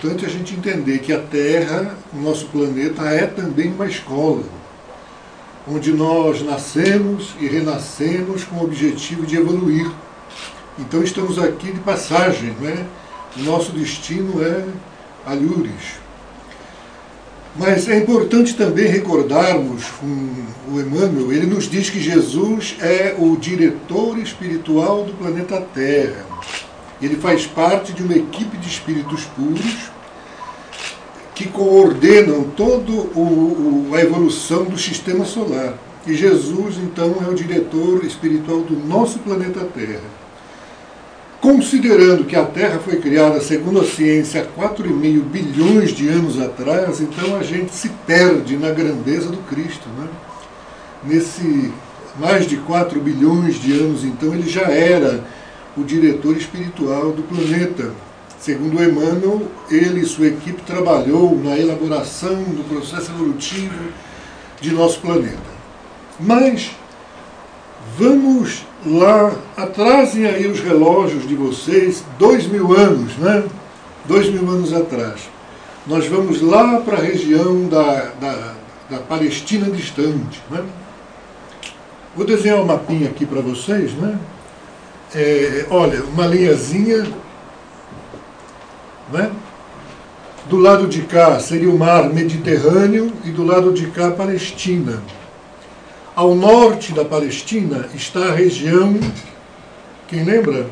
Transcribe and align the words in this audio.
importante 0.00 0.24
a 0.24 0.30
gente 0.30 0.54
entender 0.54 1.00
que 1.00 1.12
a 1.12 1.20
Terra, 1.20 1.94
o 2.10 2.16
nosso 2.16 2.46
planeta, 2.46 3.02
é 3.02 3.26
também 3.26 3.70
uma 3.70 3.86
escola, 3.86 4.42
onde 5.68 5.92
nós 5.92 6.40
nascemos 6.40 7.34
e 7.38 7.46
renascemos 7.46 8.44
com 8.44 8.56
o 8.56 8.64
objetivo 8.64 9.26
de 9.26 9.36
evoluir. 9.36 9.90
Então 10.78 11.02
estamos 11.02 11.38
aqui 11.38 11.70
de 11.70 11.80
passagem, 11.80 12.52
né? 12.62 12.86
nosso 13.36 13.72
destino 13.72 14.42
é 14.42 14.64
Alhures. 15.26 16.00
Mas 17.54 17.86
é 17.86 17.98
importante 17.98 18.54
também 18.54 18.86
recordarmos, 18.86 19.84
um, 20.02 20.46
o 20.72 20.80
Emmanuel, 20.80 21.30
ele 21.30 21.46
nos 21.46 21.68
diz 21.68 21.90
que 21.90 22.00
Jesus 22.00 22.76
é 22.80 23.16
o 23.18 23.36
diretor 23.36 24.18
espiritual 24.18 25.04
do 25.04 25.12
planeta 25.12 25.60
Terra. 25.60 26.29
Ele 27.00 27.16
faz 27.16 27.46
parte 27.46 27.92
de 27.92 28.02
uma 28.02 28.14
equipe 28.14 28.56
de 28.58 28.68
espíritos 28.68 29.24
puros 29.24 29.90
que 31.34 31.48
coordenam 31.48 32.44
toda 32.54 32.92
a 33.96 34.00
evolução 34.00 34.64
do 34.64 34.76
sistema 34.76 35.24
solar. 35.24 35.74
E 36.06 36.14
Jesus, 36.14 36.76
então, 36.76 37.16
é 37.26 37.30
o 37.30 37.34
diretor 37.34 38.04
espiritual 38.04 38.60
do 38.60 38.76
nosso 38.86 39.18
planeta 39.20 39.60
Terra. 39.74 40.20
Considerando 41.40 42.24
que 42.24 42.36
a 42.36 42.44
Terra 42.44 42.78
foi 42.78 42.96
criada, 42.96 43.40
segundo 43.40 43.80
a 43.80 43.84
ciência, 43.86 44.42
há 44.42 44.60
4,5 44.60 45.22
bilhões 45.22 45.90
de 45.92 46.08
anos 46.08 46.38
atrás, 46.38 47.00
então 47.00 47.34
a 47.36 47.42
gente 47.42 47.72
se 47.74 47.88
perde 48.06 48.58
na 48.58 48.70
grandeza 48.70 49.30
do 49.30 49.38
Cristo. 49.48 49.88
Né? 49.98 50.06
Nesse 51.04 51.72
mais 52.18 52.46
de 52.46 52.58
4 52.58 53.00
bilhões 53.00 53.58
de 53.58 53.72
anos, 53.72 54.04
então, 54.04 54.34
ele 54.34 54.46
já 54.46 54.68
era 54.70 55.24
o 55.76 55.84
diretor 55.84 56.36
espiritual 56.36 57.12
do 57.12 57.22
planeta. 57.22 57.92
Segundo 58.38 58.82
Emmanuel, 58.82 59.42
ele 59.70 60.00
e 60.00 60.06
sua 60.06 60.28
equipe 60.28 60.62
trabalhou 60.62 61.38
na 61.38 61.58
elaboração 61.58 62.42
do 62.42 62.66
processo 62.68 63.10
evolutivo 63.10 63.92
de 64.60 64.72
nosso 64.72 65.00
planeta. 65.00 65.38
Mas 66.18 66.70
vamos 67.98 68.62
lá, 68.86 69.34
atrasem 69.56 70.26
aí 70.26 70.46
os 70.46 70.60
relógios 70.60 71.28
de 71.28 71.34
vocês, 71.34 72.02
dois 72.18 72.46
mil 72.46 72.74
anos, 72.74 73.16
né? 73.18 73.44
Dois 74.06 74.30
mil 74.30 74.48
anos 74.48 74.72
atrás. 74.72 75.28
Nós 75.86 76.06
vamos 76.06 76.40
lá 76.40 76.80
para 76.80 76.98
a 76.98 77.02
região 77.02 77.68
da, 77.68 78.12
da, 78.20 78.54
da, 78.88 78.98
Palestina 78.98 79.70
distante. 79.70 80.40
Né? 80.50 80.62
Vou 82.14 82.26
desenhar 82.26 82.58
um 82.58 82.66
mapinha 82.66 83.08
aqui 83.08 83.24
para 83.24 83.40
vocês, 83.40 83.92
né? 83.94 84.18
É, 85.12 85.66
olha, 85.70 86.04
uma 86.04 86.24
linhazinha, 86.24 87.04
né? 89.12 89.30
Do 90.48 90.56
lado 90.56 90.86
de 90.86 91.02
cá 91.02 91.38
seria 91.40 91.68
o 91.68 91.76
mar 91.76 92.08
Mediterrâneo 92.12 93.12
e 93.24 93.30
do 93.30 93.44
lado 93.44 93.72
de 93.72 93.88
cá 93.88 94.12
Palestina. 94.12 95.02
Ao 96.14 96.34
norte 96.34 96.92
da 96.92 97.04
Palestina 97.04 97.88
está 97.94 98.26
a 98.26 98.32
região, 98.32 98.98
quem 100.06 100.22
lembra? 100.22 100.66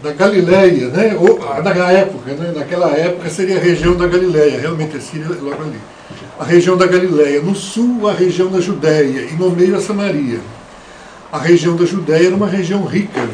Da 0.00 0.12
Galileia, 0.12 0.88
né? 0.88 1.16
Ou, 1.16 1.38
da 1.62 1.92
época, 1.92 2.32
né? 2.32 2.52
Naquela 2.56 2.90
época 2.90 3.30
seria 3.30 3.58
a 3.58 3.60
região 3.60 3.96
da 3.96 4.08
Galileia, 4.08 4.60
realmente 4.60 4.96
é 4.96 5.00
seria 5.00 5.28
logo 5.28 5.62
ali. 5.62 5.78
A 6.38 6.44
região 6.44 6.76
da 6.76 6.86
Galileia. 6.86 7.40
No 7.40 7.54
sul, 7.54 8.08
a 8.08 8.12
região 8.12 8.48
da 8.48 8.60
Judéia 8.60 9.28
e 9.30 9.34
no 9.34 9.50
meio 9.50 9.76
a 9.76 9.80
Samaria. 9.80 10.40
A 11.32 11.38
região 11.38 11.76
da 11.76 11.84
Judéia 11.84 12.26
era 12.26 12.34
uma 12.34 12.48
região 12.48 12.84
rica. 12.84 13.28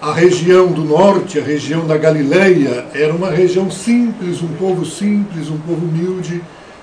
A 0.00 0.14
região 0.14 0.68
do 0.68 0.82
norte, 0.82 1.38
a 1.38 1.42
região 1.42 1.86
da 1.86 1.98
Galileia, 1.98 2.86
era 2.94 3.14
uma 3.14 3.30
região 3.30 3.70
simples, 3.70 4.42
um 4.42 4.48
povo 4.54 4.82
simples, 4.86 5.50
um 5.50 5.58
povo 5.58 5.84
humilde 5.84 6.42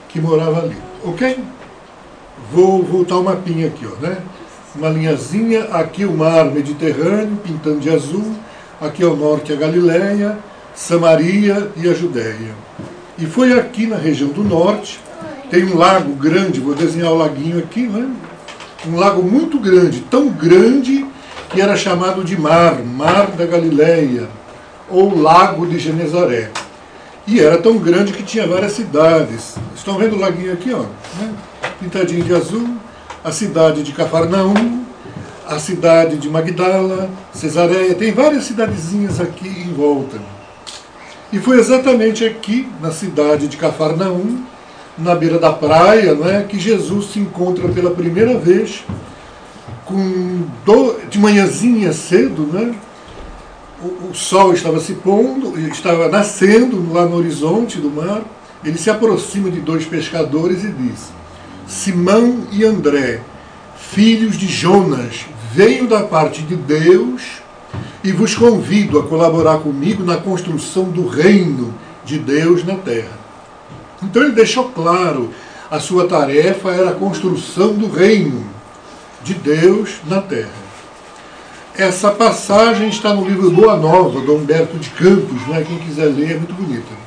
que 0.09 0.21
morava 0.21 0.61
ali. 0.61 0.77
Ok? 1.03 1.39
Vou 2.51 2.83
voltar 2.83 3.17
o 3.17 3.23
mapinha 3.23 3.65
aqui, 3.65 3.87
ó, 3.87 3.99
né? 3.99 4.17
Uma 4.75 4.89
linhazinha, 4.89 5.63
aqui 5.65 6.05
o 6.05 6.15
mar 6.15 6.45
Mediterrâneo, 6.45 7.39
pintando 7.43 7.79
de 7.79 7.89
azul, 7.89 8.35
aqui 8.79 9.03
ao 9.03 9.15
norte 9.15 9.51
a 9.51 9.55
Galileia, 9.55 10.37
Samaria 10.75 11.71
e 11.75 11.89
a 11.89 11.93
Judéia. 11.93 12.53
E 13.17 13.25
foi 13.25 13.57
aqui 13.57 13.87
na 13.87 13.97
região 13.97 14.29
do 14.29 14.43
norte, 14.43 14.99
tem 15.49 15.65
um 15.65 15.75
lago 15.75 16.13
grande, 16.13 16.59
vou 16.59 16.75
desenhar 16.75 17.11
o 17.11 17.17
laguinho 17.17 17.57
aqui, 17.57 17.87
né? 17.87 18.11
Um 18.85 18.95
lago 18.97 19.23
muito 19.23 19.59
grande, 19.59 20.01
tão 20.01 20.29
grande 20.29 21.05
que 21.49 21.61
era 21.61 21.75
chamado 21.75 22.23
de 22.23 22.39
mar, 22.39 22.83
Mar 22.83 23.27
da 23.27 23.45
Galileia, 23.45 24.27
ou 24.89 25.17
Lago 25.17 25.65
de 25.65 25.79
Genezaré. 25.79 26.51
E 27.25 27.39
era 27.39 27.57
tão 27.57 27.77
grande 27.77 28.11
que 28.11 28.23
tinha 28.23 28.45
várias 28.45 28.73
cidades. 28.73 29.55
Estão 29.75 29.97
vendo 29.97 30.15
o 30.15 30.19
laguinho 30.19 30.51
aqui, 30.51 30.73
ó? 30.73 30.83
Né? 31.19 31.33
pintadinho 31.79 32.23
de 32.23 32.33
azul, 32.33 32.77
a 33.23 33.31
cidade 33.31 33.83
de 33.83 33.91
Cafarnaum, 33.91 34.83
a 35.45 35.59
cidade 35.59 36.17
de 36.17 36.29
Magdala, 36.29 37.09
Cesareia, 37.33 37.93
tem 37.95 38.13
várias 38.13 38.45
cidadezinhas 38.45 39.19
aqui 39.19 39.47
em 39.47 39.73
volta. 39.73 40.17
E 41.31 41.39
foi 41.39 41.59
exatamente 41.59 42.23
aqui, 42.23 42.69
na 42.81 42.91
cidade 42.91 43.47
de 43.47 43.57
Cafarnaum, 43.57 44.43
na 44.97 45.15
beira 45.15 45.39
da 45.39 45.51
praia, 45.51 46.13
não 46.13 46.29
é, 46.29 46.43
que 46.43 46.59
Jesus 46.59 47.11
se 47.11 47.19
encontra 47.19 47.67
pela 47.69 47.91
primeira 47.91 48.37
vez, 48.37 48.85
com 49.85 50.45
do, 50.65 50.99
de 51.09 51.19
manhãzinha 51.19 51.91
cedo, 51.91 52.43
né, 52.51 52.75
o, 53.81 54.09
o 54.09 54.13
sol 54.13 54.53
estava 54.53 54.79
se 54.79 54.93
pondo, 54.93 55.59
estava 55.67 56.07
nascendo 56.07 56.93
lá 56.93 57.05
no 57.05 57.17
horizonte 57.17 57.79
do 57.79 57.89
mar, 57.89 58.21
ele 58.63 58.77
se 58.77 58.89
aproxima 58.89 59.51
de 59.51 59.59
dois 59.59 59.85
pescadores 59.85 60.63
e 60.63 60.69
diz: 60.69 61.11
Simão 61.67 62.47
e 62.51 62.63
André, 62.63 63.21
filhos 63.75 64.37
de 64.37 64.47
Jonas, 64.47 65.25
venho 65.53 65.87
da 65.87 66.03
parte 66.03 66.41
de 66.43 66.55
Deus 66.55 67.43
e 68.03 68.11
vos 68.11 68.35
convido 68.35 68.99
a 68.99 69.03
colaborar 69.03 69.59
comigo 69.59 70.03
na 70.03 70.17
construção 70.17 70.85
do 70.85 71.07
reino 71.07 71.73
de 72.05 72.19
Deus 72.19 72.63
na 72.63 72.75
terra. 72.75 73.22
Então 74.03 74.23
ele 74.23 74.33
deixou 74.33 74.69
claro, 74.69 75.31
a 75.69 75.79
sua 75.79 76.07
tarefa 76.07 76.71
era 76.71 76.91
a 76.91 76.95
construção 76.95 77.73
do 77.73 77.87
reino 77.87 78.45
de 79.23 79.33
Deus 79.33 80.01
na 80.05 80.21
terra. 80.21 80.63
Essa 81.75 82.11
passagem 82.11 82.89
está 82.89 83.13
no 83.15 83.27
livro 83.27 83.49
Boa 83.49 83.75
Nova, 83.75 84.21
do 84.21 84.35
Humberto 84.35 84.77
de 84.77 84.91
Campos, 84.91 85.47
né? 85.47 85.65
quem 85.67 85.79
quiser 85.79 86.05
ler, 86.05 86.33
é 86.33 86.37
muito 86.37 86.53
bonita. 86.53 87.03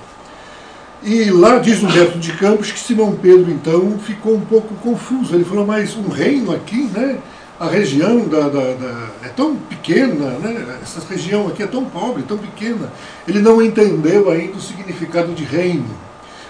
E 1.05 1.31
lá 1.31 1.59
diz 1.59 1.85
Humberto 1.85 2.19
de 2.19 2.33
Campos 2.33 2.73
que 2.73 2.81
Simão 2.81 3.13
Pedro, 3.13 3.49
então, 3.53 3.97
ficou 3.99 4.35
um 4.35 4.41
pouco 4.41 4.75
confuso. 4.77 5.37
Ele 5.37 5.45
falou, 5.45 5.65
mas 5.65 5.97
um 5.97 6.09
reino 6.09 6.53
aqui, 6.53 6.91
né? 6.93 7.19
A 7.61 7.69
região 7.69 8.27
da, 8.27 8.49
da, 8.49 8.73
da, 8.73 9.09
é 9.23 9.29
tão 9.29 9.55
pequena, 9.55 10.31
né? 10.41 10.79
essa 10.83 11.01
região 11.09 11.47
aqui 11.47 11.63
é 11.63 11.67
tão 11.67 11.85
pobre, 11.85 12.25
tão 12.25 12.37
pequena. 12.37 12.93
Ele 13.27 13.39
não 13.39 13.63
entendeu 13.63 14.31
ainda 14.31 14.57
o 14.57 14.61
significado 14.61 15.33
de 15.33 15.45
reino. 15.45 15.87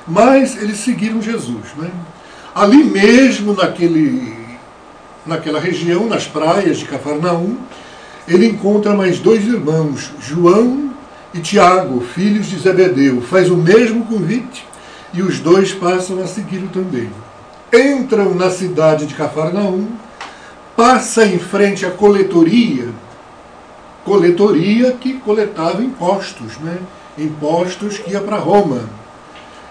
Mas 0.06 0.56
eles 0.56 0.78
seguiram 0.78 1.20
Jesus. 1.20 1.74
Né? 1.76 1.90
Ali 2.54 2.84
mesmo, 2.84 3.54
naquele, 3.54 4.34
naquela 5.26 5.60
região, 5.60 6.06
nas 6.06 6.26
praias 6.26 6.78
de 6.78 6.84
Cafarnaum, 6.84 7.56
ele 8.28 8.46
encontra 8.46 8.94
mais 8.94 9.18
dois 9.18 9.44
irmãos, 9.44 10.10
João 10.20 10.90
e 11.32 11.40
Tiago, 11.40 12.00
filhos 12.00 12.46
de 12.46 12.58
Zebedeu, 12.58 13.20
faz 13.20 13.50
o 13.50 13.56
mesmo 13.56 14.04
convite 14.06 14.66
e 15.12 15.22
os 15.22 15.38
dois 15.40 15.72
passam 15.72 16.22
a 16.22 16.26
segui-lo 16.26 16.68
também. 16.68 17.10
Entram 17.72 18.34
na 18.34 18.50
cidade 18.50 19.06
de 19.06 19.14
Cafarnaum, 19.14 19.88
passa 20.76 21.24
em 21.24 21.38
frente 21.38 21.84
à 21.86 21.90
coletoria, 21.90 22.88
coletoria 24.04 24.92
que 24.92 25.14
coletava 25.14 25.82
impostos, 25.82 26.58
né? 26.58 26.78
impostos 27.18 27.98
que 27.98 28.12
ia 28.12 28.20
para 28.20 28.36
Roma. 28.36 28.82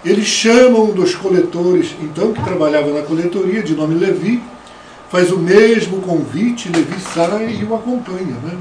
Eles 0.06 0.28
chamam 0.28 0.92
dos 0.92 1.16
coletores, 1.16 1.96
então, 2.00 2.32
que 2.32 2.44
trabalhava 2.44 2.94
na 2.94 3.02
coletoria, 3.02 3.64
de 3.64 3.74
nome 3.74 3.96
Levi, 3.96 4.40
faz 5.10 5.32
o 5.32 5.40
mesmo 5.40 6.00
convite, 6.00 6.70
Levi 6.70 7.00
sai 7.00 7.58
e 7.60 7.64
o 7.64 7.74
acompanha. 7.74 8.38
Né? 8.44 8.56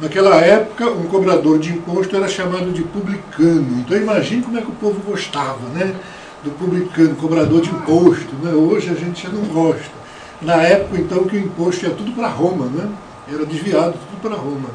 Naquela 0.00 0.40
época, 0.40 0.90
um 0.90 1.04
cobrador 1.04 1.56
de 1.60 1.72
imposto 1.72 2.16
era 2.16 2.26
chamado 2.26 2.72
de 2.72 2.82
publicano. 2.82 3.78
Então 3.78 3.96
imagine 3.96 4.42
como 4.42 4.58
é 4.58 4.60
que 4.60 4.66
o 4.66 4.74
povo 4.74 5.00
gostava 5.06 5.68
né, 5.72 5.94
do 6.42 6.50
publicano, 6.50 7.14
cobrador 7.14 7.60
de 7.60 7.70
imposto. 7.70 8.34
Né? 8.42 8.52
Hoje 8.52 8.90
a 8.90 8.94
gente 8.94 9.22
já 9.22 9.28
não 9.28 9.44
gosta. 9.44 10.00
Na 10.42 10.56
época, 10.62 11.00
então, 11.00 11.24
que 11.24 11.36
o 11.36 11.38
imposto 11.38 11.86
ia 11.86 11.92
tudo 11.92 12.10
para 12.10 12.26
Roma, 12.26 12.66
né? 12.66 12.90
era 13.32 13.46
desviado 13.46 13.92
tudo 13.92 14.20
para 14.20 14.34
Roma. 14.34 14.70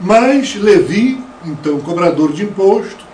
Mas 0.00 0.54
Levi, 0.54 1.22
então 1.44 1.80
cobrador 1.80 2.32
de 2.32 2.44
imposto, 2.44 3.05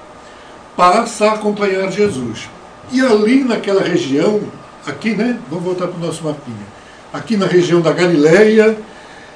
passa 0.83 1.27
a 1.27 1.35
acompanhar 1.35 1.93
Jesus. 1.93 2.51
E 2.91 3.01
ali 3.01 3.45
naquela 3.45 3.83
região, 3.83 4.41
aqui, 4.85 5.15
né? 5.15 5.39
Vamos 5.49 5.65
voltar 5.65 5.87
para 5.87 5.97
o 5.97 6.05
nosso 6.05 6.25
mapinha. 6.25 6.67
Aqui 7.13 7.37
na 7.37 7.47
região 7.47 7.81
da 7.81 7.93
Galileia, 7.93 8.77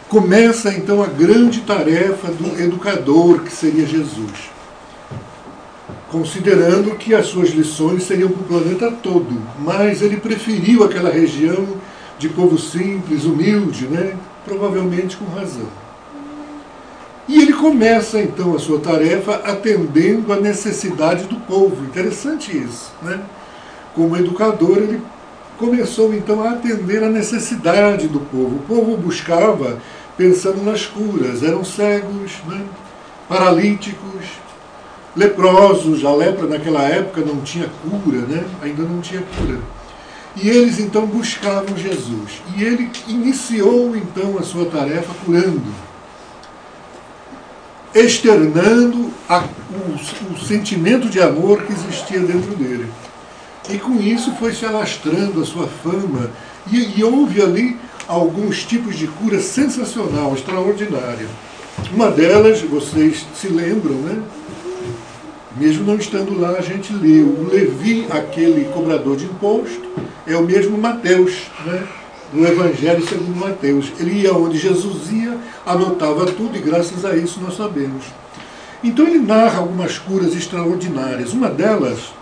começa 0.09 0.75
então 0.75 1.01
a 1.01 1.07
grande 1.07 1.61
tarefa 1.61 2.33
do 2.33 2.61
educador, 2.61 3.43
que 3.43 3.53
seria 3.53 3.87
Jesus. 3.87 4.51
Considerando 6.11 6.97
que 6.97 7.15
as 7.15 7.27
suas 7.27 7.51
lições 7.51 8.03
seriam 8.03 8.29
para 8.29 8.43
o 8.43 8.45
planeta 8.45 8.91
todo, 9.01 9.41
mas 9.61 10.03
ele 10.03 10.17
preferiu 10.17 10.83
aquela 10.83 11.11
região 11.11 11.65
de 12.19 12.29
povo 12.29 12.59
simples, 12.59 13.23
humilde, 13.23 13.87
né? 13.87 14.17
provavelmente 14.45 15.17
com 15.17 15.27
razão. 15.27 15.86
E 17.29 17.43
ele 17.43 17.53
começa 17.53 18.21
então 18.21 18.55
a 18.55 18.59
sua 18.59 18.79
tarefa 18.79 19.35
atendendo 19.45 20.33
a 20.33 20.37
necessidade 20.37 21.25
do 21.25 21.37
povo. 21.37 21.85
Interessante 21.85 22.57
isso. 22.57 22.93
Né? 23.03 23.21
Como 23.95 24.17
educador, 24.17 24.79
ele 24.79 25.03
começou 25.59 26.15
então 26.15 26.43
a 26.43 26.51
atender 26.51 27.03
a 27.03 27.09
necessidade 27.09 28.07
do 28.07 28.21
povo. 28.21 28.57
O 28.57 28.61
povo 28.61 28.97
buscava 28.97 29.79
pensando 30.17 30.63
nas 30.63 30.87
curas. 30.87 31.43
Eram 31.43 31.65
cegos, 31.65 32.33
né? 32.47 32.61
paralíticos, 33.29 34.25
leprosos. 35.17 36.05
A 36.05 36.15
lepra 36.15 36.47
naquela 36.47 36.83
época 36.83 37.23
não 37.23 37.41
tinha 37.41 37.69
cura, 37.83 38.19
né? 38.19 38.45
ainda 38.63 38.85
não 38.85 39.01
tinha 39.01 39.23
cura. 39.37 39.59
E 40.37 40.49
eles 40.49 40.79
então 40.79 41.07
buscavam 41.07 41.77
Jesus. 41.77 42.43
E 42.57 42.63
ele 42.63 42.91
iniciou 43.09 43.97
então 43.97 44.39
a 44.39 44.43
sua 44.43 44.67
tarefa 44.67 45.13
curando, 45.25 45.63
externando 47.99 49.11
a, 49.29 49.41
o, 49.41 50.35
o 50.35 50.39
sentimento 50.39 51.09
de 51.09 51.21
amor 51.21 51.63
que 51.63 51.73
existia 51.73 52.21
dentro 52.21 52.55
dele. 52.55 52.87
E 53.71 53.79
com 53.79 54.01
isso 54.01 54.33
foi 54.37 54.53
se 54.53 54.65
alastrando 54.65 55.41
a 55.41 55.45
sua 55.45 55.67
fama. 55.67 56.31
E, 56.71 56.99
e 56.99 57.05
houve 57.05 57.43
ali 57.43 57.77
alguns 58.07 58.65
tipos 58.65 58.97
de 58.97 59.07
cura 59.07 59.41
sensacional, 59.41 60.35
extraordinária. 60.35 61.27
Uma 61.93 62.11
delas, 62.11 62.61
vocês 62.63 63.27
se 63.35 63.49
lembram, 63.49 63.97
né? 63.97 64.23
Mesmo 65.57 65.85
não 65.85 65.97
estando 65.97 66.39
lá, 66.39 66.51
a 66.51 66.61
gente 66.61 66.93
lê 66.93 67.21
o 67.23 67.49
Levi, 67.51 68.07
aquele 68.11 68.67
cobrador 68.67 69.17
de 69.17 69.25
imposto, 69.25 69.89
é 70.27 70.37
o 70.37 70.43
mesmo 70.43 70.77
Mateus, 70.77 71.33
né? 71.65 71.83
Do 72.33 72.47
Evangelho 72.47 73.07
segundo 73.07 73.37
Mateus. 73.37 73.93
Ele 73.99 74.23
ia 74.23 74.35
onde 74.35 74.59
Jesus 74.59 75.11
ia, 75.11 75.37
anotava 75.65 76.27
tudo 76.27 76.57
e 76.57 76.61
graças 76.61 77.05
a 77.05 77.17
isso 77.17 77.41
nós 77.41 77.57
sabemos. 77.57 78.05
Então 78.83 79.07
ele 79.07 79.19
narra 79.19 79.59
algumas 79.59 79.99
curas 79.99 80.35
extraordinárias. 80.35 81.33
Uma 81.33 81.49
delas 81.49 82.13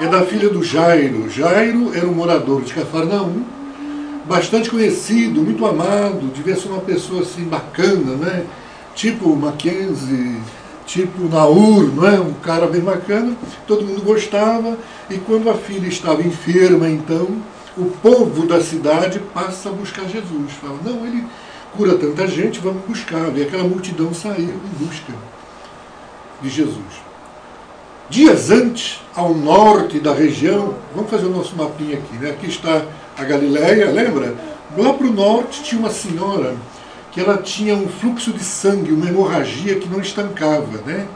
é 0.00 0.06
da 0.06 0.22
filha 0.22 0.48
do 0.48 0.62
Jairo. 0.62 1.28
Jairo 1.30 1.94
era 1.94 2.06
um 2.06 2.14
morador 2.14 2.62
de 2.62 2.74
Cafarnaum, 2.74 3.42
bastante 4.26 4.70
conhecido, 4.70 5.42
muito 5.42 5.64
amado, 5.66 6.32
devia 6.34 6.56
ser 6.56 6.68
uma 6.68 6.80
pessoa 6.80 7.22
assim 7.22 7.44
bacana, 7.44 8.16
né? 8.16 8.44
Tipo 8.94 9.34
Mackenzie, 9.36 10.40
tipo 10.86 11.28
Naur, 11.28 11.92
não 11.94 12.06
é? 12.06 12.18
Um 12.20 12.32
cara 12.34 12.66
bem 12.66 12.80
bacana, 12.80 13.36
todo 13.66 13.84
mundo 13.84 14.02
gostava, 14.02 14.78
e 15.10 15.18
quando 15.18 15.50
a 15.50 15.54
filha 15.54 15.88
estava 15.88 16.22
enferma, 16.22 16.88
então, 16.88 17.28
o 17.76 17.86
povo 17.86 18.46
da 18.46 18.60
cidade 18.60 19.18
passa 19.32 19.68
a 19.68 19.72
buscar 19.72 20.06
Jesus. 20.06 20.52
Fala, 20.60 20.78
não, 20.84 21.04
ele 21.06 21.24
cura 21.76 21.96
tanta 21.96 22.26
gente, 22.26 22.60
vamos 22.60 22.84
buscar. 22.84 23.36
E 23.36 23.42
aquela 23.42 23.64
multidão 23.64 24.14
saiu 24.14 24.54
em 24.54 24.84
busca 24.84 25.12
de 26.40 26.48
Jesus. 26.48 27.02
Dias 28.08 28.50
antes, 28.50 29.00
ao 29.14 29.34
norte 29.34 29.98
da 29.98 30.12
região, 30.12 30.74
vamos 30.94 31.10
fazer 31.10 31.26
o 31.26 31.30
nosso 31.30 31.56
mapinha 31.56 31.96
aqui, 31.96 32.16
né? 32.16 32.30
Aqui 32.30 32.48
está 32.48 32.82
a 33.16 33.24
Galileia, 33.24 33.90
lembra? 33.90 34.34
Lá 34.76 34.92
para 34.92 35.06
o 35.06 35.12
norte 35.12 35.62
tinha 35.62 35.80
uma 35.80 35.90
senhora 35.90 36.54
que 37.10 37.20
ela 37.20 37.38
tinha 37.38 37.74
um 37.74 37.88
fluxo 37.88 38.32
de 38.32 38.42
sangue, 38.42 38.92
uma 38.92 39.08
hemorragia 39.08 39.76
que 39.76 39.88
não 39.88 40.00
estancava, 40.00 40.78
né? 40.84 41.06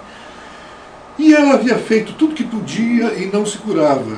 E 1.19 1.35
ela 1.35 1.55
havia 1.55 1.77
feito 1.77 2.13
tudo 2.13 2.35
que 2.35 2.45
podia 2.45 3.15
e 3.15 3.27
não 3.33 3.45
se 3.45 3.59
curava. 3.59 4.17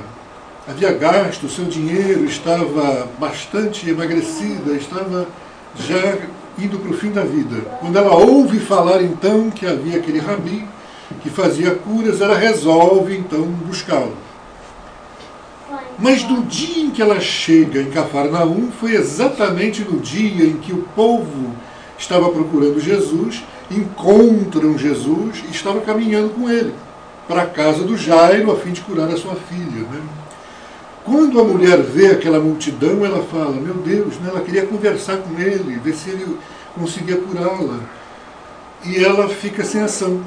Havia 0.70 0.92
gasto, 0.92 1.48
seu 1.48 1.64
dinheiro 1.64 2.24
estava 2.24 3.08
bastante 3.18 3.90
emagrecida, 3.90 4.72
estava 4.74 5.26
já 5.74 6.16
indo 6.56 6.78
para 6.78 6.92
o 6.92 6.96
fim 6.96 7.10
da 7.10 7.24
vida. 7.24 7.62
Quando 7.80 7.96
ela 7.96 8.14
ouve 8.14 8.60
falar 8.60 9.02
então 9.02 9.50
que 9.50 9.66
havia 9.66 9.98
aquele 9.98 10.20
rabi 10.20 10.64
que 11.24 11.28
fazia 11.28 11.74
curas, 11.74 12.20
ela 12.20 12.36
resolve 12.36 13.16
então 13.16 13.42
buscá-lo. 13.42 14.16
Mas 15.98 16.22
no 16.22 16.42
dia 16.44 16.84
em 16.84 16.90
que 16.90 17.02
ela 17.02 17.18
chega 17.18 17.82
em 17.82 17.90
Cafarnaum, 17.90 18.70
foi 18.70 18.94
exatamente 18.94 19.82
no 19.82 19.98
dia 19.98 20.46
em 20.46 20.58
que 20.58 20.72
o 20.72 20.84
povo 20.94 21.52
estava 21.98 22.28
procurando 22.28 22.78
Jesus, 22.78 23.42
encontram 23.68 24.78
Jesus 24.78 25.42
e 25.48 25.50
estava 25.50 25.80
caminhando 25.80 26.30
com 26.30 26.48
ele 26.48 26.72
para 27.26 27.42
a 27.42 27.46
casa 27.46 27.82
do 27.82 27.96
Jairo 27.96 28.52
a 28.52 28.56
fim 28.56 28.70
de 28.70 28.82
curar 28.82 29.08
a 29.08 29.16
sua 29.16 29.34
filha. 29.34 29.82
Né? 29.90 30.19
Quando 31.04 31.40
a 31.40 31.44
mulher 31.44 31.80
vê 31.80 32.08
aquela 32.08 32.38
multidão, 32.38 33.04
ela 33.04 33.22
fala: 33.24 33.52
Meu 33.52 33.74
Deus, 33.74 34.16
né? 34.16 34.28
ela 34.30 34.40
queria 34.40 34.66
conversar 34.66 35.18
com 35.18 35.40
ele, 35.40 35.80
ver 35.82 35.94
se 35.94 36.10
ele 36.10 36.36
conseguia 36.74 37.16
curá-la. 37.16 37.80
E 38.84 39.02
ela 39.02 39.28
fica 39.28 39.64
sem 39.64 39.80
ação. 39.80 40.20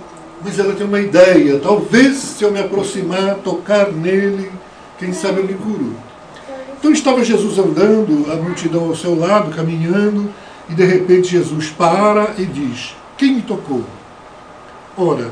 Mas 0.44 0.58
ela 0.58 0.74
tem 0.74 0.86
uma 0.86 1.00
ideia: 1.00 1.60
talvez 1.60 2.18
se 2.18 2.44
eu 2.44 2.52
me 2.52 2.60
aproximar, 2.60 3.36
tocar 3.36 3.92
nele, 3.92 4.52
quem 4.98 5.14
sabe 5.14 5.40
eu 5.42 5.46
me 5.46 5.54
curo. 5.54 5.96
Então 6.80 6.92
estava 6.92 7.24
Jesus 7.24 7.58
andando, 7.58 8.32
a 8.32 8.36
multidão 8.36 8.90
ao 8.90 8.96
seu 8.96 9.18
lado, 9.18 9.56
caminhando, 9.56 10.30
e 10.70 10.74
de 10.74 10.84
repente 10.84 11.30
Jesus 11.30 11.70
para 11.70 12.34
e 12.38 12.46
diz: 12.46 12.96
Quem 13.16 13.36
me 13.36 13.42
tocou? 13.42 13.84
Ora, 14.98 15.32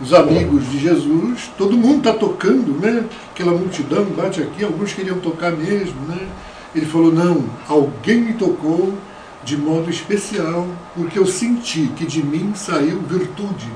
os 0.00 0.14
amigos 0.14 0.70
de 0.70 0.78
Jesus, 0.78 1.50
todo 1.58 1.76
mundo 1.76 1.98
está 1.98 2.12
tocando, 2.12 2.78
né? 2.80 3.04
Aquela 3.32 3.52
multidão 3.52 4.04
bate 4.04 4.40
aqui, 4.40 4.64
alguns 4.64 4.92
queriam 4.92 5.18
tocar 5.18 5.50
mesmo, 5.50 6.00
né? 6.06 6.28
Ele 6.74 6.86
falou: 6.86 7.12
Não, 7.12 7.44
alguém 7.68 8.20
me 8.20 8.34
tocou 8.34 8.94
de 9.42 9.56
modo 9.56 9.90
especial, 9.90 10.66
porque 10.94 11.18
eu 11.18 11.26
senti 11.26 11.88
que 11.96 12.06
de 12.06 12.22
mim 12.22 12.52
saiu 12.54 13.00
virtude. 13.00 13.68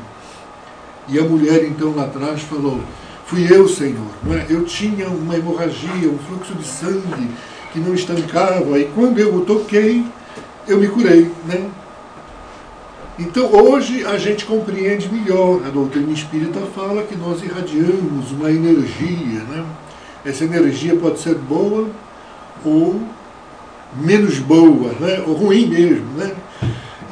E 1.08 1.18
a 1.18 1.24
mulher 1.24 1.64
então 1.64 1.94
lá 1.94 2.04
atrás 2.04 2.42
falou: 2.42 2.80
Fui 3.26 3.46
eu, 3.50 3.66
Senhor. 3.68 4.06
Não 4.22 4.34
é? 4.34 4.46
Eu 4.48 4.64
tinha 4.64 5.08
uma 5.08 5.34
hemorragia, 5.34 6.08
um 6.08 6.18
fluxo 6.18 6.54
de 6.54 6.66
sangue 6.66 7.30
que 7.72 7.80
não 7.80 7.94
estancava, 7.94 8.78
e 8.78 8.84
quando 8.94 9.18
eu 9.18 9.34
o 9.34 9.44
toquei, 9.44 10.04
eu 10.68 10.78
me 10.78 10.86
curei. 10.86 11.30
Né? 11.46 11.68
Então 13.22 13.52
hoje 13.52 14.04
a 14.04 14.18
gente 14.18 14.44
compreende 14.44 15.08
melhor. 15.08 15.62
A 15.64 15.70
doutrina 15.70 16.12
espírita 16.12 16.58
fala 16.74 17.04
que 17.04 17.14
nós 17.14 17.40
irradiamos 17.40 18.32
uma 18.32 18.50
energia. 18.50 19.44
Né? 19.48 19.64
Essa 20.24 20.44
energia 20.44 20.96
pode 20.96 21.20
ser 21.20 21.36
boa 21.36 21.88
ou 22.64 23.00
menos 23.94 24.40
boa, 24.40 24.92
né? 24.98 25.22
ou 25.24 25.34
ruim 25.34 25.66
mesmo. 25.68 26.06
Né? 26.16 26.32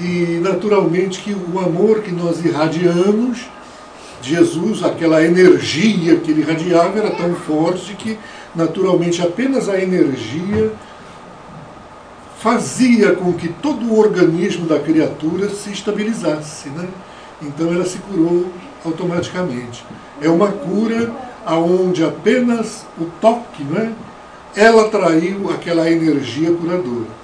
E 0.00 0.40
naturalmente 0.43 1.21
que 1.21 1.33
o 1.33 1.61
amor 1.61 2.02
que 2.02 2.11
nós 2.11 2.45
irradiamos, 2.45 3.47
Jesus, 4.21 4.83
aquela 4.83 5.25
energia 5.25 6.17
que 6.17 6.33
ele 6.33 6.40
irradiava 6.40 6.99
era 6.99 7.11
tão 7.11 7.35
forte 7.37 7.95
que 7.95 8.19
naturalmente 8.52 9.23
apenas 9.23 9.69
a 9.69 9.81
energia 9.81 10.73
fazia 12.40 13.14
com 13.14 13.32
que 13.35 13.49
todo 13.49 13.87
o 13.87 13.99
organismo 13.99 14.66
da 14.66 14.78
criatura 14.78 15.49
se 15.50 15.70
estabilizasse. 15.70 16.70
Né? 16.70 16.88
Então 17.42 17.73
ela 17.73 17.85
se 17.85 17.99
curou 17.99 18.50
automaticamente. 18.85 19.85
É 20.20 20.28
uma 20.28 20.49
cura 20.49 21.12
aonde 21.44 22.04
apenas 22.04 22.87
o 22.99 23.04
toque, 23.20 23.62
né, 23.62 23.92
ela 24.54 24.87
atraiu 24.87 25.50
aquela 25.50 25.90
energia 25.90 26.52
curadora. 26.52 27.20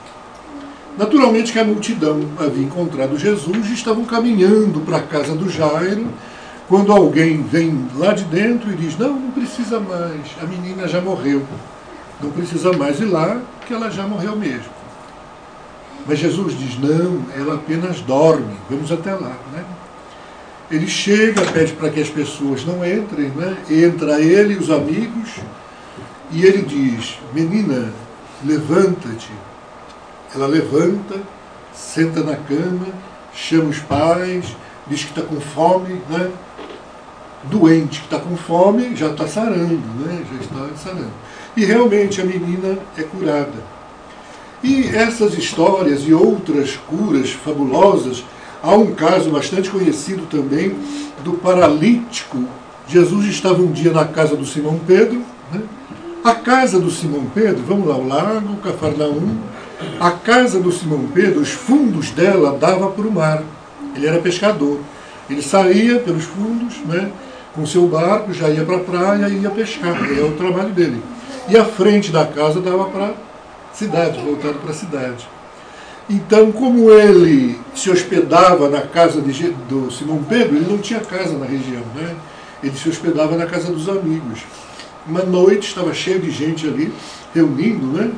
Naturalmente 0.97 1.53
que 1.53 1.59
a 1.59 1.65
multidão 1.65 2.21
havia 2.39 2.65
encontrado 2.65 3.19
Jesus 3.19 3.69
e 3.69 3.75
estavam 3.75 4.05
caminhando 4.05 4.81
para 4.81 4.99
a 4.99 5.03
casa 5.03 5.35
do 5.35 5.51
Jairo, 5.51 6.07
quando 6.69 6.91
alguém 6.91 7.43
vem 7.43 7.87
lá 7.95 8.13
de 8.13 8.25
dentro 8.25 8.73
e 8.73 8.77
diz, 8.77 8.97
não, 8.97 9.13
não 9.13 9.31
precisa 9.31 9.79
mais, 9.79 10.21
a 10.43 10.47
menina 10.47 10.89
já 10.89 11.01
morreu. 11.01 11.43
Não 12.21 12.31
precisa 12.31 12.73
mais 12.73 12.99
ir 12.99 13.05
lá, 13.05 13.41
que 13.67 13.75
ela 13.75 13.91
já 13.91 14.07
morreu 14.07 14.35
mesmo. 14.35 14.76
Mas 16.07 16.19
Jesus 16.19 16.59
diz: 16.59 16.79
não, 16.79 17.25
ela 17.37 17.55
apenas 17.55 18.01
dorme. 18.01 18.57
Vamos 18.69 18.91
até 18.91 19.13
lá. 19.13 19.37
Né? 19.53 19.65
Ele 20.71 20.89
chega, 20.89 21.43
pede 21.53 21.73
para 21.75 21.91
que 21.91 22.01
as 22.01 22.09
pessoas 22.09 22.65
não 22.65 22.85
entrem, 22.85 23.29
né? 23.29 23.57
entra 23.71 24.21
ele 24.21 24.55
e 24.55 24.59
os 24.59 24.71
amigos, 24.71 25.31
e 26.31 26.45
ele 26.45 26.63
diz: 26.63 27.19
Menina, 27.33 27.93
levanta-te. 28.45 29.31
Ela 30.35 30.47
levanta, 30.47 31.21
senta 31.73 32.23
na 32.23 32.37
cama, 32.37 32.87
chama 33.33 33.71
os 33.71 33.79
pais, 33.79 34.57
diz 34.87 35.05
que 35.05 35.11
está 35.11 35.23
com 35.23 35.41
fome, 35.41 36.01
né? 36.11 36.31
doente, 37.45 38.01
que 38.01 38.07
está 38.07 38.19
com 38.19 38.37
fome, 38.37 38.97
já 38.97 39.09
está 39.09 39.27
sarando, 39.27 39.81
né? 40.01 40.25
já 40.33 40.41
está 40.41 40.77
sarando. 40.77 41.13
E 41.57 41.65
realmente 41.65 42.21
a 42.21 42.25
menina 42.25 42.79
é 42.97 43.03
curada. 43.03 43.76
E 44.63 44.87
essas 44.89 45.37
histórias 45.37 46.03
e 46.07 46.15
outras 46.15 46.77
curas 46.77 47.31
fabulosas, 47.31 48.25
há 48.63 48.75
um 48.75 48.95
caso 48.95 49.31
bastante 49.31 49.69
conhecido 49.71 50.27
também 50.31 50.75
do 51.23 51.35
paralítico. 51.35 52.45
Jesus 52.89 53.27
estava 53.27 53.61
um 53.61 53.71
dia 53.71 53.93
na 53.93 54.05
casa 54.05 54.35
do 54.35 54.47
Simão 54.47 54.81
Pedro. 54.87 55.23
Né? 55.53 55.61
A 56.25 56.35
casa 56.35 56.81
do 56.81 56.91
Simão 56.91 57.27
Pedro, 57.35 57.63
vamos 57.67 57.87
lá, 57.87 57.97
o 57.97 58.09
lago, 58.09 58.57
Cafarnaum. 58.57 59.37
A 60.01 60.11
casa 60.11 60.59
do 60.59 60.73
Simão 60.73 61.07
Pedro, 61.13 61.41
os 61.41 61.51
fundos 61.51 62.11
dela 62.11 62.57
dava 62.59 62.89
para 62.89 63.07
o 63.07 63.13
mar. 63.13 63.43
Ele 63.95 64.07
era 64.07 64.19
pescador. 64.19 64.81
Ele 65.29 65.43
saía 65.43 65.99
pelos 65.99 66.25
fundos, 66.25 66.77
né, 66.87 67.11
com 67.55 67.67
seu 67.67 67.87
barco, 67.89 68.33
já 68.33 68.49
ia 68.49 68.65
para 68.65 68.77
a 68.77 68.81
praia 68.81 69.29
e 69.29 69.41
ia 69.41 69.51
pescar. 69.51 69.97
É 70.17 70.23
o 70.23 70.33
trabalho 70.33 70.71
dele. 70.71 71.03
E 71.49 71.57
a 71.57 71.65
frente 71.65 72.11
da 72.11 72.25
casa 72.25 72.61
dava 72.61 72.85
para 72.87 73.15
cidade, 73.77 74.21
voltado 74.21 74.59
para 74.59 74.71
a 74.71 74.75
cidade. 74.75 75.29
Então, 76.09 76.51
como 76.53 76.91
ele 76.91 77.59
se 77.75 77.91
hospedava 77.91 78.69
na 78.69 78.81
casa 78.81 79.21
de, 79.21 79.51
do 79.69 79.91
Simão 79.91 80.23
Pedro, 80.23 80.57
ele 80.57 80.71
não 80.71 80.79
tinha 80.79 81.01
casa 81.01 81.37
na 81.37 81.45
região, 81.45 81.83
né? 81.95 82.15
Ele 82.63 82.77
se 82.77 82.89
hospedava 82.89 83.37
na 83.37 83.45
casa 83.45 83.73
dos 83.73 83.89
amigos. 83.89 84.41
Uma 85.07 85.23
noite 85.23 85.69
estava 85.69 85.93
cheio 85.93 86.21
de 86.21 86.31
gente 86.31 86.67
ali, 86.67 86.93
reunindo, 87.35 87.87
né? 87.87 88.11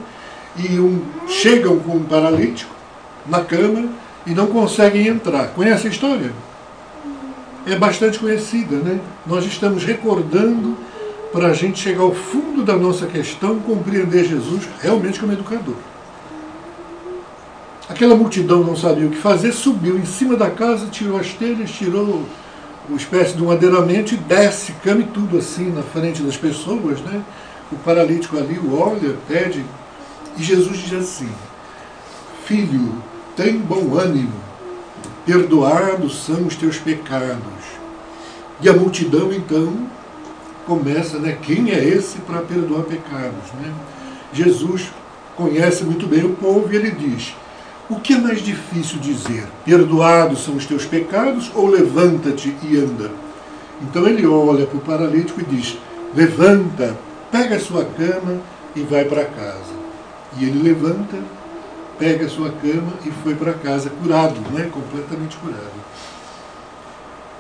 E 0.56 0.78
um, 0.78 1.02
chegam 1.26 1.78
com 1.80 1.96
um 1.96 2.04
paralítico 2.04 2.74
na 3.26 3.40
cama 3.40 3.88
e 4.26 4.30
não 4.30 4.46
conseguem 4.46 5.08
entrar. 5.08 5.48
Conhece 5.48 5.86
a 5.86 5.90
história? 5.90 6.32
É 7.66 7.74
bastante 7.76 8.18
conhecida, 8.18 8.76
né? 8.76 9.00
Nós 9.26 9.44
estamos 9.44 9.84
recordando 9.84 10.76
para 11.32 11.48
a 11.48 11.52
gente 11.52 11.78
chegar 11.78 12.02
ao 12.02 12.14
fundo 12.14 12.64
da 12.64 12.76
nossa 12.76 13.06
questão, 13.06 13.58
compreender 13.60 14.24
Jesus 14.24 14.68
realmente 14.80 15.20
como 15.20 15.32
educador. 15.32 15.76
Aquela 17.88 18.14
multidão 18.14 18.62
não 18.62 18.76
sabia 18.76 19.06
o 19.06 19.10
que 19.10 19.16
fazer, 19.16 19.52
subiu 19.52 19.98
em 19.98 20.04
cima 20.04 20.36
da 20.36 20.50
casa, 20.50 20.86
tirou 20.86 21.18
as 21.18 21.32
telhas, 21.32 21.70
tirou 21.70 22.24
uma 22.88 22.96
espécie 22.96 23.34
de 23.34 23.42
um 23.42 23.46
madeiramento 23.46 24.14
e 24.14 24.16
desce, 24.16 24.72
cama 24.84 25.00
e 25.00 25.04
tudo 25.04 25.38
assim 25.38 25.70
na 25.70 25.82
frente 25.82 26.22
das 26.22 26.36
pessoas. 26.36 27.00
Né? 27.00 27.22
O 27.72 27.76
paralítico 27.76 28.36
ali 28.36 28.58
o 28.58 28.78
olha, 28.78 29.16
pede, 29.26 29.64
e 30.36 30.42
Jesus 30.42 30.78
diz 30.78 30.92
assim: 30.92 31.28
Filho, 32.44 32.94
tem 33.36 33.58
bom 33.58 33.94
ânimo, 33.98 34.32
perdoados 35.24 36.24
são 36.24 36.46
os 36.46 36.56
teus 36.56 36.78
pecados. 36.78 37.78
E 38.60 38.68
a 38.68 38.72
multidão 38.72 39.32
então 39.32 39.86
começa, 40.68 41.18
né? 41.18 41.38
Quem 41.40 41.70
é 41.70 41.82
esse 41.82 42.18
para 42.18 42.42
perdoar 42.42 42.82
pecados? 42.82 43.50
Né? 43.60 43.72
Jesus 44.32 44.92
conhece 45.34 45.82
muito 45.82 46.06
bem 46.06 46.24
o 46.24 46.34
povo 46.34 46.68
e 46.70 46.76
ele 46.76 46.90
diz: 46.90 47.34
O 47.88 47.96
que 47.96 48.12
é 48.12 48.18
mais 48.18 48.42
difícil 48.42 48.98
dizer? 48.98 49.48
Perdoados 49.64 50.44
são 50.44 50.54
os 50.54 50.66
teus 50.66 50.84
pecados 50.84 51.50
ou 51.54 51.66
levanta-te 51.66 52.54
e 52.62 52.76
anda? 52.76 53.10
Então 53.80 54.06
ele 54.06 54.26
olha 54.26 54.66
para 54.66 54.76
o 54.76 54.82
paralítico 54.82 55.40
e 55.40 55.44
diz: 55.44 55.78
Levanta, 56.14 56.96
pega 57.32 57.56
a 57.56 57.60
sua 57.60 57.84
cama 57.84 58.38
e 58.76 58.82
vai 58.82 59.06
para 59.06 59.24
casa. 59.24 59.78
E 60.38 60.44
ele 60.44 60.62
levanta, 60.62 61.16
pega 61.98 62.26
a 62.26 62.28
sua 62.28 62.50
cama 62.50 62.92
e 63.06 63.10
foi 63.22 63.34
para 63.34 63.54
casa 63.54 63.90
curado, 63.90 64.38
né? 64.52 64.70
completamente 64.70 65.36
curado. 65.38 65.78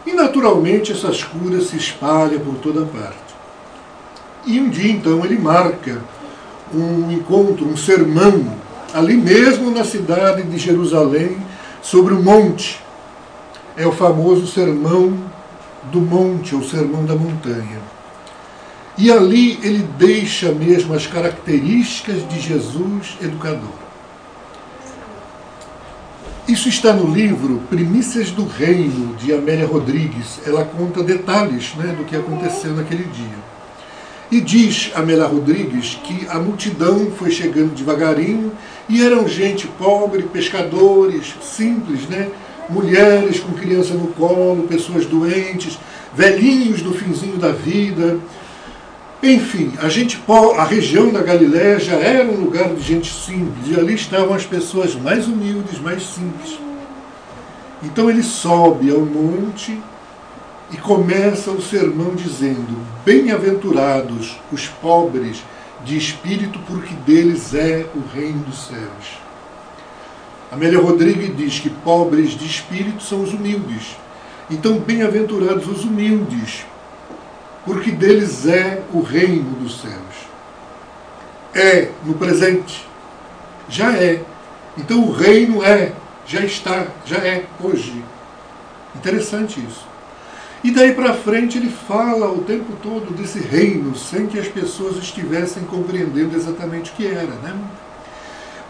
E 0.08 0.14
naturalmente 0.14 0.90
essas 0.90 1.22
curas 1.22 1.66
se 1.66 1.76
espalham 1.76 2.40
por 2.40 2.54
toda 2.54 2.86
parte. 2.86 3.18
E 4.46 4.58
um 4.58 4.70
dia 4.70 4.90
então 4.90 5.22
ele 5.22 5.38
marca 5.38 6.00
um 6.72 7.12
encontro, 7.12 7.68
um 7.68 7.76
sermão, 7.76 8.56
ali 8.94 9.18
mesmo 9.18 9.70
na 9.70 9.84
cidade 9.84 10.44
de 10.44 10.56
Jerusalém, 10.56 11.36
sobre 11.82 12.14
o 12.14 12.22
monte. 12.22 12.80
É 13.76 13.86
o 13.86 13.92
famoso 13.92 14.46
sermão 14.46 15.14
do 15.92 16.00
monte, 16.00 16.54
ou 16.54 16.62
sermão 16.62 17.04
da 17.04 17.14
montanha. 17.14 17.78
E 18.96 19.12
ali 19.12 19.60
ele 19.62 19.86
deixa 19.98 20.52
mesmo 20.52 20.94
as 20.94 21.06
características 21.06 22.26
de 22.26 22.40
Jesus 22.40 23.18
educador. 23.20 23.87
Isso 26.48 26.66
está 26.70 26.94
no 26.94 27.12
livro 27.12 27.60
Primícias 27.68 28.30
do 28.30 28.46
Reino, 28.46 29.14
de 29.16 29.34
Amélia 29.34 29.66
Rodrigues. 29.66 30.40
Ela 30.46 30.64
conta 30.64 31.02
detalhes 31.02 31.74
né, 31.74 31.94
do 31.94 32.04
que 32.04 32.16
aconteceu 32.16 32.72
naquele 32.74 33.04
dia. 33.04 33.36
E 34.30 34.40
diz 34.40 34.90
Amélia 34.94 35.26
Rodrigues 35.26 35.98
que 36.02 36.26
a 36.26 36.38
multidão 36.38 37.10
foi 37.10 37.30
chegando 37.30 37.74
devagarinho 37.74 38.50
e 38.88 39.04
eram 39.04 39.28
gente 39.28 39.66
pobre, 39.66 40.22
pescadores, 40.22 41.34
simples, 41.42 42.08
né? 42.08 42.30
mulheres 42.70 43.40
com 43.40 43.52
criança 43.52 43.92
no 43.92 44.08
colo, 44.08 44.66
pessoas 44.66 45.04
doentes, 45.04 45.78
velhinhos 46.14 46.80
do 46.80 46.94
finzinho 46.94 47.36
da 47.36 47.52
vida, 47.52 48.18
enfim, 49.22 49.72
a, 49.82 49.88
gente, 49.88 50.22
a 50.56 50.64
região 50.64 51.10
da 51.10 51.20
Galiléia 51.22 51.80
já 51.80 51.96
era 51.96 52.24
um 52.30 52.40
lugar 52.40 52.72
de 52.72 52.80
gente 52.80 53.12
simples, 53.12 53.66
e 53.66 53.78
ali 53.78 53.94
estavam 53.94 54.32
as 54.32 54.46
pessoas 54.46 54.94
mais 54.94 55.26
humildes, 55.26 55.80
mais 55.80 56.04
simples. 56.04 56.58
Então 57.82 58.08
ele 58.08 58.22
sobe 58.22 58.90
ao 58.90 59.00
monte 59.00 59.80
e 60.70 60.76
começa 60.76 61.50
o 61.50 61.60
sermão 61.60 62.14
dizendo: 62.14 62.76
Bem-aventurados 63.04 64.38
os 64.52 64.66
pobres 64.66 65.42
de 65.84 65.96
espírito, 65.96 66.58
porque 66.66 66.94
deles 67.06 67.54
é 67.54 67.86
o 67.94 68.16
reino 68.16 68.44
dos 68.44 68.66
céus. 68.66 69.18
Amélia 70.50 70.80
Rodrigues 70.80 71.36
diz 71.36 71.58
que 71.58 71.70
pobres 71.70 72.30
de 72.30 72.46
espírito 72.46 73.02
são 73.02 73.22
os 73.22 73.32
humildes. 73.32 73.96
Então, 74.50 74.78
bem-aventurados 74.78 75.68
os 75.68 75.84
humildes, 75.84 76.64
porque 77.68 77.90
deles 77.90 78.46
é 78.46 78.82
o 78.94 79.02
reino 79.02 79.50
dos 79.60 79.82
céus. 79.82 79.92
É 81.54 81.90
no 82.02 82.14
presente, 82.14 82.88
já 83.68 83.92
é. 83.92 84.22
Então 84.78 85.04
o 85.04 85.12
reino 85.12 85.62
é, 85.62 85.92
já 86.26 86.40
está, 86.40 86.86
já 87.04 87.18
é 87.18 87.44
hoje. 87.62 88.02
Interessante 88.96 89.60
isso. 89.60 89.86
E 90.64 90.70
daí 90.70 90.94
para 90.94 91.12
frente 91.12 91.58
ele 91.58 91.68
fala 91.68 92.32
o 92.32 92.38
tempo 92.38 92.72
todo 92.82 93.14
desse 93.14 93.38
reino, 93.38 93.94
sem 93.94 94.26
que 94.26 94.38
as 94.38 94.48
pessoas 94.48 94.96
estivessem 94.96 95.62
compreendendo 95.64 96.34
exatamente 96.34 96.90
o 96.90 96.94
que 96.94 97.06
era. 97.06 97.34
Né? 97.42 97.54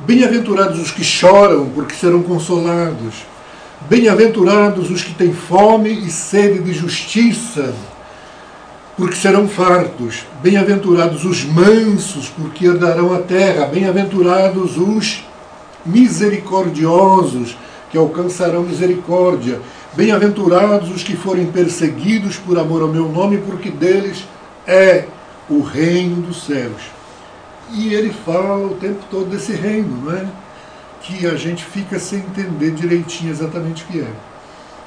Bem-aventurados 0.00 0.80
os 0.80 0.90
que 0.90 1.04
choram, 1.04 1.70
porque 1.70 1.94
serão 1.94 2.24
consolados. 2.24 3.24
Bem-aventurados 3.88 4.90
os 4.90 5.04
que 5.04 5.14
têm 5.14 5.32
fome 5.32 5.88
e 5.88 6.10
sede 6.10 6.58
de 6.58 6.72
justiça, 6.72 7.72
porque 8.98 9.14
serão 9.14 9.48
fartos. 9.48 10.26
Bem-aventurados 10.42 11.24
os 11.24 11.44
mansos, 11.44 12.28
porque 12.28 12.66
herdarão 12.66 13.14
a 13.14 13.20
terra. 13.20 13.66
Bem-aventurados 13.66 14.76
os 14.76 15.24
misericordiosos, 15.86 17.56
que 17.90 17.96
alcançarão 17.96 18.64
misericórdia. 18.64 19.60
Bem-aventurados 19.94 20.90
os 20.90 21.04
que 21.04 21.16
forem 21.16 21.46
perseguidos 21.46 22.36
por 22.38 22.58
amor 22.58 22.82
ao 22.82 22.88
meu 22.88 23.08
nome, 23.08 23.38
porque 23.38 23.70
deles 23.70 24.24
é 24.66 25.04
o 25.48 25.62
reino 25.62 26.16
dos 26.20 26.44
céus. 26.44 26.82
E 27.72 27.94
ele 27.94 28.12
fala 28.26 28.66
o 28.66 28.74
tempo 28.74 29.04
todo 29.08 29.30
desse 29.30 29.52
reino, 29.52 30.06
não 30.06 30.12
é? 30.12 30.26
Que 31.02 31.24
a 31.24 31.36
gente 31.36 31.64
fica 31.64 32.00
sem 32.00 32.18
entender 32.18 32.72
direitinho 32.72 33.30
exatamente 33.30 33.84
o 33.84 33.86
que 33.86 34.00
é. 34.00 34.10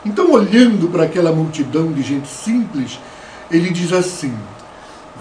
Então, 0.06 0.32
olhando 0.32 0.90
para 0.90 1.04
aquela 1.04 1.32
multidão 1.32 1.94
de 1.94 2.02
gente 2.02 2.28
simples, 2.28 3.00
ele 3.52 3.70
diz 3.70 3.94
assim: 3.94 4.34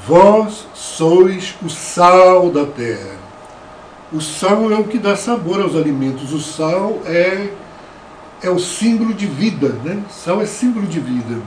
Vós 0.07 0.67
sois 0.75 1.55
o 1.63 1.69
sal 1.69 2.51
da 2.51 2.65
terra. 2.65 3.19
O 4.13 4.21
sal 4.21 4.73
é 4.73 4.77
o 4.77 4.85
que 4.85 4.99
dá 4.99 5.17
sabor 5.17 5.61
aos 5.61 5.77
alimentos. 5.77 6.33
O 6.33 6.41
sal 6.41 7.01
é, 7.05 7.49
é 8.43 8.51
o 8.51 8.59
símbolo 8.59 9.15
de 9.15 9.27
vida, 9.27 9.69
né? 9.85 10.03
Sal 10.11 10.41
é 10.41 10.47
símbolo 10.47 10.87
de 10.87 10.99
vida. 10.99 11.41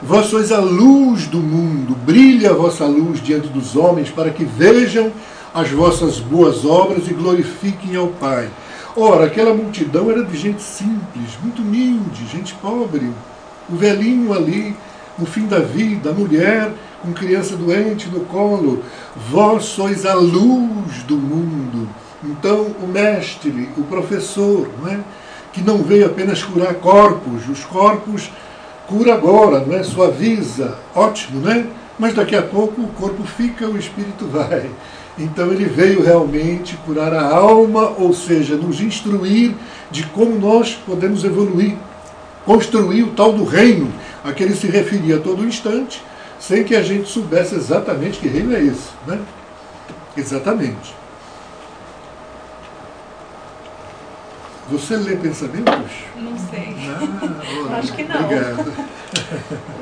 Vós 0.00 0.26
sois 0.26 0.52
a 0.52 0.60
luz 0.60 1.26
do 1.26 1.38
mundo, 1.38 1.96
brilha 1.96 2.50
a 2.50 2.54
vossa 2.54 2.86
luz 2.86 3.20
diante 3.20 3.48
dos 3.48 3.74
homens, 3.74 4.10
para 4.10 4.30
que 4.30 4.44
vejam 4.44 5.12
as 5.52 5.70
vossas 5.70 6.20
boas 6.20 6.64
obras 6.64 7.08
e 7.08 7.14
glorifiquem 7.14 7.96
ao 7.96 8.08
Pai. 8.08 8.48
Ora, 8.96 9.26
aquela 9.26 9.52
multidão 9.52 10.10
era 10.10 10.24
de 10.24 10.36
gente 10.36 10.62
simples, 10.62 11.36
muito 11.42 11.62
humilde, 11.62 12.26
gente 12.26 12.54
pobre. 12.54 13.10
O 13.68 13.76
velhinho 13.76 14.32
ali 14.32 14.74
no 15.18 15.26
fim 15.26 15.46
da 15.46 15.58
vida, 15.58 16.10
a 16.10 16.14
mulher 16.14 16.72
com 17.02 17.12
criança 17.12 17.56
doente 17.56 18.08
no 18.08 18.20
colo, 18.20 18.82
vós 19.30 19.64
sois 19.64 20.04
a 20.04 20.14
luz 20.14 21.02
do 21.06 21.16
mundo. 21.16 21.88
Então, 22.24 22.66
o 22.82 22.86
mestre, 22.86 23.68
o 23.76 23.84
professor, 23.84 24.68
não 24.80 24.88
é? 24.88 25.00
que 25.52 25.62
não 25.62 25.78
veio 25.78 26.06
apenas 26.06 26.42
curar 26.42 26.74
corpos, 26.74 27.48
os 27.48 27.64
corpos 27.64 28.30
cura 28.86 29.14
agora, 29.14 29.60
não 29.60 29.76
é? 29.76 29.82
Suaviza, 29.82 30.78
ótimo, 30.94 31.40
né? 31.40 31.66
Mas 31.98 32.14
daqui 32.14 32.36
a 32.36 32.42
pouco 32.42 32.80
o 32.80 32.88
corpo 32.88 33.24
fica, 33.24 33.66
o 33.66 33.76
espírito 33.76 34.26
vai. 34.26 34.70
Então 35.18 35.52
ele 35.52 35.64
veio 35.64 36.02
realmente 36.02 36.76
curar 36.86 37.12
a 37.12 37.28
alma, 37.28 37.92
ou 37.98 38.12
seja, 38.12 38.56
nos 38.56 38.80
instruir 38.80 39.52
de 39.90 40.04
como 40.04 40.38
nós 40.38 40.74
podemos 40.86 41.24
evoluir, 41.24 41.74
construir 42.46 43.02
o 43.02 43.08
tal 43.08 43.32
do 43.32 43.44
reino 43.44 43.92
a 44.24 44.32
que 44.32 44.42
ele 44.42 44.54
se 44.54 44.66
referia 44.66 45.16
a 45.16 45.20
todo 45.20 45.44
instante, 45.44 46.02
sem 46.38 46.64
que 46.64 46.74
a 46.74 46.82
gente 46.82 47.08
soubesse 47.08 47.54
exatamente 47.54 48.18
que 48.18 48.28
reino 48.28 48.54
é 48.54 48.60
esse. 48.60 48.90
Né? 49.06 49.20
Exatamente. 50.16 50.94
Você 54.70 54.96
lê 54.96 55.16
pensamentos? 55.16 55.92
Não 56.16 56.36
sei. 56.38 56.76
Ah, 57.70 57.78
Acho 57.78 57.92
que 57.94 58.02
não. 58.04 58.24
Obrigado. 58.24 58.72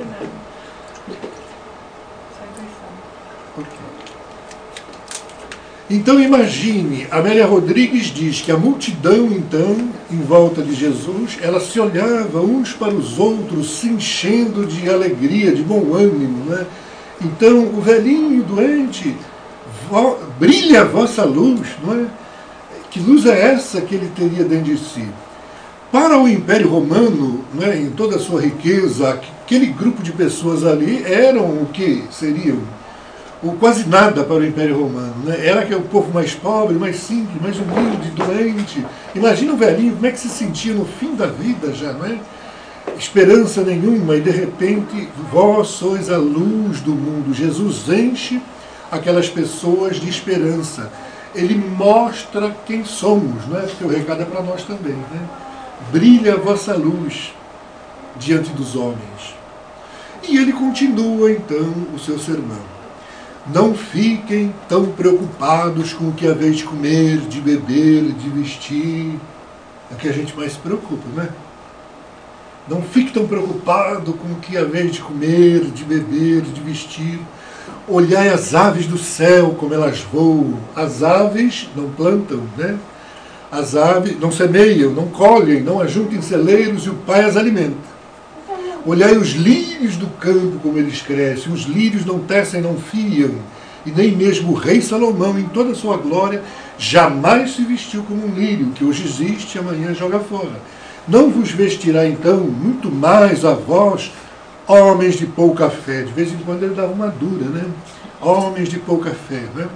Então 5.88 6.20
imagine, 6.20 7.06
Amélia 7.12 7.46
Rodrigues 7.46 8.06
diz 8.06 8.40
que 8.40 8.50
a 8.50 8.56
multidão, 8.56 9.26
então, 9.30 9.88
em 10.10 10.20
volta 10.20 10.60
de 10.60 10.74
Jesus, 10.74 11.38
ela 11.40 11.60
se 11.60 11.78
olhava 11.78 12.40
uns 12.40 12.72
para 12.72 12.92
os 12.92 13.20
outros, 13.20 13.78
se 13.78 13.88
enchendo 13.88 14.66
de 14.66 14.90
alegria, 14.90 15.54
de 15.54 15.62
bom 15.62 15.94
ânimo. 15.94 16.44
Né? 16.46 16.66
Então 17.22 17.68
o 17.72 17.80
velhinho 17.80 18.42
doente, 18.42 19.16
brilha 20.40 20.82
a 20.82 20.84
vossa 20.84 21.24
luz, 21.24 21.68
não 21.84 21.94
é? 21.94 22.06
Que 22.90 22.98
luz 22.98 23.24
é 23.24 23.52
essa 23.52 23.80
que 23.80 23.94
ele 23.94 24.10
teria 24.16 24.42
dentro 24.42 24.74
de 24.74 24.78
si? 24.78 25.06
Para 25.92 26.18
o 26.18 26.28
Império 26.28 26.68
Romano, 26.68 27.44
né, 27.54 27.78
em 27.78 27.90
toda 27.90 28.16
a 28.16 28.18
sua 28.18 28.40
riqueza, 28.40 29.10
aquele 29.10 29.66
grupo 29.66 30.02
de 30.02 30.10
pessoas 30.12 30.64
ali 30.64 31.04
eram 31.04 31.44
o 31.62 31.68
que 31.72 32.02
seriam? 32.10 32.58
Ou 33.46 33.54
quase 33.54 33.88
nada 33.88 34.24
para 34.24 34.36
o 34.36 34.44
Império 34.44 34.80
Romano. 34.80 35.14
Né? 35.24 35.46
Era 35.46 35.64
que 35.64 35.72
é 35.72 35.76
o 35.76 35.82
povo 35.82 36.12
mais 36.12 36.34
pobre, 36.34 36.74
mais 36.74 36.96
simples, 36.96 37.40
mais 37.40 37.56
humilde, 37.58 38.10
doente. 38.10 38.84
Imagina 39.14 39.52
o 39.52 39.56
velhinho, 39.56 39.94
como 39.94 40.06
é 40.06 40.10
que 40.10 40.18
se 40.18 40.28
sentia 40.28 40.74
no 40.74 40.84
fim 40.84 41.14
da 41.14 41.26
vida 41.26 41.72
já, 41.72 41.92
não 41.92 42.06
é? 42.06 42.18
Esperança 42.98 43.62
nenhuma, 43.62 44.16
e 44.16 44.20
de 44.20 44.30
repente 44.30 45.08
vós 45.32 45.68
sois 45.68 46.10
a 46.10 46.16
luz 46.16 46.80
do 46.80 46.92
mundo. 46.92 47.34
Jesus 47.34 47.88
enche 47.88 48.40
aquelas 48.90 49.28
pessoas 49.28 49.96
de 49.96 50.08
esperança. 50.08 50.90
Ele 51.34 51.54
mostra 51.54 52.54
quem 52.64 52.84
somos, 52.84 53.46
não 53.46 53.58
é? 53.58 53.62
Porque 53.62 53.84
o 53.84 53.88
recado 53.88 54.22
é 54.22 54.24
para 54.24 54.42
nós 54.42 54.62
também. 54.64 54.94
Né? 54.94 55.28
Brilha 55.92 56.34
a 56.34 56.38
vossa 56.38 56.74
luz 56.74 57.34
diante 58.16 58.50
dos 58.50 58.74
homens. 58.74 59.36
E 60.26 60.38
ele 60.38 60.52
continua 60.52 61.30
então 61.30 61.72
o 61.94 61.98
seu 61.98 62.18
sermão. 62.18 62.75
Não 63.54 63.74
fiquem 63.74 64.52
tão 64.68 64.86
preocupados 64.86 65.92
com 65.92 66.08
o 66.08 66.12
que 66.12 66.26
haveis 66.26 66.56
de 66.56 66.64
comer, 66.64 67.18
de 67.20 67.40
beber, 67.40 68.12
de 68.12 68.28
vestir. 68.28 69.20
É 69.90 69.94
que 69.94 70.08
a 70.08 70.12
gente 70.12 70.36
mais 70.36 70.52
se 70.52 70.58
preocupa, 70.58 71.08
né? 71.14 71.28
Não 72.68 72.82
fique 72.82 73.12
tão 73.12 73.28
preocupado 73.28 74.12
com 74.14 74.32
o 74.32 74.36
que 74.36 74.56
haveis 74.56 74.92
de 74.92 75.00
comer, 75.00 75.60
de 75.66 75.84
beber, 75.84 76.42
de 76.42 76.60
vestir. 76.60 77.20
Olhai 77.86 78.28
as 78.28 78.52
aves 78.52 78.86
do 78.86 78.98
céu, 78.98 79.54
como 79.56 79.72
elas 79.72 80.00
voam. 80.00 80.58
As 80.74 81.04
aves 81.04 81.68
não 81.76 81.88
plantam, 81.90 82.42
né? 82.56 82.76
As 83.50 83.76
aves 83.76 84.18
não 84.18 84.32
semeiam, 84.32 84.90
não 84.90 85.06
colhem, 85.06 85.62
não 85.62 85.80
ajuntam 85.80 86.20
celeiros 86.20 86.84
e 86.84 86.90
o 86.90 86.94
Pai 86.94 87.22
as 87.22 87.36
alimenta. 87.36 87.95
Olhai 88.86 89.16
os 89.16 89.30
lírios 89.30 89.96
do 89.96 90.06
campo 90.06 90.60
como 90.62 90.78
eles 90.78 91.02
crescem, 91.02 91.52
os 91.52 91.62
lírios 91.62 92.06
não 92.06 92.20
tecem, 92.20 92.60
não 92.60 92.76
fiam, 92.76 93.34
e 93.84 93.90
nem 93.90 94.12
mesmo 94.12 94.52
o 94.52 94.54
rei 94.54 94.80
Salomão, 94.80 95.36
em 95.36 95.48
toda 95.48 95.72
a 95.72 95.74
sua 95.74 95.96
glória, 95.96 96.40
jamais 96.78 97.56
se 97.56 97.62
vestiu 97.62 98.04
como 98.04 98.24
um 98.24 98.32
lírio, 98.32 98.70
que 98.70 98.84
hoje 98.84 99.04
existe 99.04 99.56
e 99.56 99.58
amanhã 99.58 99.92
joga 99.92 100.20
fora. 100.20 100.60
Não 101.08 101.30
vos 101.30 101.50
vestirá 101.50 102.06
então 102.06 102.38
muito 102.38 102.88
mais 102.88 103.44
a 103.44 103.54
vós, 103.54 104.12
homens 104.68 105.16
de 105.16 105.26
pouca 105.26 105.68
fé. 105.68 106.02
De 106.02 106.12
vez 106.12 106.32
em 106.32 106.38
quando 106.38 106.62
ele 106.62 106.74
dava 106.74 106.92
uma 106.92 107.08
dura, 107.08 107.46
né? 107.46 107.64
Homens 108.20 108.68
de 108.68 108.78
pouca 108.78 109.10
fé, 109.10 109.42
né? 109.54 109.66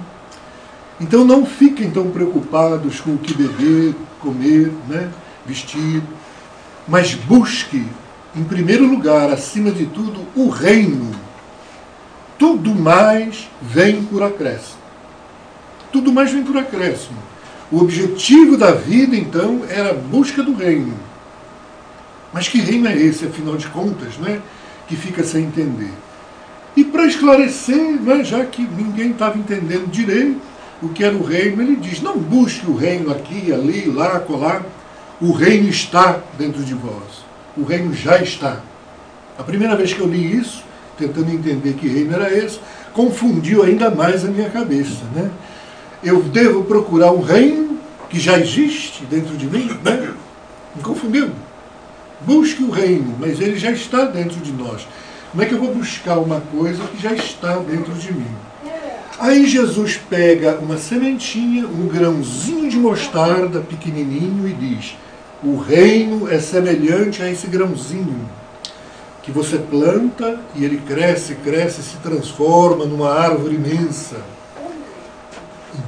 Então 1.00 1.24
não 1.24 1.44
fiquem 1.44 1.90
tão 1.90 2.10
preocupados 2.10 3.00
com 3.00 3.14
o 3.14 3.18
que 3.18 3.34
beber, 3.34 3.94
comer, 4.20 4.72
né? 4.88 5.10
vestir, 5.46 6.02
mas 6.86 7.14
busque 7.14 7.84
em 8.34 8.44
primeiro 8.44 8.86
lugar, 8.86 9.30
acima 9.30 9.70
de 9.70 9.86
tudo, 9.86 10.24
o 10.36 10.48
reino. 10.48 11.10
Tudo 12.38 12.74
mais 12.74 13.48
vem 13.60 14.04
por 14.04 14.22
acréscimo. 14.22 14.78
Tudo 15.92 16.12
mais 16.12 16.30
vem 16.30 16.44
por 16.44 16.56
acréscimo. 16.56 17.18
O 17.72 17.80
objetivo 17.80 18.56
da 18.56 18.72
vida, 18.72 19.16
então, 19.16 19.62
era 19.68 19.90
a 19.90 19.94
busca 19.94 20.42
do 20.42 20.54
reino. 20.54 20.94
Mas 22.32 22.48
que 22.48 22.60
reino 22.60 22.86
é 22.86 22.96
esse, 22.96 23.26
afinal 23.26 23.56
de 23.56 23.66
contas, 23.66 24.16
né? 24.18 24.40
que 24.86 24.96
fica 24.96 25.24
sem 25.24 25.44
entender? 25.44 25.92
E 26.76 26.84
para 26.84 27.06
esclarecer, 27.06 28.00
né, 28.00 28.22
já 28.24 28.44
que 28.44 28.62
ninguém 28.62 29.10
estava 29.10 29.36
entendendo 29.36 29.90
direito 29.90 30.40
o 30.80 30.88
que 30.88 31.04
era 31.04 31.16
o 31.16 31.22
reino, 31.22 31.62
ele 31.62 31.76
diz: 31.76 32.00
não 32.00 32.16
busque 32.16 32.68
o 32.70 32.76
reino 32.76 33.10
aqui, 33.10 33.52
ali, 33.52 33.90
lá, 33.90 34.20
colar. 34.20 34.64
O 35.20 35.32
reino 35.32 35.68
está 35.68 36.20
dentro 36.38 36.62
de 36.64 36.74
vós 36.74 37.29
o 37.56 37.64
reino 37.64 37.92
já 37.94 38.18
está. 38.22 38.60
A 39.38 39.42
primeira 39.42 39.76
vez 39.76 39.92
que 39.92 40.00
eu 40.00 40.06
li 40.06 40.36
isso, 40.36 40.62
tentando 40.98 41.30
entender 41.30 41.74
que 41.74 41.88
reino 41.88 42.14
era 42.14 42.32
esse, 42.32 42.60
confundiu 42.92 43.62
ainda 43.62 43.90
mais 43.90 44.24
a 44.24 44.28
minha 44.28 44.50
cabeça. 44.50 45.04
Né? 45.14 45.30
Eu 46.02 46.22
devo 46.22 46.64
procurar 46.64 47.12
um 47.12 47.22
reino 47.22 47.78
que 48.08 48.18
já 48.18 48.38
existe 48.38 49.04
dentro 49.04 49.36
de 49.36 49.46
mim? 49.46 49.70
Né? 49.82 50.12
Me 50.74 50.82
confundiu. 50.82 51.30
Busque 52.22 52.62
o 52.62 52.70
reino, 52.70 53.16
mas 53.18 53.40
ele 53.40 53.58
já 53.58 53.70
está 53.70 54.04
dentro 54.04 54.40
de 54.40 54.52
nós. 54.52 54.86
Como 55.30 55.42
é 55.42 55.46
que 55.46 55.54
eu 55.54 55.58
vou 55.58 55.74
buscar 55.74 56.18
uma 56.18 56.40
coisa 56.40 56.82
que 56.84 57.00
já 57.00 57.12
está 57.14 57.56
dentro 57.58 57.94
de 57.94 58.12
mim? 58.12 58.26
Aí 59.18 59.46
Jesus 59.46 60.00
pega 60.08 60.58
uma 60.58 60.76
sementinha, 60.78 61.66
um 61.66 61.86
grãozinho 61.86 62.68
de 62.70 62.78
mostarda 62.78 63.60
pequenininho 63.60 64.48
e 64.48 64.52
diz: 64.52 64.96
o 65.42 65.56
reino 65.56 66.30
é 66.30 66.38
semelhante 66.38 67.22
a 67.22 67.30
esse 67.30 67.46
grãozinho 67.46 68.28
que 69.22 69.30
você 69.30 69.56
planta 69.56 70.38
e 70.54 70.64
ele 70.64 70.78
cresce, 70.78 71.34
cresce, 71.36 71.82
se 71.82 71.96
transforma 71.96 72.84
numa 72.84 73.10
árvore 73.10 73.54
imensa. 73.54 74.16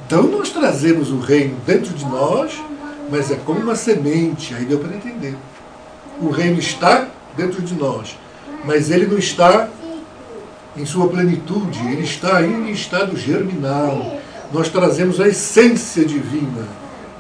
Então 0.07 0.23
nós 0.25 0.51
trazemos 0.51 1.11
o 1.11 1.19
reino 1.19 1.57
dentro 1.67 1.93
de 1.93 2.05
nós, 2.07 2.63
mas 3.11 3.31
é 3.31 3.37
como 3.37 3.61
uma 3.61 3.75
semente, 3.75 4.55
aí 4.55 4.65
deu 4.65 4.79
para 4.79 4.95
entender. 4.95 5.37
O 6.21 6.31
reino 6.31 6.59
está 6.59 7.09
dentro 7.37 7.61
de 7.61 7.75
nós, 7.75 8.19
mas 8.65 8.91
ele 8.91 9.07
não 9.07 9.19
está 9.19 9.69
em 10.75 10.87
sua 10.87 11.09
plenitude, 11.09 11.79
ele 11.91 12.05
está 12.05 12.39
ainda 12.39 12.71
em 12.71 12.73
estado 12.73 13.17
germinal. 13.17 14.19
Nós 14.51 14.71
trazemos 14.71 15.21
a 15.21 15.29
essência 15.29 16.05
divina, 16.07 16.67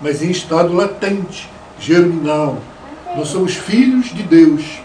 mas 0.00 0.22
em 0.22 0.30
estado 0.30 0.72
latente 0.72 1.50
germinal. 1.82 2.58
Nós 3.16 3.28
somos 3.28 3.54
filhos 3.54 4.06
de 4.06 4.22
Deus 4.22 4.80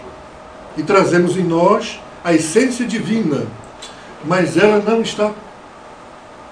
e 0.76 0.82
trazemos 0.82 1.36
em 1.36 1.44
nós 1.44 2.00
a 2.22 2.34
essência 2.34 2.84
divina, 2.84 3.46
mas 4.24 4.56
ela 4.56 4.82
não 4.84 5.00
está 5.00 5.32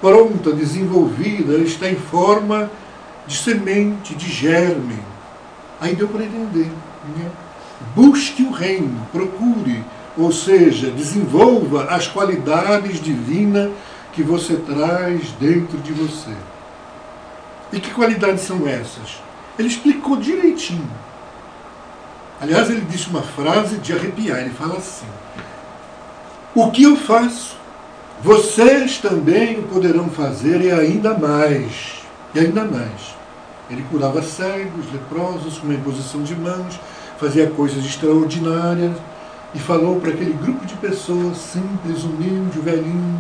pronta, 0.01 0.53
desenvolvida, 0.53 1.55
ela 1.55 1.65
está 1.65 1.91
em 1.91 1.97
forma 1.97 2.71
de 3.27 3.37
semente, 3.37 4.15
de 4.15 4.31
germe. 4.31 4.99
Aí 5.81 5.95
deu 5.95 6.09
para 6.09 6.25
entender. 6.25 6.71
Né? 7.17 7.31
Busque 7.95 8.43
o 8.43 8.53
reino, 8.53 9.07
procure, 9.13 9.85
ou 10.17 10.33
seja, 10.33 10.91
desenvolva 10.91 11.85
as 11.85 12.07
qualidades 12.07 13.01
divinas 13.01 13.71
que 14.13 14.23
você 14.23 14.57
traz 14.57 15.31
dentro 15.39 15.77
de 15.79 15.93
você. 15.93 16.33
E 17.73 17.81
que 17.81 17.91
qualidades 17.93 18.43
são 18.43 18.67
essas? 18.67 19.26
Ele 19.59 19.69
explicou 19.69 20.17
direitinho. 20.17 20.91
Aliás, 22.41 22.69
ele 22.69 22.83
disse 22.83 23.09
uma 23.09 23.23
frase 23.23 23.79
de 23.79 23.93
arrepiar. 23.93 24.41
Ele 24.41 24.51
fala 24.51 24.77
assim: 24.77 25.07
O 26.55 26.71
que 26.71 26.83
eu 26.83 26.97
faço, 26.97 27.57
vocês 28.23 28.99
também 28.99 29.59
o 29.59 29.63
poderão 29.65 30.09
fazer 30.09 30.61
e 30.61 30.71
ainda 30.71 31.17
mais. 31.17 32.03
E 32.35 32.41
ainda 32.41 32.65
mais. 32.65 33.17
Ele 33.71 33.85
curava 33.91 34.23
cegos, 34.23 34.93
leprosos, 34.93 35.59
com 35.59 35.67
uma 35.67 35.75
imposição 35.75 36.23
de 36.23 36.37
mãos, 36.37 36.79
fazia 37.19 37.49
coisas 37.51 37.85
extraordinárias 37.85 38.93
e 39.55 39.59
falou 39.59 39.99
para 40.01 40.11
aquele 40.11 40.35
grupo 40.35 40.65
de 40.67 40.75
pessoas 40.75 41.39
simples, 41.39 42.05
humilde, 42.05 42.61
velhinho, 42.61 43.19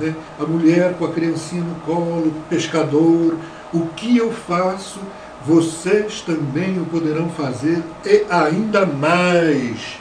né? 0.00 0.14
a 0.40 0.44
mulher 0.44 0.94
com 0.94 1.04
a 1.04 1.12
criancinha 1.12 1.62
no 1.62 1.74
colo, 1.86 2.28
o 2.28 2.42
pescador, 2.48 3.36
o 3.72 3.86
que 3.94 4.16
eu 4.16 4.32
faço 4.32 4.98
vocês 5.46 6.22
também 6.22 6.80
o 6.80 6.86
poderão 6.86 7.28
fazer 7.28 7.82
e 8.04 8.24
ainda 8.30 8.86
mais. 8.86 9.98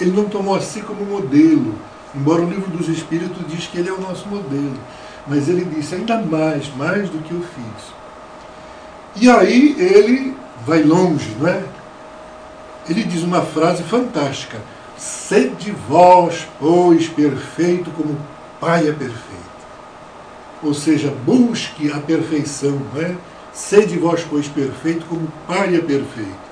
ele 0.00 0.12
não 0.12 0.24
tomou 0.24 0.54
assim 0.54 0.80
como 0.80 1.04
modelo, 1.04 1.74
embora 2.14 2.40
o 2.40 2.48
livro 2.48 2.70
dos 2.70 2.88
Espíritos 2.88 3.46
diz 3.48 3.66
que 3.66 3.78
ele 3.78 3.90
é 3.90 3.92
o 3.92 4.00
nosso 4.00 4.26
modelo. 4.28 4.78
Mas 5.26 5.48
ele 5.48 5.64
disse 5.64 5.94
ainda 5.94 6.18
mais, 6.18 6.74
mais 6.74 7.10
do 7.10 7.18
que 7.18 7.32
eu 7.32 7.42
fiz. 7.42 7.92
E 9.16 9.28
aí 9.28 9.76
ele 9.78 10.34
vai 10.66 10.82
longe, 10.82 11.36
não 11.38 11.46
é? 11.46 11.62
Ele 12.88 13.04
diz 13.04 13.22
uma 13.22 13.42
frase 13.42 13.82
fantástica: 13.82 14.58
Sede 14.96 15.70
vós, 15.86 16.48
pois, 16.58 17.08
perfeito 17.08 17.90
como 17.90 18.18
Pai 18.58 18.88
é 18.88 18.92
perfeito. 18.92 19.20
Ou 20.62 20.72
seja, 20.72 21.12
busque 21.24 21.90
a 21.92 21.98
perfeição, 21.98 22.80
não 22.94 23.00
é? 23.02 23.14
Sede 23.60 23.98
vós, 23.98 24.26
pois, 24.28 24.48
perfeito 24.48 25.04
como 25.06 25.30
Pai 25.46 25.76
é 25.76 25.80
perfeito. 25.80 26.50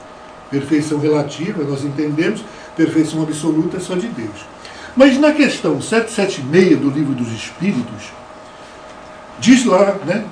Perfeição 0.51 0.99
relativa, 0.99 1.65
nós 1.65 1.83
entendemos, 1.83 2.45
perfeição 2.77 3.23
absoluta 3.23 3.79
é 3.79 3.81
só 3.81 3.95
de 3.95 4.07
Deus. 4.09 4.47
Mas 4.95 5.19
na 5.19 5.33
questão 5.33 5.81
776 5.81 6.79
do 6.79 6.91
Livro 6.91 7.15
dos 7.15 7.33
Espíritos, 7.33 8.13
diz 9.41 9.65
lá, 9.65 9.97
né? 10.05 10.25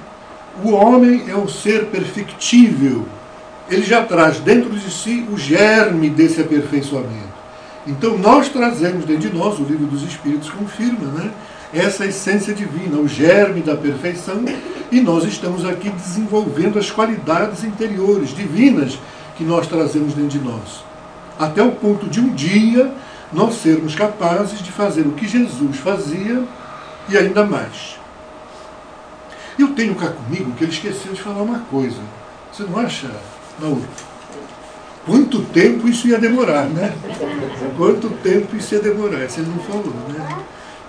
O 0.62 0.70
homem 0.72 1.24
é 1.28 1.34
um 1.34 1.48
ser 1.48 1.86
perfectível. 1.86 3.06
Ele 3.68 3.82
já 3.82 4.04
traz 4.04 4.38
dentro 4.38 4.70
de 4.70 4.90
si 4.90 5.26
o 5.32 5.36
germe 5.36 6.08
desse 6.10 6.40
aperfeiçoamento. 6.40 7.36
Então 7.86 8.18
nós 8.18 8.48
trazemos 8.48 9.04
dentro 9.04 9.30
de 9.30 9.36
nós, 9.36 9.58
o 9.58 9.64
livro 9.64 9.86
dos 9.86 10.02
Espíritos 10.02 10.50
confirma, 10.50 11.10
né? 11.12 11.30
Essa 11.76 12.06
essência 12.06 12.54
divina, 12.54 12.96
o 12.96 13.06
germe 13.06 13.60
da 13.60 13.76
perfeição, 13.76 14.42
e 14.90 14.98
nós 14.98 15.24
estamos 15.24 15.62
aqui 15.66 15.90
desenvolvendo 15.90 16.78
as 16.78 16.90
qualidades 16.90 17.64
interiores, 17.64 18.34
divinas, 18.34 18.98
que 19.36 19.44
nós 19.44 19.66
trazemos 19.66 20.14
dentro 20.14 20.38
de 20.38 20.38
nós. 20.38 20.82
Até 21.38 21.62
o 21.62 21.72
ponto 21.72 22.08
de 22.08 22.18
um 22.18 22.32
dia 22.32 22.90
nós 23.30 23.56
sermos 23.56 23.94
capazes 23.94 24.62
de 24.62 24.72
fazer 24.72 25.02
o 25.02 25.12
que 25.12 25.28
Jesus 25.28 25.76
fazia 25.76 26.42
e 27.10 27.18
ainda 27.18 27.44
mais. 27.44 27.98
Eu 29.58 29.74
tenho 29.74 29.94
cá 29.94 30.08
comigo 30.08 30.52
que 30.52 30.64
ele 30.64 30.72
esqueceu 30.72 31.12
de 31.12 31.20
falar 31.20 31.42
uma 31.42 31.58
coisa. 31.58 32.00
Você 32.50 32.62
não 32.62 32.78
acha, 32.78 33.10
Mauro? 33.60 33.84
Quanto 35.04 35.42
tempo 35.42 35.86
isso 35.86 36.08
ia 36.08 36.18
demorar, 36.18 36.64
né? 36.70 36.94
Quanto 37.76 38.08
tempo 38.22 38.56
isso 38.56 38.74
ia 38.74 38.80
demorar? 38.80 39.26
Isso 39.26 39.40
ele 39.40 39.50
não 39.50 39.58
falou, 39.58 39.92
né? 40.08 40.38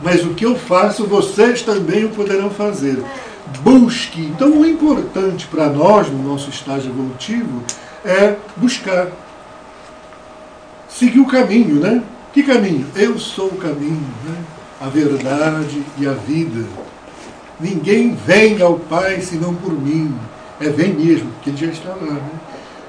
Mas 0.02 0.24
o 0.24 0.34
que 0.34 0.46
eu 0.46 0.56
faço, 0.56 1.06
vocês 1.06 1.62
também 1.62 2.06
o 2.06 2.10
poderão 2.10 2.50
fazer. 2.50 3.04
Busque. 3.62 4.22
Então, 4.22 4.52
o 4.52 4.66
importante 4.66 5.48
para 5.48 5.70
nós, 5.70 6.10
no 6.10 6.22
nosso 6.22 6.50
estágio 6.50 6.92
evolutivo, 6.92 7.64
é 8.06 8.36
buscar. 8.56 9.08
Seguir 10.90 11.20
o 11.20 11.28
caminho, 11.28 11.76
né? 11.76 12.04
Que 12.34 12.44
caminho? 12.44 12.86
Eu 12.96 13.18
sou 13.18 13.48
o 13.48 13.58
caminho, 13.58 14.08
né? 14.26 14.36
a 14.80 14.88
verdade 14.88 15.84
e 15.98 16.08
a 16.08 16.14
vida. 16.14 16.66
Ninguém 17.60 18.16
vem 18.16 18.62
ao 18.62 18.76
Pai 18.76 19.22
senão 19.22 19.54
por 19.56 19.74
mim. 19.74 20.14
É 20.60 20.70
vem 20.70 20.94
mesmo, 20.94 21.30
porque 21.32 21.50
ele 21.52 21.58
já 21.58 21.68
está 21.68 21.90
lá, 21.90 22.14
né? 22.14 22.32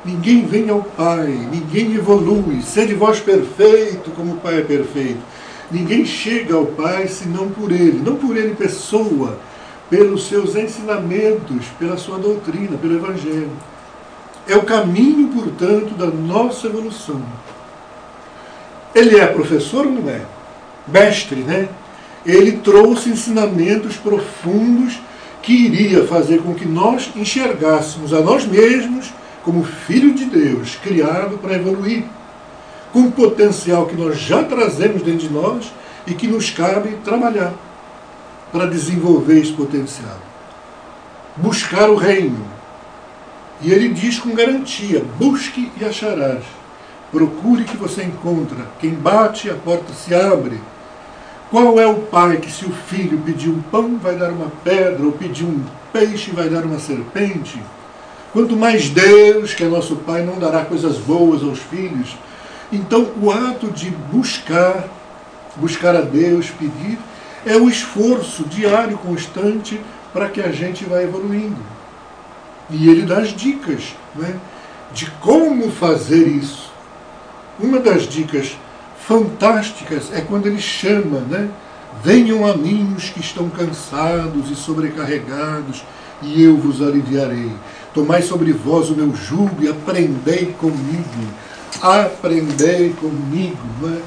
Ninguém 0.05 0.47
vem 0.47 0.71
ao 0.71 0.83
Pai, 0.83 1.27
ninguém 1.27 1.95
evolui. 1.95 2.63
Sede 2.63 2.95
vós 2.95 3.21
perfeito 3.21 4.11
como 4.13 4.35
o 4.35 4.37
Pai 4.37 4.59
é 4.59 4.63
perfeito. 4.63 5.21
Ninguém 5.71 6.05
chega 6.05 6.55
ao 6.55 6.67
Pai 6.67 7.09
senão 7.09 7.51
por 7.51 7.71
Ele, 7.71 8.01
não 8.05 8.17
por 8.17 8.37
Ele 8.37 8.55
pessoa, 8.55 9.39
pelos 9.91 10.27
seus 10.27 10.57
ensinamentos, 10.57 11.67
pela 11.79 11.97
sua 11.97 12.19
doutrina, 12.19 12.77
pelo 12.79 12.97
Evangelho. 12.97 13.51
É 14.47 14.57
o 14.57 14.63
caminho, 14.63 15.29
portanto, 15.29 15.95
da 15.95 16.07
nossa 16.07 16.67
evolução. 16.67 17.23
Ele 18.95 19.19
é 19.19 19.27
professor 19.27 19.87
ou 19.87 19.93
não 19.93 20.09
é? 20.09 20.23
Mestre, 20.87 21.41
né? 21.41 21.69
Ele 22.25 22.53
trouxe 22.53 23.11
ensinamentos 23.11 23.97
profundos 23.97 24.99
que 25.43 25.53
iria 25.53 26.07
fazer 26.07 26.43
com 26.43 26.55
que 26.55 26.67
nós 26.67 27.11
enxergássemos 27.15 28.13
a 28.13 28.21
nós 28.21 28.47
mesmos 28.47 29.13
como 29.43 29.65
filho 29.65 30.15
de 30.15 30.25
Deus, 30.25 30.77
criado 30.83 31.39
para 31.39 31.55
evoluir, 31.55 32.05
com 32.93 33.01
o 33.01 33.13
potencial 33.13 33.87
que 33.87 33.97
nós 33.97 34.19
já 34.19 34.43
trazemos 34.45 35.03
dentro 35.03 35.29
de 35.29 35.33
nós 35.33 35.73
e 36.07 36.15
que 36.15 36.27
nos 36.27 36.51
cabe 36.51 36.97
trabalhar 37.05 37.53
para 38.53 38.67
desenvolver 38.67 39.41
esse 39.41 39.53
potencial. 39.53 40.19
Buscar 41.37 41.91
o 41.91 41.97
reino. 41.97 42.47
E 43.61 43.73
ele 43.73 43.89
diz 43.91 44.19
com 44.19 44.35
garantia: 44.35 45.05
busque 45.19 45.71
e 45.81 45.85
acharás. 45.85 46.45
Procure 47.11 47.65
que 47.65 47.77
você 47.77 48.03
encontra. 48.03 48.67
Quem 48.79 48.91
bate, 48.91 49.51
a 49.51 49.55
porta 49.55 49.93
se 49.93 50.15
abre. 50.15 50.61
Qual 51.51 51.81
é 51.81 51.87
o 51.87 52.01
pai 52.01 52.37
que, 52.37 52.51
se 52.51 52.67
o 52.67 52.71
filho 52.71 53.19
pedir 53.19 53.49
um 53.49 53.63
pão, 53.63 53.97
vai 53.97 54.17
dar 54.17 54.31
uma 54.31 54.53
pedra, 54.63 55.05
ou 55.05 55.13
pedir 55.13 55.45
um 55.45 55.63
peixe, 55.93 56.31
vai 56.31 56.49
dar 56.49 56.65
uma 56.65 56.79
serpente? 56.79 57.59
Quanto 58.33 58.55
mais 58.55 58.91
Deus, 58.91 59.55
que 59.55 59.65
é 59.65 59.69
nosso 59.69 59.97
Pai, 59.97 60.23
não 60.23 60.39
dará 60.39 60.65
coisas 60.65 60.99
boas 60.99 61.43
aos 61.43 61.59
filhos. 61.59 62.15
Então, 62.71 63.11
o 63.21 63.31
ato 63.31 63.71
de 63.71 63.91
buscar, 63.91 64.89
buscar 65.57 65.97
a 65.97 66.03
Deus, 66.03 66.51
pedir, 66.51 66.99
é 67.47 67.57
o 67.57 67.69
esforço 67.69 68.45
diário, 68.45 68.99
constante, 68.99 69.81
para 70.13 70.29
que 70.29 70.41
a 70.41 70.51
gente 70.53 70.85
vá 70.85 71.03
evoluindo. 71.03 71.61
E 72.71 72.89
ele 72.89 73.03
dá 73.03 73.19
as 73.19 73.29
dicas 73.29 73.95
né, 74.15 74.39
de 74.93 75.11
como 75.13 75.71
fazer 75.71 76.27
isso. 76.27 76.71
Uma 77.59 77.81
das 77.81 78.03
dicas 78.03 78.57
fantásticas 79.07 80.13
é 80.13 80.21
quando 80.21 80.47
ele 80.47 80.61
chama, 80.61 81.21
né? 81.21 81.49
Venham 82.05 82.47
a 82.47 82.55
mim 82.57 82.95
os 82.97 83.09
que 83.09 83.21
estão 83.21 83.49
cansados 83.49 84.51
e 84.51 84.55
sobrecarregados, 84.55 85.83
e 86.23 86.43
eu 86.43 86.57
vos 86.57 86.83
aliviarei. 86.83 87.51
Tomai 87.95 88.23
sobre 88.23 88.53
vós 88.53 88.91
o 88.91 88.95
meu 88.95 89.15
jugo 89.15 89.57
e 89.61 89.69
aprendei 89.69 90.55
comigo. 90.59 91.27
Aprendei 91.81 92.93
comigo. 92.95 93.59
Né? 93.81 94.03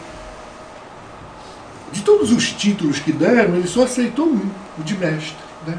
De 1.92 2.02
todos 2.02 2.32
os 2.32 2.52
títulos 2.52 3.00
que 3.00 3.12
deram, 3.12 3.56
ele 3.56 3.68
só 3.68 3.84
aceitou 3.84 4.28
um, 4.28 4.50
o 4.80 4.84
de 4.84 4.98
mestre. 4.98 5.36
Né? 5.66 5.78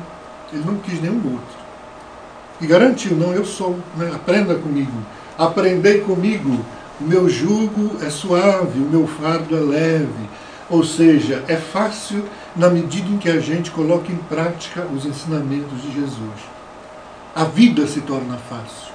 Ele 0.52 0.64
não 0.64 0.76
quis 0.76 1.00
nenhum 1.00 1.32
outro. 1.32 1.62
E 2.60 2.66
garantiu, 2.66 3.16
não, 3.16 3.32
eu 3.32 3.44
sou. 3.44 3.78
Né? 3.96 4.10
Aprenda 4.14 4.54
comigo. 4.54 4.92
Aprendei 5.38 6.00
comigo. 6.00 6.64
O 7.00 7.04
meu 7.04 7.28
jugo 7.28 7.96
é 8.02 8.10
suave, 8.10 8.78
o 8.78 8.88
meu 8.88 9.06
fardo 9.06 9.56
é 9.56 9.60
leve. 9.60 10.30
Ou 10.70 10.84
seja, 10.84 11.42
é 11.48 11.56
fácil 11.56 12.24
na 12.54 12.68
medida 12.68 13.08
em 13.08 13.18
que 13.18 13.28
a 13.28 13.40
gente 13.40 13.70
coloca 13.70 14.12
em 14.12 14.16
prática 14.16 14.86
os 14.86 15.04
ensinamentos 15.04 15.82
de 15.82 15.92
Jesus 15.92 16.52
a 17.34 17.44
vida 17.44 17.86
se 17.86 18.00
torna 18.02 18.36
fácil. 18.36 18.92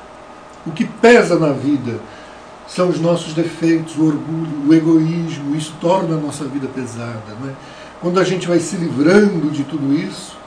O 0.65 0.71
que 0.71 0.85
pesa 0.85 1.39
na 1.39 1.51
vida 1.51 1.99
são 2.67 2.89
os 2.89 2.99
nossos 2.99 3.33
defeitos, 3.33 3.95
o 3.97 4.05
orgulho, 4.05 4.67
o 4.67 4.73
egoísmo, 4.73 5.55
isso 5.55 5.73
torna 5.79 6.15
a 6.15 6.19
nossa 6.19 6.45
vida 6.45 6.67
pesada. 6.67 7.23
Não 7.39 7.49
é? 7.49 7.53
Quando 8.01 8.19
a 8.19 8.23
gente 8.23 8.47
vai 8.47 8.59
se 8.59 8.75
livrando 8.75 9.49
de 9.49 9.63
tudo 9.63 9.93
isso, 9.93 10.37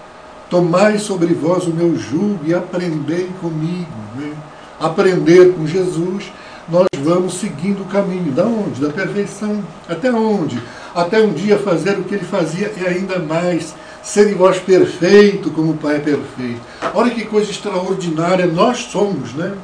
tomai 0.49 0.99
sobre 0.99 1.33
vós 1.35 1.67
o 1.67 1.73
meu 1.73 1.99
jugo 1.99 2.41
e 2.45 2.55
aprendei 2.55 3.29
comigo. 3.41 3.89
É? 4.21 4.85
Aprender 4.85 5.55
com 5.55 5.67
Jesus, 5.67 6.31
nós 6.69 6.87
vamos 7.03 7.35
seguindo 7.35 7.83
o 7.83 7.87
caminho. 7.87 8.33
Da 8.33 8.45
onde? 8.45 8.81
Da 8.81 8.91
perfeição. 8.91 9.65
Até 9.89 10.13
onde? 10.13 10.61
Até 10.95 11.21
um 11.21 11.33
dia 11.33 11.59
fazer 11.59 11.99
o 11.99 12.05
que 12.05 12.15
ele 12.15 12.25
fazia 12.25 12.73
e 12.77 12.87
ainda 12.87 13.19
mais 13.19 13.75
Sede 14.03 14.33
vós 14.33 14.59
perfeito 14.59 15.51
como 15.51 15.73
o 15.73 15.77
Pai 15.77 15.97
é 15.97 15.99
perfeito. 15.99 16.61
Olha 16.95 17.11
que 17.11 17.27
coisa 17.27 17.51
extraordinária 17.51 18.47
nós 18.47 18.79
somos, 18.85 19.35
né? 19.35 19.55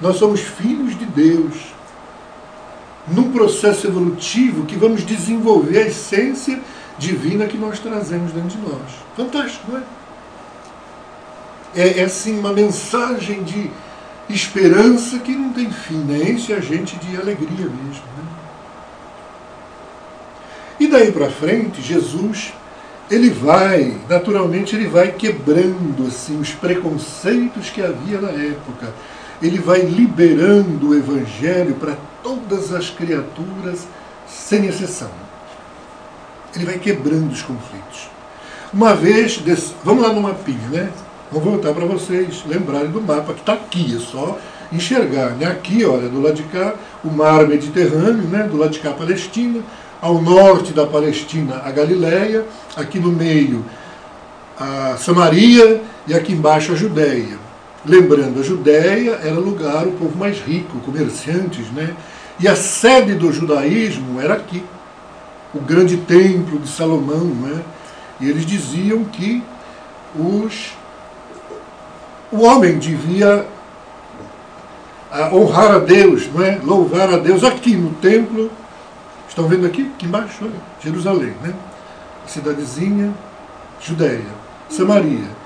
Nós 0.00 0.16
somos 0.16 0.40
filhos 0.40 0.96
de 0.96 1.04
Deus. 1.04 1.67
Num 3.10 3.32
processo 3.32 3.86
evolutivo 3.86 4.66
que 4.66 4.76
vamos 4.76 5.04
desenvolver 5.04 5.78
a 5.78 5.86
essência 5.86 6.60
divina 6.98 7.46
que 7.46 7.56
nós 7.56 7.78
trazemos 7.78 8.32
dentro 8.32 8.50
de 8.50 8.58
nós. 8.58 8.90
Fantástico, 9.16 9.70
não 9.70 9.78
é? 9.78 9.82
É, 11.74 12.00
é 12.00 12.04
assim 12.04 12.38
uma 12.38 12.52
mensagem 12.52 13.42
de 13.44 13.70
esperança 14.28 15.18
que 15.18 15.32
não 15.32 15.52
tem 15.52 15.70
fim, 15.70 15.98
né? 15.98 16.30
Enche 16.30 16.52
a 16.52 16.60
gente 16.60 16.96
de 16.96 17.16
alegria 17.16 17.66
mesmo. 17.66 18.02
Né? 18.16 18.24
E 20.80 20.86
daí 20.86 21.12
para 21.12 21.30
frente, 21.30 21.80
Jesus 21.80 22.52
ele 23.10 23.30
vai, 23.30 23.96
naturalmente, 24.08 24.76
ele 24.76 24.86
vai 24.86 25.12
quebrando 25.12 26.06
assim 26.06 26.38
os 26.38 26.50
preconceitos 26.52 27.70
que 27.70 27.80
havia 27.80 28.20
na 28.20 28.28
época. 28.28 28.92
Ele 29.40 29.58
vai 29.58 29.80
liberando 29.80 30.90
o 30.90 30.94
evangelho 30.94 31.74
para 31.76 31.96
todas 32.22 32.72
as 32.72 32.90
criaturas, 32.90 33.86
sem 34.26 34.66
exceção. 34.66 35.10
Ele 36.54 36.64
vai 36.64 36.78
quebrando 36.78 37.32
os 37.32 37.42
conflitos. 37.42 38.08
Uma 38.72 38.94
vez, 38.94 39.42
vamos 39.84 40.02
lá 40.02 40.12
no 40.12 40.20
mapinha, 40.20 40.68
né? 40.70 40.90
Vamos 41.30 41.48
voltar 41.48 41.74
para 41.74 41.86
vocês 41.86 42.42
lembrarem 42.46 42.90
do 42.90 43.00
mapa 43.00 43.34
que 43.34 43.40
está 43.40 43.52
aqui, 43.52 43.96
é 43.96 44.00
só 44.00 44.38
enxergar. 44.72 45.30
Né? 45.30 45.46
Aqui, 45.46 45.84
olha, 45.84 46.08
do 46.08 46.20
lado 46.20 46.34
de 46.34 46.42
cá, 46.44 46.74
o 47.04 47.08
mar 47.08 47.46
Mediterrâneo, 47.46 48.28
né? 48.28 48.44
do 48.44 48.56
lado 48.56 48.70
de 48.70 48.80
cá 48.80 48.92
Palestina, 48.92 49.60
ao 50.00 50.20
norte 50.22 50.72
da 50.72 50.86
Palestina 50.86 51.62
a 51.64 51.70
Galiléia, 51.70 52.46
aqui 52.76 52.98
no 52.98 53.10
meio 53.10 53.64
a 54.58 54.96
Samaria 54.96 55.82
e 56.06 56.14
aqui 56.14 56.32
embaixo 56.32 56.72
a 56.72 56.74
Judéia. 56.74 57.47
Lembrando, 57.86 58.40
a 58.40 58.42
Judéia 58.42 59.20
era 59.22 59.38
lugar, 59.38 59.86
o 59.86 59.92
povo 59.92 60.18
mais 60.18 60.40
rico, 60.40 60.78
comerciantes, 60.80 61.70
né? 61.70 61.94
E 62.40 62.48
a 62.48 62.56
sede 62.56 63.14
do 63.14 63.32
judaísmo 63.32 64.20
era 64.20 64.34
aqui, 64.34 64.64
o 65.54 65.60
grande 65.60 65.96
templo 65.98 66.58
de 66.58 66.68
Salomão, 66.68 67.24
né? 67.24 67.62
E 68.20 68.28
eles 68.28 68.44
diziam 68.44 69.04
que 69.04 69.42
os, 70.16 70.72
o 72.32 72.42
homem 72.42 72.78
devia 72.78 73.46
honrar 75.32 75.76
a 75.76 75.78
Deus, 75.78 76.28
não 76.32 76.44
é? 76.44 76.58
louvar 76.62 77.12
a 77.12 77.16
Deus 77.16 77.44
aqui 77.44 77.76
no 77.76 77.94
templo. 77.94 78.50
Estão 79.28 79.46
vendo 79.46 79.66
aqui? 79.66 79.90
Aqui 79.94 80.06
embaixo, 80.06 80.38
olha, 80.42 80.52
Jerusalém, 80.82 81.34
né? 81.42 81.54
cidadezinha, 82.26 83.14
Judéia, 83.80 84.26
Samaria 84.68 85.37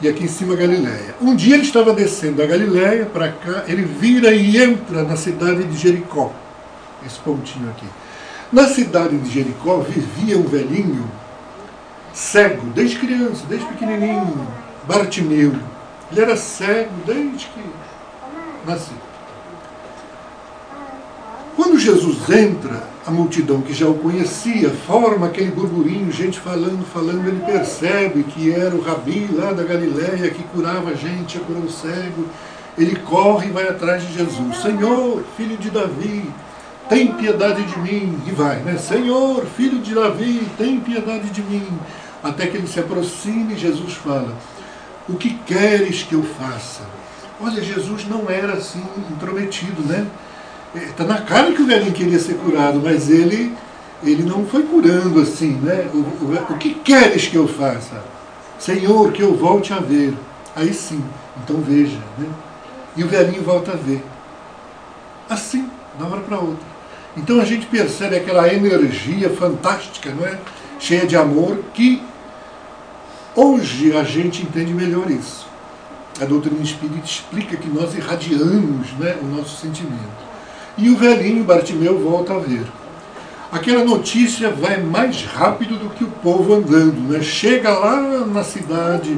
e 0.00 0.08
aqui 0.08 0.24
em 0.24 0.28
cima 0.28 0.54
Galiléia. 0.54 1.14
Um 1.20 1.34
dia 1.34 1.54
ele 1.54 1.64
estava 1.64 1.92
descendo 1.92 2.36
da 2.36 2.46
Galiléia 2.46 3.06
para 3.06 3.32
cá, 3.32 3.64
ele 3.66 3.82
vira 3.82 4.34
e 4.34 4.56
entra 4.62 5.02
na 5.02 5.16
cidade 5.16 5.64
de 5.64 5.76
Jericó. 5.76 6.32
Esse 7.04 7.18
pontinho 7.20 7.70
aqui. 7.70 7.86
Na 8.52 8.68
cidade 8.68 9.16
de 9.18 9.30
Jericó 9.30 9.78
vivia 9.78 10.38
um 10.38 10.44
velhinho 10.44 11.08
cego, 12.12 12.66
desde 12.74 12.98
criança, 12.98 13.44
desde 13.48 13.66
pequenininho, 13.66 14.46
Bartimeu. 14.86 15.54
Ele 16.10 16.20
era 16.20 16.36
cego 16.36 16.90
desde 17.04 17.46
que 17.46 17.64
nasceu. 18.66 18.96
Quando 21.56 21.78
Jesus 21.78 22.28
entra, 22.28 22.84
a 23.06 23.10
multidão 23.10 23.62
que 23.62 23.72
já 23.72 23.88
o 23.88 23.94
conhecia 23.94 24.68
forma 24.86 25.26
aquele 25.26 25.50
burburinho, 25.50 26.12
gente 26.12 26.38
falando, 26.38 26.84
falando, 26.84 27.26
ele 27.26 27.40
percebe 27.46 28.24
que 28.24 28.52
era 28.52 28.74
o 28.74 28.82
rabi 28.82 29.26
lá 29.32 29.52
da 29.52 29.64
Galiléia 29.64 30.30
que 30.30 30.42
curava 30.42 30.90
a 30.90 30.94
gente, 30.94 31.38
curou 31.38 31.62
o 31.62 31.70
cego. 31.70 32.26
Ele 32.76 32.94
corre 32.96 33.48
e 33.48 33.52
vai 33.52 33.66
atrás 33.66 34.06
de 34.06 34.12
Jesus. 34.12 34.58
Senhor, 34.58 35.24
filho 35.34 35.56
de 35.56 35.70
Davi, 35.70 36.30
tem 36.90 37.14
piedade 37.14 37.62
de 37.62 37.78
mim. 37.78 38.20
E 38.26 38.32
vai, 38.32 38.56
né? 38.56 38.76
Senhor, 38.76 39.46
filho 39.46 39.78
de 39.78 39.94
Davi, 39.94 40.46
tem 40.58 40.78
piedade 40.78 41.30
de 41.30 41.40
mim. 41.40 41.66
Até 42.22 42.48
que 42.48 42.58
ele 42.58 42.66
se 42.66 42.80
aproxime 42.80 43.54
e 43.54 43.58
Jesus 43.58 43.94
fala: 43.94 44.34
O 45.08 45.14
que 45.14 45.30
queres 45.46 46.02
que 46.02 46.14
eu 46.14 46.22
faça? 46.22 46.82
Olha, 47.40 47.62
Jesus 47.62 48.06
não 48.06 48.28
era 48.28 48.52
assim 48.54 48.84
intrometido, 49.10 49.82
né? 49.82 50.06
Está 50.74 51.04
na 51.04 51.22
cara 51.22 51.52
que 51.52 51.62
o 51.62 51.66
velhinho 51.66 51.92
queria 51.92 52.18
ser 52.18 52.34
curado, 52.34 52.80
mas 52.82 53.08
ele, 53.08 53.54
ele 54.02 54.22
não 54.22 54.44
foi 54.44 54.62
curando 54.64 55.20
assim, 55.20 55.52
né? 55.62 55.88
O, 55.94 55.98
o, 55.98 56.54
o 56.54 56.58
que 56.58 56.74
queres 56.74 57.26
que 57.26 57.36
eu 57.36 57.48
faça? 57.48 58.02
Senhor, 58.58 59.12
que 59.12 59.22
eu 59.22 59.34
volte 59.34 59.72
a 59.72 59.78
ver. 59.78 60.14
Aí 60.54 60.72
sim, 60.72 61.02
então 61.42 61.60
veja, 61.60 61.98
né? 62.18 62.26
E 62.96 63.04
o 63.04 63.08
velhinho 63.08 63.42
volta 63.42 63.72
a 63.72 63.76
ver. 63.76 64.02
Assim, 65.28 65.68
de 65.96 66.02
uma 66.02 66.12
hora 66.12 66.22
para 66.22 66.38
outra. 66.38 66.76
Então 67.16 67.40
a 67.40 67.44
gente 67.44 67.66
percebe 67.66 68.16
aquela 68.16 68.52
energia 68.52 69.30
fantástica, 69.30 70.10
não 70.10 70.26
é? 70.26 70.38
Cheia 70.78 71.06
de 71.06 71.16
amor, 71.16 71.58
que 71.72 72.02
hoje 73.34 73.96
a 73.96 74.04
gente 74.04 74.42
entende 74.42 74.74
melhor 74.74 75.10
isso. 75.10 75.46
A 76.20 76.24
doutrina 76.24 76.62
espírita 76.62 77.04
explica 77.04 77.56
que 77.56 77.68
nós 77.68 77.94
irradiamos 77.94 78.92
né, 78.98 79.16
o 79.22 79.26
nosso 79.26 79.60
sentimento. 79.60 80.25
E 80.78 80.90
o 80.90 80.96
velhinho 80.96 81.42
Bartimeu 81.42 81.98
volta 81.98 82.34
a 82.34 82.38
ver. 82.38 82.66
Aquela 83.50 83.82
notícia 83.82 84.50
vai 84.50 84.82
mais 84.82 85.24
rápido 85.24 85.78
do 85.78 85.88
que 85.88 86.04
o 86.04 86.08
povo 86.08 86.52
andando. 86.52 87.00
Né? 87.10 87.22
Chega 87.22 87.70
lá 87.70 88.26
na 88.26 88.44
cidade 88.44 89.16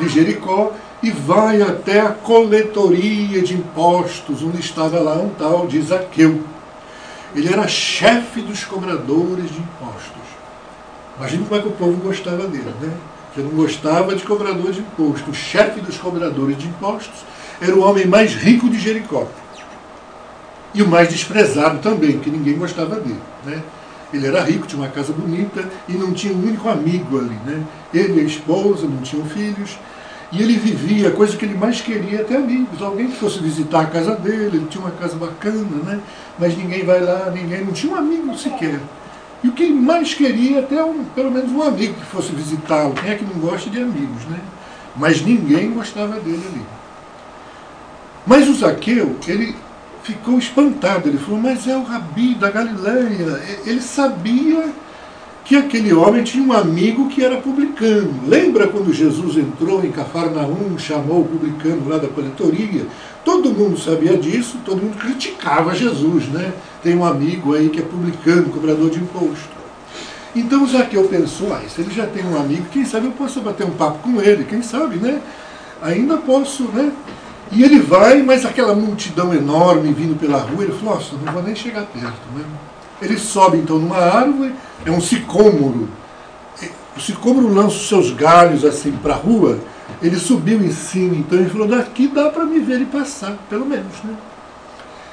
de 0.00 0.08
Jericó 0.08 0.72
e 1.00 1.10
vai 1.10 1.62
até 1.62 2.00
a 2.00 2.08
coletoria 2.08 3.40
de 3.40 3.54
impostos, 3.54 4.42
onde 4.42 4.58
estava 4.58 4.98
lá 4.98 5.14
um 5.14 5.28
tal 5.28 5.68
de 5.68 5.80
Zaqueu. 5.80 6.42
Ele 7.36 7.52
era 7.52 7.68
chefe 7.68 8.40
dos 8.40 8.64
cobradores 8.64 9.48
de 9.48 9.58
impostos. 9.58 10.26
Imagina 11.18 11.44
como 11.44 11.60
é 11.60 11.62
que 11.62 11.68
o 11.68 11.72
povo 11.72 12.02
gostava 12.02 12.48
dele, 12.48 12.72
né? 12.80 12.92
Que 13.32 13.42
não 13.42 13.50
gostava 13.50 14.16
de 14.16 14.24
cobrador 14.24 14.72
de 14.72 14.80
impostos. 14.80 15.28
O 15.28 15.34
chefe 15.34 15.80
dos 15.80 15.98
cobradores 15.98 16.58
de 16.58 16.66
impostos 16.66 17.24
era 17.60 17.76
o 17.76 17.82
homem 17.82 18.06
mais 18.06 18.34
rico 18.34 18.68
de 18.68 18.80
Jericó 18.80 19.28
e 20.76 20.82
o 20.82 20.86
mais 20.86 21.08
desprezado 21.08 21.78
também, 21.78 22.18
que 22.18 22.28
ninguém 22.28 22.58
gostava 22.58 22.96
dele. 22.96 23.18
Né? 23.46 23.62
Ele 24.12 24.26
era 24.26 24.42
rico, 24.42 24.66
tinha 24.66 24.82
uma 24.82 24.90
casa 24.90 25.10
bonita 25.10 25.66
e 25.88 25.94
não 25.94 26.12
tinha 26.12 26.34
um 26.34 26.36
único 26.36 26.68
amigo 26.68 27.18
ali. 27.18 27.36
Né? 27.46 27.64
Ele 27.94 28.20
e 28.20 28.20
a 28.20 28.24
esposa 28.24 28.86
não 28.86 28.98
tinham 28.98 29.24
filhos. 29.24 29.78
E 30.30 30.42
ele 30.42 30.58
vivia, 30.58 31.08
a 31.08 31.12
coisa 31.12 31.34
que 31.34 31.46
ele 31.46 31.56
mais 31.56 31.80
queria, 31.80 32.20
até 32.20 32.36
amigos, 32.36 32.82
alguém 32.82 33.08
que 33.08 33.16
fosse 33.16 33.38
visitar 33.38 33.80
a 33.80 33.86
casa 33.86 34.14
dele, 34.16 34.58
ele 34.58 34.66
tinha 34.68 34.84
uma 34.84 34.90
casa 34.90 35.16
bacana, 35.16 35.82
né? 35.82 35.98
mas 36.38 36.54
ninguém 36.54 36.84
vai 36.84 37.00
lá, 37.00 37.30
ninguém, 37.30 37.64
não 37.64 37.72
tinha 37.72 37.94
um 37.94 37.96
amigo 37.96 38.36
sequer. 38.36 38.78
E 39.42 39.48
o 39.48 39.52
que 39.52 39.62
ele 39.62 39.74
mais 39.74 40.12
queria, 40.12 40.60
até 40.60 40.84
um, 40.84 41.04
pelo 41.04 41.30
menos 41.30 41.50
um 41.52 41.62
amigo 41.62 41.94
que 41.94 42.06
fosse 42.06 42.32
visitá-lo. 42.32 42.92
Quem 42.94 43.12
é 43.12 43.14
que 43.14 43.24
não 43.24 43.40
gosta 43.40 43.70
de 43.70 43.80
amigos, 43.80 44.24
né? 44.26 44.40
Mas 44.94 45.22
ninguém 45.22 45.70
gostava 45.70 46.20
dele 46.20 46.42
ali. 46.52 46.62
Mas 48.26 48.48
o 48.48 48.54
Zaqueu, 48.54 49.16
ele 49.28 49.54
ficou 50.06 50.38
espantado. 50.38 51.08
Ele 51.08 51.18
falou, 51.18 51.40
mas 51.40 51.66
é 51.66 51.76
o 51.76 51.82
Rabi 51.82 52.34
da 52.34 52.48
Galileia. 52.50 53.42
Ele 53.64 53.80
sabia 53.80 54.72
que 55.44 55.56
aquele 55.56 55.92
homem 55.92 56.22
tinha 56.22 56.42
um 56.42 56.52
amigo 56.52 57.08
que 57.08 57.24
era 57.24 57.36
publicano. 57.36 58.14
Lembra 58.26 58.68
quando 58.68 58.92
Jesus 58.92 59.36
entrou 59.36 59.84
em 59.84 59.90
Cafarnaum, 59.90 60.78
chamou 60.78 61.22
o 61.22 61.24
publicano 61.24 61.88
lá 61.88 61.98
da 61.98 62.08
coletoria? 62.08 62.86
Todo 63.24 63.52
mundo 63.52 63.78
sabia 63.78 64.16
disso, 64.16 64.58
todo 64.64 64.82
mundo 64.82 64.96
criticava 64.96 65.74
Jesus, 65.74 66.28
né? 66.28 66.52
Tem 66.82 66.96
um 66.96 67.04
amigo 67.04 67.54
aí 67.54 67.68
que 67.68 67.80
é 67.80 67.82
publicano, 67.82 68.50
cobrador 68.50 68.90
de 68.90 69.00
imposto. 69.00 69.56
Então 70.34 70.66
Zaqueu 70.66 71.04
pensou, 71.04 71.52
ah, 71.52 71.62
se 71.68 71.80
ele 71.80 71.94
já 71.94 72.06
tem 72.06 72.24
um 72.24 72.38
amigo, 72.38 72.66
quem 72.70 72.84
sabe 72.84 73.06
eu 73.06 73.12
posso 73.12 73.40
bater 73.40 73.66
um 73.66 73.70
papo 73.70 73.98
com 74.00 74.20
ele, 74.20 74.44
quem 74.44 74.62
sabe, 74.62 74.96
né? 74.96 75.20
Ainda 75.82 76.16
posso, 76.18 76.64
né? 76.64 76.92
E 77.52 77.62
ele 77.62 77.78
vai, 77.78 78.22
mas 78.22 78.44
aquela 78.44 78.74
multidão 78.74 79.32
enorme 79.32 79.92
vindo 79.92 80.18
pela 80.18 80.38
rua, 80.38 80.64
ele 80.64 80.72
falou, 80.72 80.96
nossa, 80.96 81.14
não 81.24 81.32
vou 81.32 81.42
nem 81.42 81.54
chegar 81.54 81.86
perto. 81.86 82.20
Né? 82.34 82.44
Ele 83.00 83.18
sobe 83.18 83.58
então 83.58 83.78
numa 83.78 83.98
árvore, 83.98 84.54
é 84.84 84.90
um 84.90 85.00
sicômoro. 85.00 85.88
O 86.96 87.00
sicômoro 87.00 87.52
lança 87.52 87.76
os 87.76 87.88
seus 87.88 88.10
galhos 88.10 88.64
assim 88.64 88.92
para 88.92 89.14
a 89.14 89.18
rua, 89.18 89.58
ele 90.02 90.16
subiu 90.16 90.62
em 90.62 90.72
cima, 90.72 91.14
então 91.14 91.38
ele 91.38 91.50
falou, 91.50 91.68
daqui 91.68 92.08
dá 92.08 92.30
para 92.30 92.44
me 92.44 92.58
ver 92.58 92.74
ele 92.74 92.86
passar, 92.86 93.36
pelo 93.48 93.66
menos. 93.66 93.92
Né? 94.02 94.14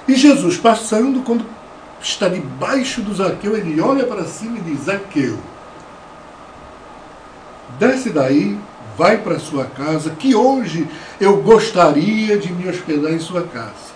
E 0.08 0.15
Jesus 0.15 0.58
passando, 0.58 1.22
quando 1.24 1.46
está 2.02 2.28
debaixo 2.28 3.02
do 3.02 3.13
Zaqueu, 3.13 3.56
ele 3.56 3.80
olha 3.80 4.06
para 4.06 4.26
cima 4.26 4.58
e 4.58 4.62
diz, 4.62 4.86
Zaqueu, 4.86 5.38
desce 7.78 8.10
daí, 8.10 8.58
vai 8.98 9.18
para 9.18 9.40
sua 9.40 9.66
casa, 9.66 10.12
que 10.12 10.36
hoje 10.36 10.88
eu 11.20 11.38
gostaria 11.42 12.38
de 12.38 12.52
me 12.52 12.70
hospedar 12.70 13.12
em 13.12 13.20
sua 13.20 13.44
casa. 13.44 13.94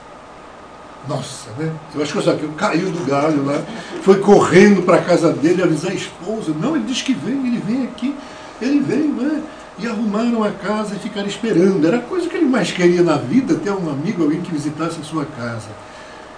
Nossa, 1.07 1.49
né? 1.57 1.71
Eu 1.95 2.01
acho 2.01 2.11
que 2.11 2.19
o 2.19 2.21
Zaqueu 2.21 2.49
caiu 2.57 2.91
do 2.91 3.05
galho 3.05 3.45
lá, 3.45 3.63
foi 4.01 4.19
correndo 4.19 4.83
para 4.83 4.97
a 4.97 5.01
casa 5.01 5.31
dele 5.31 5.63
avisar 5.63 5.91
a 5.91 5.95
esposa. 5.95 6.53
Não, 6.59 6.75
ele 6.75 6.85
diz 6.85 7.01
que 7.01 7.13
vem, 7.13 7.47
ele 7.47 7.63
vem 7.65 7.83
aqui, 7.83 8.13
ele 8.61 8.79
vem, 8.81 9.07
né? 9.07 9.41
E 9.79 9.87
arrumaram 9.87 10.43
a 10.43 10.51
casa 10.51 10.95
e 10.95 10.99
ficaram 10.99 11.27
esperando. 11.27 11.85
Era 11.85 11.97
a 11.97 12.01
coisa 12.01 12.27
que 12.27 12.35
ele 12.35 12.45
mais 12.45 12.71
queria 12.71 13.03
na 13.03 13.15
vida, 13.15 13.55
ter 13.55 13.71
um 13.71 13.89
amigo, 13.89 14.23
alguém 14.23 14.41
que 14.41 14.51
visitasse 14.51 14.99
a 14.99 15.03
sua 15.03 15.25
casa. 15.25 15.69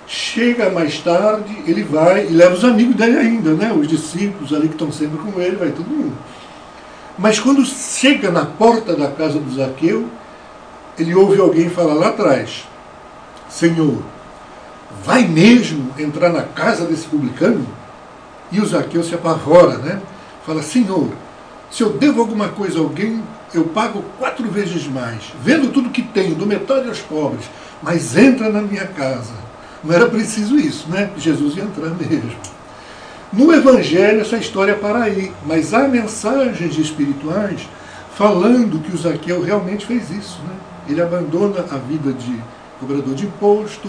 Chega 0.06 0.70
mais 0.70 1.00
tarde, 1.00 1.64
ele 1.66 1.84
vai 1.84 2.28
e 2.28 2.30
leva 2.30 2.54
os 2.54 2.66
amigos 2.66 2.96
dele 2.96 3.18
ainda, 3.18 3.54
né? 3.54 3.72
Os 3.72 3.88
discípulos 3.88 4.54
ali 4.54 4.68
que 4.68 4.74
estão 4.74 4.92
sempre 4.92 5.18
com 5.18 5.40
ele, 5.40 5.56
vai 5.56 5.70
todo 5.70 5.88
mundo. 5.88 6.14
Mas 7.20 7.38
quando 7.38 7.66
chega 7.66 8.32
na 8.32 8.46
porta 8.46 8.96
da 8.96 9.12
casa 9.12 9.38
do 9.40 9.54
Zaqueu, 9.54 10.08
ele 10.98 11.14
ouve 11.14 11.40
alguém 11.40 11.70
falar 11.70 11.94
lá 11.94 12.08
atrás: 12.08 12.66
Senhor, 13.50 14.02
vai 15.04 15.28
mesmo 15.28 15.94
entrar 16.00 16.30
na 16.30 16.44
casa 16.44 16.86
desse 16.86 17.08
publicano? 17.08 17.68
E 18.50 18.62
o 18.62 18.66
Zaqueu 18.66 19.04
se 19.04 19.14
apavora, 19.14 19.78
né? 19.80 20.02
Fala: 20.46 20.64
Senhor, 20.64 21.10
se 21.70 21.84
eu 21.84 21.90
devo 21.92 22.22
alguma 22.22 22.48
coisa 22.48 22.80
a 22.80 22.82
alguém, 22.82 23.22
eu 23.54 23.66
pago 23.66 24.02
quatro 24.18 24.50
vezes 24.50 24.88
mais, 24.88 25.34
vendo 25.44 25.74
tudo 25.74 25.90
que 25.90 26.02
tenho, 26.02 26.36
do 26.36 26.46
metade 26.46 26.88
aos 26.88 27.00
pobres, 27.00 27.50
mas 27.84 28.16
entra 28.16 28.50
na 28.50 28.62
minha 28.62 28.88
casa. 28.88 29.34
Não 29.84 29.94
era 29.94 30.08
preciso 30.08 30.58
isso, 30.58 30.90
né? 30.90 31.12
Jesus 31.18 31.58
ia 31.58 31.64
entrar 31.64 31.90
mesmo. 31.90 32.59
No 33.32 33.54
Evangelho, 33.54 34.22
essa 34.22 34.38
história 34.38 34.74
para 34.74 35.04
aí, 35.04 35.32
mas 35.46 35.72
há 35.72 35.88
mensagens 35.88 36.76
espirituais 36.80 37.68
falando 38.16 38.82
que 38.82 38.92
o 38.92 38.98
Zaqueu 38.98 39.44
realmente 39.44 39.86
fez 39.86 40.10
isso. 40.10 40.40
Né? 40.48 40.56
Ele 40.90 41.02
abandona 41.02 41.64
a 41.70 41.78
vida 41.78 42.12
de 42.12 42.42
cobrador 42.80 43.14
de 43.14 43.28
imposto, 43.28 43.88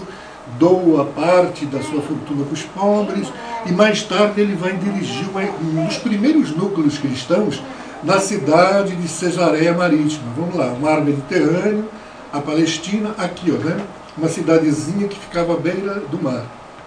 doa 0.59 1.05
parte 1.05 1.65
da 1.65 1.81
sua 1.81 2.03
fortuna 2.03 2.45
para 2.45 2.53
os 2.53 2.61
pobres, 2.61 3.33
e 3.65 3.71
mais 3.71 4.03
tarde 4.03 4.41
ele 4.41 4.53
vai 4.53 4.73
dirigir 4.73 5.25
um 5.59 5.85
dos 5.87 5.97
primeiros 5.97 6.55
núcleos 6.55 6.99
cristãos 6.99 7.63
na 8.03 8.19
cidade 8.19 8.95
de 8.95 9.07
Cesareia 9.07 9.73
Marítima. 9.73 10.31
Vamos 10.37 10.55
lá, 10.55 10.67
o 10.67 10.79
mar 10.79 11.01
Mediterrâneo, 11.01 11.89
a 12.31 12.39
Palestina, 12.39 13.15
aqui, 13.17 13.51
ó, 13.51 13.57
né? 13.57 13.83
uma 14.15 14.29
cidadezinha 14.29 15.07
que 15.07 15.19
ficava 15.19 15.53
à 15.53 15.57
beira 15.57 15.95
do 16.11 16.21
mar, 16.21 16.45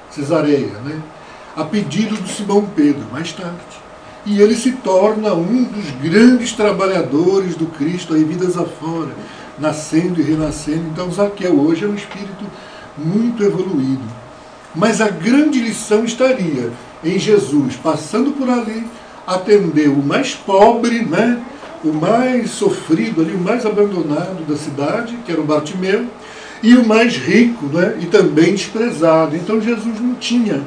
Cesareia, 0.09 0.79
né? 0.85 1.01
A 1.57 1.65
pedido 1.65 2.17
do 2.17 2.29
Simão 2.29 2.67
Pedro, 2.75 3.05
mais 3.13 3.33
tarde. 3.33 3.85
E 4.27 4.41
ele 4.41 4.57
se 4.57 4.73
torna 4.73 5.35
um 5.35 5.65
dos 5.65 5.91
grandes 6.03 6.53
trabalhadores 6.53 7.55
do 7.57 7.67
Cristo, 7.67 8.15
aí 8.15 8.25
vidas 8.25 8.57
afora, 8.57 9.11
nascendo 9.59 10.21
e 10.21 10.25
renascendo. 10.25 10.89
Então 10.91 11.11
Zaqueu 11.11 11.61
hoje 11.61 11.85
é 11.85 11.89
um 11.89 11.95
espírito 11.95 12.45
muito 12.97 13.43
evoluído. 13.43 14.03
Mas 14.75 15.01
a 15.01 15.09
grande 15.09 15.61
lição 15.61 16.05
estaria 16.05 16.73
em 17.05 17.19
Jesus, 17.19 17.77
passando 17.77 18.33
por 18.33 18.49
ali, 18.49 18.87
atender 19.27 19.89
o 19.89 20.03
mais 20.03 20.35
pobre, 20.35 21.05
né? 21.05 21.41
o 21.85 21.93
mais 21.93 22.51
sofrido 22.51 23.21
ali, 23.21 23.35
o 23.35 23.39
mais 23.39 23.67
abandonado 23.67 24.45
da 24.49 24.57
cidade, 24.57 25.17
que 25.25 25.31
era 25.31 25.41
o 25.41 25.45
Bartimeu, 25.45 26.07
e 26.63 26.75
o 26.75 26.87
mais 26.87 27.17
rico 27.17 27.67
né? 27.67 27.99
e 28.01 28.07
também 28.07 28.53
desprezado. 28.53 29.37
Então 29.37 29.61
Jesus 29.61 30.01
não 30.01 30.15
tinha, 30.15 30.63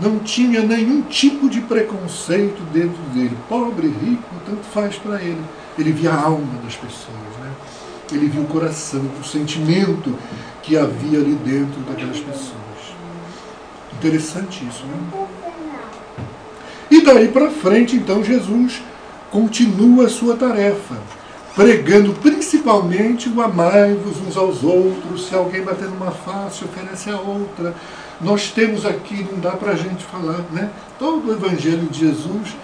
não 0.00 0.18
tinha 0.18 0.62
nenhum 0.62 1.02
tipo 1.02 1.48
de 1.48 1.60
preconceito 1.60 2.62
dentro 2.72 3.02
dele. 3.12 3.36
Pobre, 3.48 3.88
rico, 3.88 4.28
tanto 4.46 4.62
faz 4.72 4.96
para 4.96 5.20
ele. 5.22 5.42
Ele 5.78 5.92
via 5.92 6.12
a 6.12 6.22
alma 6.22 6.60
das 6.64 6.76
pessoas, 6.76 7.16
né? 7.40 7.52
ele 8.12 8.28
via 8.28 8.40
o 8.40 8.46
coração, 8.46 9.02
o 9.20 9.24
sentimento 9.24 10.14
que 10.62 10.76
havia 10.76 11.18
ali 11.18 11.34
dentro 11.44 11.80
daquelas 11.82 12.18
pessoas. 12.18 12.58
Interessante 13.92 14.64
isso, 14.66 14.84
né? 14.86 15.26
E 16.90 17.02
daí 17.02 17.28
para 17.28 17.50
frente, 17.50 17.96
então, 17.96 18.24
Jesus 18.24 18.82
continua 19.30 20.06
a 20.06 20.08
sua 20.08 20.36
tarefa, 20.36 20.96
pregando 21.54 22.14
principalmente 22.14 23.28
o 23.28 23.42
amai-vos 23.42 24.16
uns 24.26 24.36
aos 24.36 24.62
outros, 24.62 25.28
se 25.28 25.34
alguém 25.34 25.62
bater 25.62 25.88
numa 25.88 26.10
face, 26.10 26.64
oferece 26.64 27.10
a 27.10 27.20
outra. 27.20 27.74
Nós 28.20 28.50
temos 28.50 28.84
aqui, 28.84 29.26
não 29.30 29.38
dá 29.38 29.52
para 29.52 29.72
a 29.72 29.76
gente 29.76 30.04
falar, 30.04 30.44
né? 30.52 30.70
Todo 30.98 31.28
o 31.28 31.32
Evangelho 31.32 31.86
de 31.86 32.00
Jesus 32.00 32.56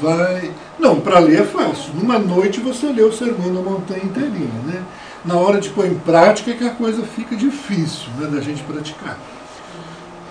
vai. 0.00 0.50
Não, 0.78 1.00
para 1.00 1.18
ler 1.18 1.42
é 1.42 1.44
fácil. 1.44 1.94
Numa 1.94 2.18
noite 2.18 2.60
você 2.60 2.86
lê 2.86 3.02
o 3.02 3.12
sermão 3.12 3.54
da 3.54 3.62
montanha 3.62 4.04
inteirinha, 4.04 4.62
né? 4.66 4.82
Na 5.24 5.36
hora 5.36 5.60
de 5.60 5.70
pôr 5.70 5.86
em 5.86 5.94
prática 5.94 6.50
é 6.50 6.54
que 6.54 6.64
a 6.64 6.70
coisa 6.70 7.02
fica 7.02 7.34
difícil 7.34 8.08
né, 8.18 8.28
da 8.28 8.40
gente 8.40 8.62
praticar. 8.62 9.18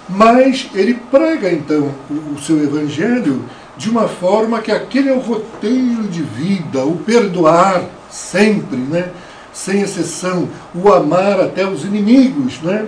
Mas 0.09 0.69
ele 0.73 0.93
prega 1.11 1.51
então 1.51 1.93
o, 2.09 2.39
seu 2.39 2.63
evangelho 2.63 3.43
de 3.75 3.89
uma 3.89 4.07
forma 4.07 4.61
que 4.61 4.71
aquele 4.71 5.09
é 5.09 5.13
o 5.13 5.19
roteiro 5.19 6.03
de 6.03 6.21
vida, 6.21 6.85
o 6.85 6.97
perdoar 6.97 7.83
sempre, 8.09 8.77
né? 8.77 9.11
sem 9.51 9.81
exceção, 9.81 10.47
o 10.73 10.91
amar 10.93 11.41
até 11.41 11.67
os 11.67 11.83
inimigos. 11.83 12.61
Né? 12.61 12.85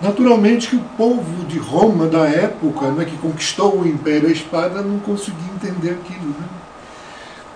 Naturalmente 0.00 0.68
que 0.68 0.76
o 0.76 0.84
povo 0.96 1.44
de 1.46 1.58
Roma 1.58 2.06
da 2.06 2.28
época, 2.28 2.90
né, 2.92 3.04
que 3.04 3.16
conquistou 3.16 3.80
o 3.80 3.86
império 3.86 4.28
à 4.28 4.32
espada, 4.32 4.80
não 4.80 5.00
conseguia 5.00 5.52
entender 5.56 5.90
aquilo. 5.90 6.28
Né? 6.28 6.46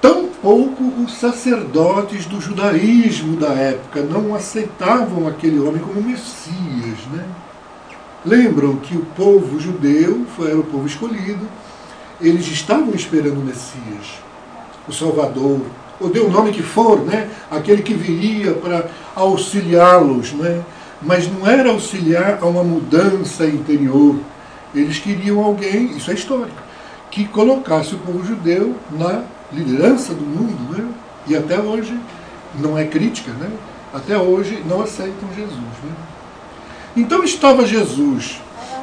Tampouco 0.01 0.83
os 1.05 1.15
sacerdotes 1.15 2.27
do 2.27 2.41
judaísmo 2.41 3.37
da 3.37 3.53
época 3.53 4.03
não 4.03 4.35
aceitavam 4.35 5.29
aquele 5.29 5.61
homem 5.61 5.81
como 5.81 6.03
Messias. 6.03 6.99
Né? 7.13 7.25
Lembram 8.27 8.77
que 8.77 8.97
o 8.97 9.05
povo 9.17 9.61
judeu 9.61 10.27
era 10.41 10.59
o 10.59 10.65
povo 10.65 10.87
escolhido, 10.87 11.47
eles 12.21 12.47
estavam 12.49 12.93
esperando 12.93 13.41
o 13.41 13.45
Messias, 13.45 14.21
o 14.89 14.93
Salvador, 14.93 15.61
ou 16.01 16.09
dê 16.09 16.19
o 16.19 16.29
nome 16.29 16.51
que 16.51 16.63
for, 16.63 17.01
né? 17.01 17.31
aquele 17.49 17.83
que 17.83 17.95
viria 17.95 18.53
para 18.53 18.87
auxiliá-los, 19.15 20.33
né? 20.33 20.65
Mas 21.05 21.31
não 21.31 21.47
era 21.47 21.71
auxiliar 21.71 22.39
a 22.41 22.47
uma 22.47 22.63
mudança 22.63 23.47
interior. 23.47 24.17
Eles 24.75 24.99
queriam 24.99 25.43
alguém, 25.43 25.97
isso 25.97 26.11
é 26.11 26.15
histórico, 26.15 26.63
que 27.11 27.27
colocasse 27.27 27.95
o 27.95 27.99
povo 27.99 28.25
judeu 28.25 28.75
na 28.91 29.23
liderança 29.53 30.15
do 30.15 30.25
mundo. 30.25 30.77
Né? 30.77 30.85
E 31.27 31.37
até 31.37 31.59
hoje, 31.59 31.99
não 32.59 32.77
é 32.79 32.85
crítica, 32.85 33.33
né? 33.33 33.51
até 33.93 34.17
hoje 34.17 34.63
não 34.69 34.83
aceitam 34.83 35.29
Jesus. 35.37 35.59
Né? 35.59 35.93
Então 36.97 37.23
estava 37.23 37.67
Jesus 37.67 38.41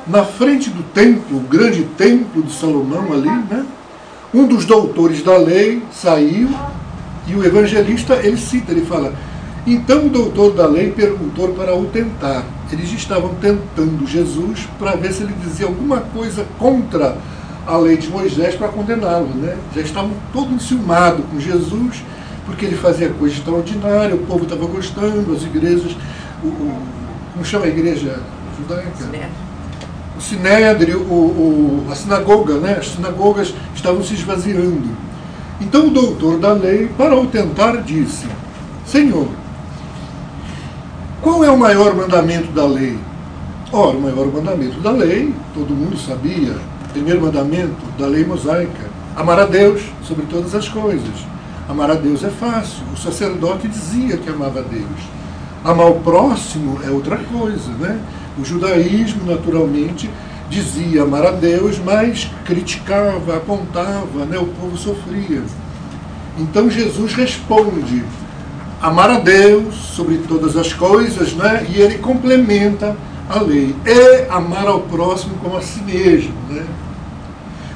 na 0.07 0.23
frente 0.23 0.69
do 0.69 0.83
templo, 0.83 1.37
o 1.37 1.41
grande 1.41 1.83
templo 1.97 2.41
de 2.41 2.51
Salomão 2.51 3.13
ali, 3.13 3.29
né? 3.29 3.65
Um 4.33 4.45
dos 4.45 4.65
doutores 4.65 5.23
da 5.23 5.37
lei 5.37 5.81
saiu 5.91 6.49
e 7.27 7.35
o 7.35 7.43
evangelista 7.43 8.15
ele 8.15 8.37
cita, 8.37 8.71
ele 8.71 8.85
fala: 8.85 9.13
então 9.73 10.05
o 10.05 10.09
doutor 10.09 10.53
da 10.53 10.65
lei 10.65 10.91
perguntou 10.91 11.49
para 11.49 11.75
o 11.75 11.85
tentar. 11.85 12.45
Eles 12.71 12.91
estavam 12.91 13.33
tentando 13.35 14.07
Jesus 14.07 14.67
para 14.77 14.95
ver 14.95 15.11
se 15.11 15.23
ele 15.23 15.33
dizia 15.43 15.65
alguma 15.67 15.97
coisa 15.97 16.45
contra 16.57 17.17
a 17.65 17.77
lei 17.77 17.97
de 17.97 18.09
Moisés 18.09 18.55
para 18.55 18.69
condená-lo. 18.69 19.27
Né? 19.27 19.57
Já 19.75 19.81
estavam 19.81 20.11
todo 20.31 20.53
enciumados 20.53 21.25
com 21.31 21.39
Jesus, 21.39 22.03
porque 22.45 22.65
ele 22.65 22.75
fazia 22.75 23.09
coisa 23.09 23.35
extraordinária, 23.35 24.15
o 24.15 24.19
povo 24.19 24.43
estava 24.43 24.65
gostando, 24.65 25.33
as 25.33 25.43
igrejas, 25.43 25.95
o, 26.43 26.47
o 26.47 26.99
como 27.33 27.45
chama 27.45 27.65
a 27.65 27.69
igreja 27.69 28.19
judaica? 28.57 29.09
O 30.17 30.21
Sinédrio, 30.21 30.99
o, 31.03 31.85
o, 31.85 31.87
a 31.89 31.95
sinagoga, 31.95 32.55
né? 32.55 32.75
as 32.77 32.89
sinagogas 32.89 33.53
estavam 33.73 34.03
se 34.03 34.13
esvaziando. 34.13 34.89
Então 35.61 35.87
o 35.87 35.89
doutor 35.89 36.37
da 36.37 36.51
lei, 36.51 36.89
para 36.97 37.15
o 37.15 37.27
tentar, 37.27 37.77
disse: 37.77 38.27
Senhor, 38.85 39.29
qual 41.21 41.43
é 41.43 41.51
o 41.51 41.57
maior 41.57 41.95
mandamento 41.95 42.51
da 42.51 42.65
lei? 42.65 42.97
Ora, 43.71 43.97
o 43.97 44.01
maior 44.01 44.27
mandamento 44.27 44.79
da 44.79 44.91
lei, 44.91 45.33
todo 45.53 45.75
mundo 45.75 45.97
sabia, 45.97 46.55
primeiro 46.91 47.21
mandamento 47.21 47.75
da 47.97 48.07
lei 48.07 48.25
mosaica, 48.25 48.89
amar 49.15 49.39
a 49.39 49.45
Deus 49.45 49.81
sobre 50.03 50.25
todas 50.25 50.55
as 50.55 50.67
coisas. 50.67 51.27
Amar 51.67 51.91
a 51.91 51.93
Deus 51.93 52.23
é 52.23 52.29
fácil. 52.29 52.83
O 52.93 52.97
sacerdote 52.97 53.67
dizia 53.67 54.17
que 54.17 54.29
amava 54.29 54.59
a 54.59 54.63
Deus. 54.63 54.99
Amar 55.63 55.87
o 55.91 55.99
próximo 55.99 56.79
é 56.83 56.89
outra 56.89 57.17
coisa, 57.17 57.69
né? 57.73 57.99
O 58.39 58.43
judaísmo, 58.43 59.29
naturalmente, 59.29 60.09
dizia 60.49 61.03
amar 61.03 61.25
a 61.25 61.31
Deus, 61.31 61.77
mas 61.77 62.31
criticava, 62.43 63.37
apontava, 63.37 64.25
né? 64.25 64.39
o 64.39 64.47
povo 64.47 64.75
sofria. 64.77 65.43
Então 66.37 66.69
Jesus 66.69 67.13
responde: 67.13 68.03
amar 68.81 69.09
a 69.09 69.19
Deus 69.19 69.75
sobre 69.75 70.17
todas 70.19 70.55
as 70.55 70.73
coisas, 70.73 71.33
né? 71.33 71.65
e 71.69 71.81
ele 71.81 71.97
complementa 71.97 72.95
a 73.29 73.39
lei. 73.41 73.75
É 73.85 74.27
amar 74.29 74.67
ao 74.67 74.81
próximo 74.81 75.35
como 75.41 75.57
a 75.57 75.61
si 75.61 75.81
mesmo. 75.81 76.33
Né? 76.49 76.65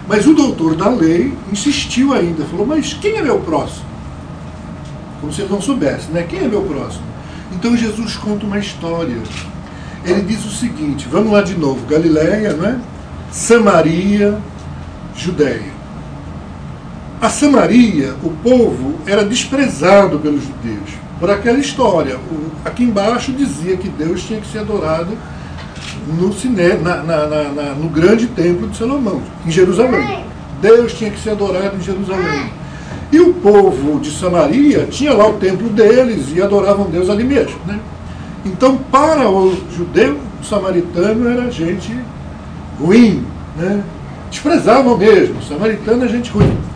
Mas 0.08 0.26
o 0.26 0.34
doutor 0.34 0.76
da 0.76 0.90
lei 0.90 1.34
insistiu 1.52 2.14
ainda, 2.14 2.44
falou: 2.46 2.66
Mas 2.66 2.94
quem 2.94 3.18
é 3.18 3.22
meu 3.22 3.40
próximo? 3.40 3.86
Como 5.22 5.32
se 5.32 5.42
ele 5.42 5.52
não 5.52 5.62
soubesse, 5.62 6.12
né? 6.12 6.24
Quem 6.24 6.40
é 6.40 6.48
meu 6.48 6.64
próximo? 6.64 7.04
Então 7.54 7.78
Jesus 7.78 8.16
conta 8.18 8.46
uma 8.46 8.60
história. 8.60 9.16
Ele 10.04 10.22
diz 10.22 10.46
o 10.46 10.52
seguinte: 10.52 11.08
vamos 11.10 11.32
lá 11.32 11.42
de 11.42 11.56
novo, 11.56 11.86
Galiléia, 11.88 12.54
não 12.54 12.66
é? 12.68 12.78
Samaria, 13.32 14.38
Judéia. 15.16 15.73
A 17.24 17.30
Samaria, 17.30 18.16
o 18.22 18.32
povo, 18.32 18.96
era 19.08 19.24
desprezado 19.24 20.20
pelos 20.20 20.44
judeus 20.44 20.90
por 21.22 21.32
aquela 21.32 21.58
história. 21.58 22.20
Aqui 22.66 22.84
embaixo 22.84 23.32
dizia 23.32 23.78
que 23.78 23.88
Deus 23.88 24.24
tinha 24.24 24.42
que 24.42 24.48
ser 24.48 24.60
adorado 24.60 25.18
no, 26.06 26.34
cine, 26.34 26.74
na, 26.84 26.98
na, 26.98 27.26
na, 27.26 27.64
no 27.76 27.88
grande 27.88 28.28
templo 28.28 28.68
de 28.68 28.76
Salomão, 28.76 29.22
em 29.46 29.50
Jerusalém. 29.50 30.26
Deus 30.62 30.96
tinha 30.96 31.12
que 31.12 31.18
ser 31.18 31.30
adorado 31.30 31.78
em 31.78 31.82
Jerusalém. 31.82 32.52
E 33.10 33.22
o 33.22 33.34
povo 33.36 34.02
de 34.02 34.12
Samaria 34.12 34.86
tinha 34.92 35.14
lá 35.14 35.30
o 35.30 35.36
templo 35.36 35.70
deles 35.70 36.26
e 36.36 36.42
adoravam 36.42 36.90
Deus 36.90 37.10
ali 37.10 37.24
mesmo. 37.24 37.58
Né? 37.66 37.80
Então, 38.46 38.76
para 38.92 39.30
o 39.30 39.56
judeu, 39.74 40.20
o 40.42 40.46
samaritano 40.46 41.30
era 41.30 41.50
gente 41.50 41.98
ruim, 42.78 43.26
né? 43.56 43.82
desprezavam 44.30 44.98
mesmo. 44.98 45.40
O 45.40 45.42
samaritano 45.42 46.04
é 46.04 46.10
gente 46.10 46.30
ruim. 46.30 46.73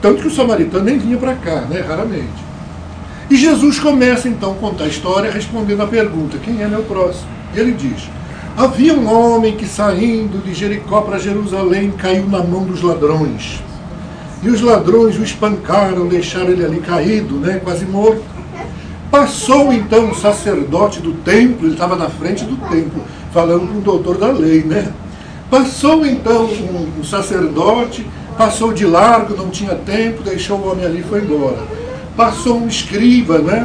Tanto 0.00 0.22
que 0.22 0.28
o 0.28 0.30
samaritano 0.30 0.84
nem 0.84 0.98
vinha 0.98 1.16
para 1.16 1.34
cá, 1.34 1.62
né? 1.62 1.80
raramente. 1.80 2.44
E 3.30 3.36
Jesus 3.36 3.78
começa 3.78 4.28
então 4.28 4.52
a 4.52 4.54
contar 4.56 4.84
a 4.84 4.88
história 4.88 5.30
respondendo 5.30 5.82
a 5.82 5.86
pergunta: 5.86 6.38
quem 6.38 6.62
é 6.62 6.68
meu 6.68 6.82
próximo? 6.82 7.28
E 7.54 7.60
ele 7.60 7.72
diz: 7.72 8.08
Havia 8.56 8.94
um 8.94 9.10
homem 9.10 9.56
que 9.56 9.66
saindo 9.66 10.42
de 10.44 10.54
Jericó 10.54 11.00
para 11.00 11.18
Jerusalém 11.18 11.90
caiu 11.90 12.26
na 12.28 12.42
mão 12.42 12.64
dos 12.64 12.82
ladrões 12.82 13.62
e 14.44 14.50
os 14.50 14.60
ladrões 14.60 15.18
o 15.18 15.22
espancaram, 15.22 16.06
deixaram 16.06 16.50
ele 16.50 16.64
ali 16.64 16.78
caído, 16.78 17.36
né, 17.36 17.60
quase 17.64 17.86
morto. 17.86 18.22
Passou 19.10 19.72
então 19.72 20.10
o 20.10 20.14
sacerdote 20.14 21.00
do 21.00 21.12
templo, 21.12 21.66
ele 21.66 21.72
estava 21.72 21.96
na 21.96 22.10
frente 22.10 22.44
do 22.44 22.56
templo, 22.68 23.02
falando 23.32 23.72
com 23.72 23.78
o 23.78 23.80
doutor 23.80 24.18
da 24.18 24.30
lei, 24.30 24.62
né? 24.62 24.92
Passou 25.50 26.04
então 26.04 26.44
um, 26.44 27.00
um 27.00 27.04
sacerdote, 27.04 28.06
passou 28.36 28.72
de 28.72 28.84
largo, 28.84 29.36
não 29.36 29.50
tinha 29.50 29.74
tempo, 29.74 30.22
deixou 30.22 30.58
o 30.58 30.70
homem 30.70 30.84
ali 30.84 31.00
e 31.00 31.02
foi 31.02 31.20
embora. 31.20 31.62
Passou 32.16 32.58
um 32.58 32.68
escriba, 32.68 33.38
né? 33.38 33.64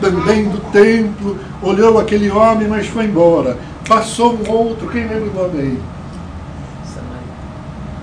Também 0.00 0.44
do 0.44 0.58
templo, 0.70 1.38
olhou 1.62 1.98
aquele 1.98 2.30
homem, 2.30 2.68
mas 2.68 2.86
foi 2.86 3.04
embora. 3.04 3.58
Passou 3.88 4.34
um 4.34 4.50
outro, 4.50 4.88
quem 4.88 5.02
lembra 5.06 5.30
o 5.30 5.34
nome 5.34 5.60
aí? 5.60 5.78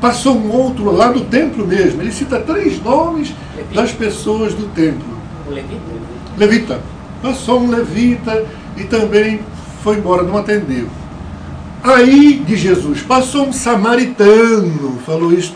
Passou 0.02 0.36
um 0.36 0.52
outro 0.52 0.92
lá 0.92 1.08
do 1.12 1.22
templo 1.22 1.66
mesmo. 1.66 2.02
Ele 2.02 2.12
cita 2.12 2.40
três 2.40 2.82
nomes 2.84 3.34
das 3.74 3.92
pessoas 3.92 4.54
do 4.54 4.68
templo. 4.68 5.16
Levita? 5.50 5.82
Levita. 6.38 6.80
Passou 7.22 7.62
um 7.62 7.70
levita 7.70 8.46
e 8.78 8.84
também 8.84 9.40
foi 9.82 9.98
embora, 9.98 10.24
não 10.24 10.38
atendeu. 10.38 10.88
Aí, 11.84 12.44
de 12.46 12.56
Jesus, 12.56 13.02
passou 13.02 13.48
um 13.48 13.54
samaritano, 13.54 15.00
falou 15.06 15.32
isso 15.32 15.54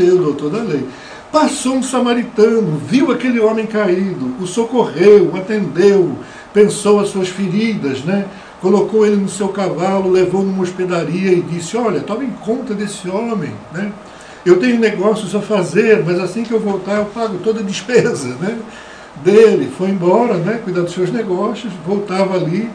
judeu, 0.00 0.18
doutor 0.18 0.50
da 0.50 0.62
lei. 0.62 0.86
Passou 1.30 1.74
um 1.74 1.82
samaritano, 1.82 2.80
viu 2.86 3.12
aquele 3.12 3.38
homem 3.38 3.66
caído, 3.66 4.34
o 4.40 4.46
socorreu, 4.46 5.30
o 5.32 5.36
atendeu, 5.36 6.18
pensou 6.52 6.98
as 6.98 7.08
suas 7.08 7.28
feridas, 7.28 8.02
né? 8.04 8.26
colocou 8.60 9.06
ele 9.06 9.16
no 9.16 9.28
seu 9.28 9.48
cavalo, 9.48 10.10
levou 10.10 10.42
numa 10.42 10.62
hospedaria 10.62 11.32
e 11.32 11.40
disse: 11.40 11.76
Olha, 11.76 12.00
tome 12.00 12.28
conta 12.44 12.74
desse 12.74 13.08
homem, 13.08 13.52
né? 13.72 13.92
Eu 14.44 14.58
tenho 14.58 14.78
negócios 14.78 15.34
a 15.34 15.40
fazer, 15.40 16.02
mas 16.04 16.18
assim 16.18 16.42
que 16.42 16.52
eu 16.52 16.60
voltar 16.60 16.96
eu 16.96 17.04
pago 17.06 17.38
toda 17.44 17.60
a 17.60 17.62
despesa 17.62 18.28
né, 18.40 18.58
dele. 19.22 19.70
Foi 19.76 19.90
embora, 19.90 20.34
né, 20.34 20.60
cuidar 20.64 20.80
dos 20.80 20.94
seus 20.94 21.12
negócios, 21.12 21.70
voltava 21.86 22.36
ali 22.36 22.68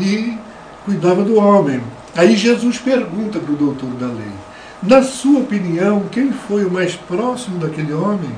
e 0.00 0.38
cuidava 0.84 1.22
do 1.22 1.36
homem. 1.36 1.80
Aí 2.16 2.36
Jesus 2.36 2.78
pergunta 2.78 3.38
para 3.38 3.52
o 3.52 3.56
doutor 3.56 3.90
da 3.90 4.06
lei: 4.06 4.32
Na 4.80 5.02
sua 5.02 5.40
opinião, 5.40 6.04
quem 6.12 6.30
foi 6.30 6.64
o 6.64 6.70
mais 6.70 6.94
próximo 6.94 7.58
daquele 7.58 7.92
homem? 7.92 8.30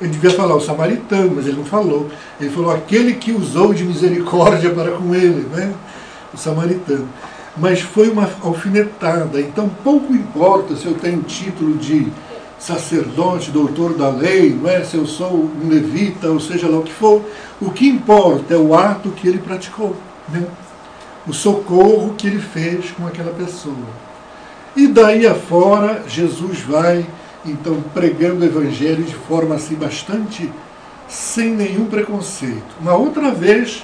Ele 0.00 0.10
devia 0.10 0.30
falar 0.30 0.54
o 0.54 0.60
samaritano, 0.60 1.32
mas 1.36 1.46
ele 1.46 1.58
não 1.58 1.66
falou. 1.66 2.08
Ele 2.40 2.48
falou 2.48 2.70
aquele 2.70 3.14
que 3.14 3.32
usou 3.32 3.74
de 3.74 3.84
misericórdia 3.84 4.70
para 4.70 4.92
com 4.92 5.14
ele, 5.14 5.46
né? 5.54 5.74
o 6.32 6.36
samaritano. 6.38 7.06
Mas 7.58 7.80
foi 7.80 8.08
uma 8.08 8.30
alfinetada. 8.42 9.38
Então 9.38 9.68
pouco 9.84 10.14
importa 10.14 10.74
se 10.74 10.86
eu 10.86 10.94
tenho 10.94 11.22
título 11.22 11.76
de 11.76 12.10
sacerdote, 12.58 13.50
doutor 13.50 13.98
da 13.98 14.08
lei, 14.08 14.54
não 14.54 14.70
é? 14.70 14.82
se 14.82 14.96
eu 14.96 15.06
sou 15.06 15.50
um 15.62 15.68
levita, 15.68 16.30
ou 16.30 16.40
seja 16.40 16.68
lá 16.68 16.78
o 16.78 16.82
que 16.82 16.92
for. 16.92 17.22
O 17.60 17.70
que 17.70 17.86
importa 17.86 18.54
é 18.54 18.56
o 18.56 18.74
ato 18.74 19.10
que 19.10 19.28
ele 19.28 19.38
praticou, 19.38 19.94
né? 20.30 20.46
o 21.26 21.34
socorro 21.34 22.14
que 22.16 22.26
ele 22.26 22.40
fez 22.40 22.92
com 22.92 23.06
aquela 23.06 23.32
pessoa. 23.32 24.07
E 24.78 24.86
daí 24.86 25.26
afora, 25.26 26.04
Jesus 26.06 26.60
vai 26.60 27.04
então 27.44 27.82
pregando 27.92 28.44
o 28.44 28.44
evangelho 28.44 29.02
de 29.02 29.12
forma 29.12 29.56
assim 29.56 29.74
bastante 29.74 30.48
sem 31.08 31.50
nenhum 31.50 31.86
preconceito. 31.86 32.76
Uma 32.80 32.94
outra 32.94 33.32
vez 33.32 33.82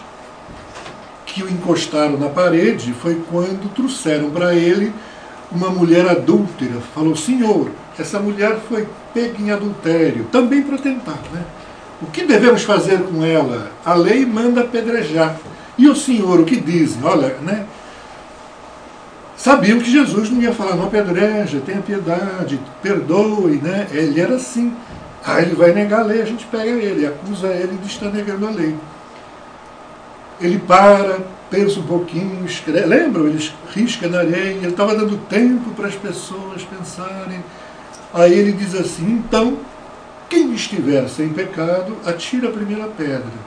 que 1.26 1.42
o 1.42 1.50
encostaram 1.50 2.16
na 2.16 2.28
parede 2.28 2.92
foi 2.92 3.20
quando 3.28 3.74
trouxeram 3.74 4.30
para 4.30 4.54
ele 4.54 4.92
uma 5.50 5.68
mulher 5.68 6.06
adúltera. 6.06 6.80
Falou: 6.94 7.16
Senhor, 7.16 7.72
essa 7.98 8.20
mulher 8.20 8.60
foi 8.68 8.86
pega 9.12 9.42
em 9.42 9.50
adultério, 9.50 10.26
também 10.30 10.62
para 10.62 10.78
tentar, 10.78 11.18
né? 11.32 11.42
O 12.00 12.06
que 12.06 12.24
devemos 12.24 12.62
fazer 12.62 13.00
com 13.00 13.24
ela? 13.24 13.72
A 13.84 13.94
lei 13.94 14.24
manda 14.24 14.60
apedrejar. 14.60 15.36
E 15.76 15.88
o 15.88 15.96
Senhor, 15.96 16.38
o 16.38 16.44
que 16.44 16.54
dizem? 16.54 17.02
Olha, 17.02 17.34
né? 17.42 17.66
Sabiam 19.44 19.78
que 19.78 19.90
Jesus 19.90 20.30
não 20.30 20.40
ia 20.40 20.54
falar, 20.54 20.74
não 20.74 20.86
apedreja, 20.86 21.60
tenha 21.66 21.82
piedade, 21.82 22.58
perdoe, 22.82 23.60
né? 23.62 23.86
Ele 23.92 24.18
era 24.18 24.36
assim. 24.36 24.74
Aí 25.22 25.44
ele 25.44 25.54
vai 25.54 25.70
negar 25.70 26.00
a 26.00 26.04
lei, 26.04 26.22
a 26.22 26.24
gente 26.24 26.46
pega 26.46 26.70
ele, 26.70 27.06
acusa 27.06 27.48
ele 27.48 27.76
de 27.76 27.86
estar 27.86 28.08
negando 28.08 28.46
a 28.46 28.50
lei. 28.50 28.74
Ele 30.40 30.58
para, 30.58 31.18
pensa 31.50 31.78
um 31.78 31.82
pouquinho, 31.82 32.46
escreve, 32.46 32.86
lembram? 32.86 33.26
Ele 33.26 33.50
risca 33.74 34.08
na 34.08 34.20
areia, 34.20 34.54
ele 34.54 34.68
estava 34.68 34.94
dando 34.94 35.18
tempo 35.28 35.72
para 35.72 35.88
as 35.88 35.94
pessoas 35.94 36.62
pensarem. 36.62 37.44
Aí 38.14 38.32
ele 38.32 38.52
diz 38.52 38.74
assim, 38.74 39.04
então, 39.04 39.58
quem 40.30 40.54
estiver 40.54 41.06
sem 41.06 41.28
pecado, 41.28 41.94
atira 42.06 42.48
a 42.48 42.52
primeira 42.52 42.86
pedra. 42.86 43.44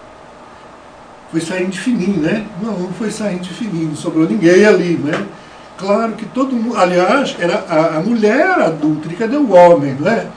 Foi 1.32 1.41
saindo 1.41 1.72
de 1.72 1.80
fininho, 1.80 2.22
né? 2.22 2.45
Não, 2.62 2.93
foi 2.93 3.10
saindo 3.10 3.41
de 3.41 3.54
fininho, 3.54 3.89
não 3.89 3.95
sobrou 3.95 4.30
ninguém 4.30 4.64
ali, 4.64 4.95
né? 4.95 5.26
Claro 5.78 6.13
que 6.13 6.25
todo 6.25 6.55
mundo, 6.55 6.75
aliás, 6.75 7.36
era 7.39 7.59
a, 7.69 7.97
a 7.97 7.99
mulher 8.01 8.59
adúltera, 8.59 9.15
cadê 9.15 9.38
o 9.38 9.51
homem, 9.51 9.95
não 9.99 10.11
é? 10.11 10.28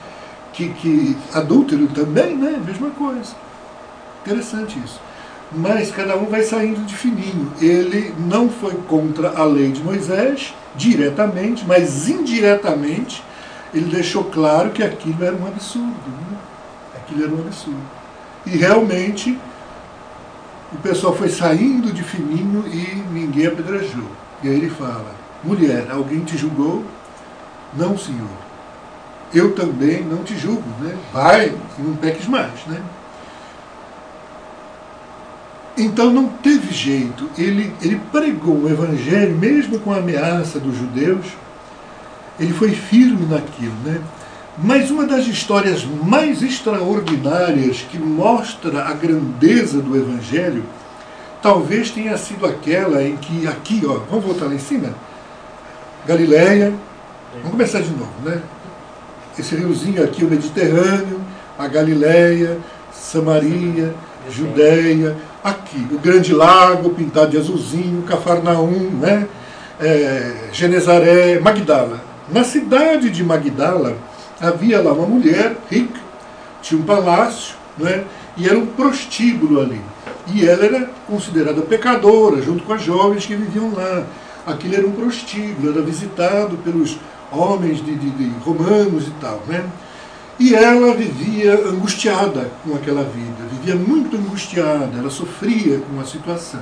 Que, 0.53 0.69
que 0.69 1.17
adúltero 1.33 1.87
também, 1.87 2.35
né? 2.35 2.61
Mesma 2.63 2.91
coisa. 2.91 3.33
Interessante 4.23 4.79
isso. 4.85 5.01
Mas 5.51 5.91
cada 5.91 6.15
um 6.15 6.25
vai 6.25 6.43
saindo 6.43 6.85
de 6.85 6.95
fininho. 6.95 7.51
Ele 7.59 8.13
não 8.19 8.49
foi 8.49 8.75
contra 8.87 9.29
a 9.29 9.43
lei 9.43 9.71
de 9.71 9.83
Moisés, 9.83 10.53
diretamente, 10.75 11.65
mas 11.67 12.07
indiretamente, 12.07 13.23
ele 13.73 13.85
deixou 13.85 14.25
claro 14.25 14.69
que 14.69 14.83
aquilo 14.83 15.23
era 15.23 15.35
um 15.35 15.47
absurdo. 15.47 15.87
Né? 16.07 16.37
Aquilo 16.95 17.23
era 17.23 17.33
um 17.33 17.39
absurdo. 17.39 17.81
E 18.45 18.51
realmente, 18.57 19.37
o 20.71 20.77
pessoal 20.77 21.15
foi 21.15 21.29
saindo 21.29 21.91
de 21.91 22.03
fininho 22.03 22.63
e 22.67 22.95
ninguém 23.11 23.47
apedrejou. 23.47 24.07
E 24.43 24.47
aí 24.47 24.55
ele 24.55 24.69
fala: 24.69 25.20
Mulher, 25.43 25.87
alguém 25.89 26.19
te 26.21 26.37
julgou? 26.37 26.83
Não, 27.73 27.97
Senhor. 27.97 28.27
Eu 29.33 29.55
também 29.55 30.03
não 30.03 30.23
te 30.23 30.37
julgo, 30.37 30.63
né? 30.81 30.95
Vai 31.13 31.55
e 31.79 31.81
não 31.81 31.95
peques 31.95 32.27
mais, 32.27 32.65
né? 32.67 32.81
Então 35.77 36.11
não 36.11 36.27
teve 36.27 36.71
jeito. 36.71 37.29
Ele, 37.37 37.73
ele 37.81 37.99
pregou 38.11 38.55
o 38.55 38.69
evangelho, 38.69 39.35
mesmo 39.37 39.79
com 39.79 39.91
a 39.91 39.97
ameaça 39.97 40.59
dos 40.59 40.77
judeus, 40.77 41.25
ele 42.39 42.53
foi 42.53 42.71
firme 42.71 43.25
naquilo, 43.25 43.73
né? 43.85 44.01
Mas 44.57 44.91
uma 44.91 45.05
das 45.05 45.25
histórias 45.27 45.85
mais 45.85 46.43
extraordinárias 46.43 47.85
que 47.89 47.97
mostra 47.97 48.83
a 48.83 48.93
grandeza 48.93 49.81
do 49.81 49.95
evangelho, 49.95 50.65
talvez 51.41 51.89
tenha 51.89 52.17
sido 52.17 52.45
aquela 52.45 53.01
em 53.01 53.15
que 53.15 53.47
aqui, 53.47 53.81
ó, 53.85 53.99
vamos 54.09 54.25
voltar 54.25 54.45
lá 54.45 54.53
em 54.53 54.59
cima? 54.59 54.93
Galileia. 56.05 56.73
Vamos 57.35 57.51
começar 57.51 57.81
de 57.81 57.91
novo, 57.91 58.11
né? 58.23 58.41
Esse 59.37 59.55
riozinho 59.55 60.03
aqui, 60.03 60.25
o 60.25 60.29
Mediterrâneo, 60.29 61.21
a 61.57 61.67
Galileia, 61.67 62.57
Samaria, 62.91 63.93
Judéia, 64.29 65.15
aqui, 65.43 65.87
o 65.91 65.97
Grande 65.97 66.33
Lago, 66.33 66.89
pintado 66.91 67.31
de 67.31 67.37
azulzinho, 67.37 68.03
Cafarnaum, 68.03 68.89
né? 68.99 69.27
É, 69.79 70.49
Genezaré, 70.51 71.39
Magdala. 71.39 72.01
Na 72.31 72.43
cidade 72.43 73.09
de 73.09 73.23
Magdala 73.23 73.97
havia 74.39 74.81
lá 74.81 74.93
uma 74.93 75.07
mulher 75.07 75.55
rica, 75.69 75.99
tinha 76.61 76.79
um 76.79 76.83
palácio, 76.83 77.55
né? 77.77 78.03
e 78.37 78.47
era 78.47 78.57
um 78.57 78.65
prostíbulo 78.65 79.61
ali. 79.61 79.81
E 80.27 80.47
ela 80.47 80.65
era 80.65 80.89
considerada 81.07 81.61
pecadora, 81.61 82.41
junto 82.41 82.63
com 82.63 82.73
as 82.73 82.81
jovens 82.81 83.25
que 83.25 83.35
viviam 83.35 83.73
lá 83.73 84.03
aquilo 84.45 84.75
era 84.75 84.87
um 84.87 84.91
prostíbulo, 84.91 85.71
era 85.71 85.81
visitado 85.81 86.57
pelos 86.57 86.97
homens 87.31 87.83
de, 87.83 87.95
de, 87.95 88.09
de 88.09 88.29
romanos 88.39 89.07
e 89.07 89.11
tal. 89.21 89.41
Né? 89.47 89.63
E 90.39 90.55
ela 90.55 90.95
vivia 90.95 91.53
angustiada 91.67 92.49
com 92.63 92.75
aquela 92.75 93.03
vida, 93.03 93.47
vivia 93.51 93.75
muito 93.75 94.17
angustiada, 94.17 94.97
ela 94.97 95.09
sofria 95.09 95.79
com 95.79 95.99
a 95.99 96.05
situação. 96.05 96.61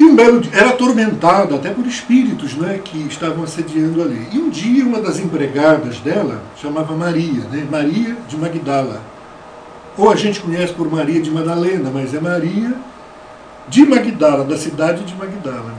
E 0.00 0.04
um 0.04 0.16
belo 0.16 0.40
dia, 0.40 0.50
era 0.54 0.70
atormentada 0.70 1.54
até 1.54 1.70
por 1.70 1.86
espíritos 1.86 2.54
né, 2.54 2.80
que 2.82 2.98
estavam 3.06 3.44
assediando 3.44 4.02
ali. 4.02 4.26
E 4.32 4.38
um 4.38 4.48
dia 4.48 4.84
uma 4.84 5.00
das 5.00 5.18
empregadas 5.18 5.98
dela, 5.98 6.42
chamava 6.60 6.96
Maria, 6.96 7.44
né, 7.52 7.66
Maria 7.70 8.16
de 8.26 8.36
Magdala. 8.36 9.00
Ou 9.96 10.10
a 10.10 10.16
gente 10.16 10.40
conhece 10.40 10.72
por 10.72 10.90
Maria 10.90 11.20
de 11.20 11.30
Madalena, 11.30 11.90
mas 11.92 12.14
é 12.14 12.20
Maria 12.20 12.74
de 13.68 13.84
Magdala, 13.86 14.44
da 14.44 14.56
cidade 14.56 15.04
de 15.04 15.14
Magdala. 15.14 15.74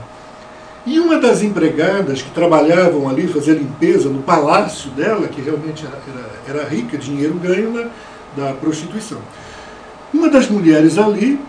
E 0.86 0.98
uma 1.00 1.18
das 1.18 1.42
empregadas 1.42 2.20
que 2.20 2.30
trabalhavam 2.30 3.08
ali, 3.08 3.26
fazer 3.26 3.54
limpeza 3.54 4.08
no 4.08 4.22
palácio 4.22 4.90
dela, 4.90 5.26
que 5.28 5.40
realmente 5.40 5.84
era, 5.86 6.58
era, 6.60 6.68
rica, 6.68 6.98
dinheiro 6.98 7.34
ganho 7.34 7.72
na, 7.72 7.88
da 8.36 8.52
prostituição. 8.54 9.18
Uma 10.12 10.28
das 10.28 10.48
mulheres 10.48 10.98
ali 10.98 11.40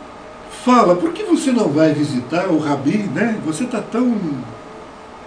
fala, 0.63 0.95
por 0.95 1.11
que 1.11 1.23
você 1.23 1.51
não 1.51 1.67
vai 1.67 1.93
visitar 1.93 2.47
o 2.47 2.57
Rabi, 2.57 3.09
né? 3.13 3.37
Você 3.45 3.65
está 3.65 3.81
tão 3.81 4.17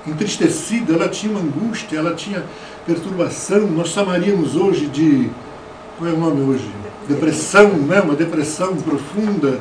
entristecida, 0.07 0.95
ela 0.95 1.09
tinha 1.09 1.31
uma 1.31 1.41
angústia, 1.41 1.99
ela 1.99 2.15
tinha 2.15 2.43
perturbação, 2.87 3.67
nós 3.67 3.89
chamaríamos 3.89 4.57
hoje 4.57 4.87
de, 4.87 5.31
qual 5.99 6.11
é 6.11 6.13
o 6.15 6.19
nome 6.19 6.43
hoje? 6.43 6.69
depressão, 7.09 7.71
né? 7.71 8.01
uma 8.01 8.15
depressão 8.15 8.77
profunda. 8.77 9.59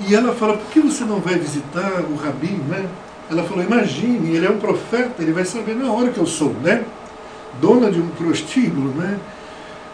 E 0.00 0.14
ela 0.14 0.34
fala, 0.34 0.56
por 0.56 0.70
que 0.70 0.80
você 0.80 1.04
não 1.04 1.20
vai 1.20 1.36
visitar 1.36 2.02
o 2.10 2.16
Rabi? 2.16 2.60
Né? 2.68 2.86
Ela 3.30 3.42
falou, 3.44 3.64
imagine, 3.64 4.36
ele 4.36 4.46
é 4.46 4.50
um 4.50 4.58
profeta, 4.58 5.22
ele 5.22 5.32
vai 5.32 5.44
saber 5.44 5.74
na 5.74 5.90
hora 5.90 6.10
que 6.10 6.18
eu 6.18 6.26
sou, 6.26 6.54
né? 6.62 6.84
Dona 7.60 7.90
de 7.90 8.00
um 8.00 8.08
prostíbulo, 8.08 8.90
né? 8.90 9.18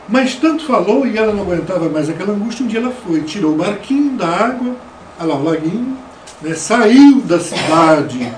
Mas 0.08 0.34
tanto 0.34 0.66
falou 0.66 1.06
e 1.06 1.16
ela 1.16 1.32
não 1.32 1.42
aguentava 1.42 1.88
mais 1.88 2.10
aquela 2.10 2.32
angústia, 2.32 2.64
um 2.64 2.68
dia 2.68 2.80
ela 2.80 2.90
foi, 2.90 3.20
tirou 3.20 3.52
o 3.52 3.56
barquinho 3.56 4.16
da 4.16 4.26
água, 4.26 4.74
lá 5.20 5.34
o 5.36 5.44
laguinho, 5.44 5.96
né? 6.40 6.54
saiu 6.54 7.20
da 7.20 7.38
cidade 7.38 8.32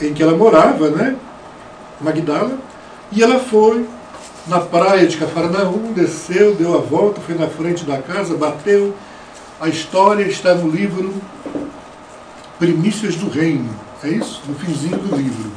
em 0.00 0.12
que 0.12 0.22
ela 0.22 0.36
morava, 0.36 0.90
né? 0.90 1.16
Magdala, 2.00 2.58
e 3.12 3.22
ela 3.22 3.38
foi 3.38 3.86
na 4.46 4.60
praia 4.60 5.06
de 5.06 5.16
Cafarnaum, 5.16 5.92
desceu, 5.94 6.54
deu 6.54 6.74
a 6.74 6.78
volta, 6.78 7.20
foi 7.20 7.34
na 7.34 7.46
frente 7.46 7.84
da 7.84 7.98
casa, 7.98 8.36
bateu. 8.36 8.94
A 9.60 9.68
história 9.68 10.24
está 10.24 10.54
no 10.54 10.68
livro 10.68 11.14
Primícias 12.58 13.16
do 13.16 13.28
Reino. 13.28 13.70
É 14.02 14.08
isso? 14.08 14.42
No 14.48 14.54
finzinho 14.54 14.98
do 14.98 15.16
livro. 15.16 15.50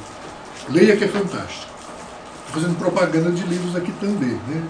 Leia 0.69 0.95
que 0.95 1.03
é 1.03 1.07
fantástico. 1.07 1.71
Estou 2.45 2.61
fazendo 2.61 2.77
propaganda 2.77 3.31
de 3.31 3.43
livros 3.43 3.75
aqui 3.75 3.91
também. 3.99 4.39
Né? 4.47 4.63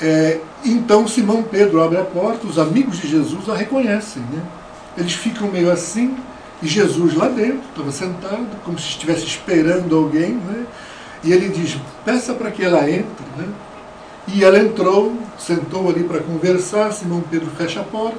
É, 0.00 0.40
então 0.64 1.06
Simão 1.06 1.42
Pedro 1.42 1.82
abre 1.82 1.98
a 1.98 2.04
porta, 2.04 2.46
os 2.46 2.58
amigos 2.58 2.98
de 2.98 3.08
Jesus 3.08 3.48
a 3.48 3.54
reconhecem. 3.54 4.22
Né? 4.22 4.42
Eles 4.96 5.14
ficam 5.14 5.48
meio 5.48 5.70
assim, 5.70 6.16
e 6.62 6.66
Jesus 6.66 7.14
lá 7.14 7.28
dentro, 7.28 7.62
estava 7.70 7.92
sentado, 7.92 8.48
como 8.64 8.78
se 8.78 8.88
estivesse 8.88 9.24
esperando 9.24 9.96
alguém, 9.96 10.32
né? 10.32 10.66
e 11.22 11.32
ele 11.32 11.48
diz: 11.48 11.78
peça 12.04 12.34
para 12.34 12.50
que 12.50 12.64
ela 12.64 12.88
entre. 12.88 13.24
Né? 13.36 13.46
E 14.34 14.44
ela 14.44 14.58
entrou, 14.58 15.16
sentou 15.38 15.88
ali 15.88 16.04
para 16.04 16.20
conversar, 16.20 16.92
Simão 16.92 17.22
Pedro 17.30 17.48
fecha 17.56 17.80
a 17.80 17.84
porta, 17.84 18.18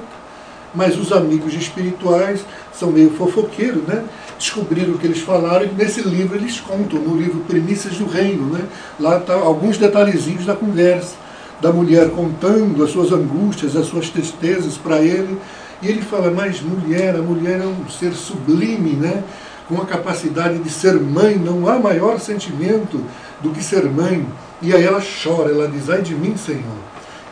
mas 0.74 0.98
os 0.98 1.12
amigos 1.12 1.54
espirituais 1.54 2.44
são 2.72 2.90
meio 2.90 3.10
fofoqueiros, 3.10 3.82
né? 3.84 4.04
descobriram 4.38 4.94
o 4.94 4.98
que 4.98 5.06
eles 5.06 5.20
falaram 5.20 5.66
e 5.66 5.72
nesse 5.72 6.00
livro 6.00 6.36
eles 6.36 6.58
contam, 6.60 6.98
no 6.98 7.16
livro 7.16 7.40
Primícias 7.40 7.96
do 7.96 8.06
Reino. 8.06 8.46
Né? 8.46 8.64
Lá 8.98 9.20
tá 9.20 9.34
alguns 9.34 9.78
detalhezinhos 9.78 10.46
da 10.46 10.56
conversa, 10.56 11.14
da 11.60 11.72
mulher 11.72 12.10
contando 12.10 12.82
as 12.82 12.90
suas 12.90 13.12
angústias, 13.12 13.76
as 13.76 13.86
suas 13.86 14.08
tristezas 14.08 14.76
para 14.76 15.00
ele. 15.00 15.38
E 15.82 15.88
ele 15.88 16.02
fala, 16.02 16.30
mas 16.30 16.60
mulher, 16.60 17.14
a 17.16 17.22
mulher 17.22 17.60
é 17.60 17.66
um 17.66 17.88
ser 17.88 18.12
sublime, 18.14 18.92
né? 18.92 19.22
com 19.68 19.80
a 19.80 19.86
capacidade 19.86 20.58
de 20.58 20.70
ser 20.70 20.94
mãe, 20.94 21.36
não 21.36 21.68
há 21.68 21.78
maior 21.78 22.18
sentimento 22.18 23.00
do 23.40 23.50
que 23.50 23.62
ser 23.62 23.84
mãe. 23.84 24.26
E 24.62 24.74
aí 24.74 24.84
ela 24.84 25.00
chora, 25.00 25.50
ela 25.50 25.68
diz, 25.68 25.88
ai 25.88 26.02
de 26.02 26.14
mim, 26.14 26.36
Senhor, 26.36 26.62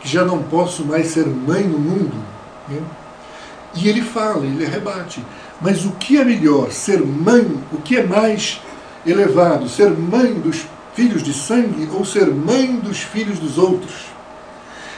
que 0.01 0.07
já 0.07 0.23
não 0.23 0.41
posso 0.43 0.83
mais 0.85 1.07
ser 1.07 1.27
mãe 1.27 1.63
no 1.63 1.77
mundo. 1.77 2.15
Né? 2.67 2.81
E 3.75 3.87
ele 3.87 4.01
fala, 4.01 4.45
ele 4.45 4.65
rebate, 4.65 5.23
mas 5.61 5.85
o 5.85 5.91
que 5.91 6.17
é 6.17 6.25
melhor, 6.25 6.71
ser 6.71 7.01
mãe, 7.01 7.45
o 7.71 7.77
que 7.77 7.97
é 7.97 8.03
mais 8.03 8.61
elevado, 9.05 9.69
ser 9.69 9.91
mãe 9.91 10.33
dos 10.33 10.65
filhos 10.93 11.21
de 11.21 11.33
sangue 11.33 11.87
ou 11.93 12.03
ser 12.03 12.27
mãe 12.27 12.75
dos 12.77 12.99
filhos 12.99 13.37
dos 13.37 13.57
outros? 13.57 14.05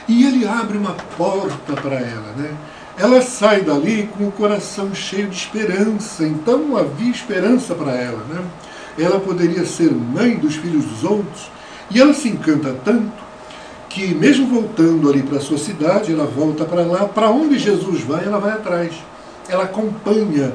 E 0.08 0.24
ele 0.24 0.46
abre 0.46 0.78
uma 0.78 0.94
porta 1.16 1.74
para 1.74 1.96
ela, 1.96 2.32
né? 2.36 2.56
ela 2.96 3.22
sai 3.22 3.62
dali 3.62 4.08
com 4.16 4.28
o 4.28 4.32
coração 4.32 4.94
cheio 4.94 5.28
de 5.28 5.36
esperança. 5.36 6.24
Então 6.24 6.76
havia 6.76 7.10
esperança 7.10 7.74
para 7.74 7.92
ela. 7.92 8.22
Né? 8.24 8.44
Ela 8.98 9.18
poderia 9.20 9.64
ser 9.64 9.90
mãe 9.90 10.36
dos 10.36 10.56
filhos 10.56 10.84
dos 10.84 11.04
outros. 11.04 11.50
E 11.94 12.00
ela 12.00 12.14
se 12.14 12.28
encanta 12.28 12.74
tanto 12.84 13.22
que, 13.88 14.14
mesmo 14.14 14.46
voltando 14.46 15.10
ali 15.10 15.22
para 15.22 15.38
a 15.38 15.40
sua 15.40 15.58
cidade, 15.58 16.12
ela 16.12 16.24
volta 16.24 16.64
para 16.64 16.82
lá. 16.82 17.04
Para 17.04 17.30
onde 17.30 17.58
Jesus 17.58 18.02
vai, 18.02 18.24
ela 18.24 18.38
vai 18.38 18.52
atrás. 18.52 18.94
Ela 19.48 19.64
acompanha 19.64 20.52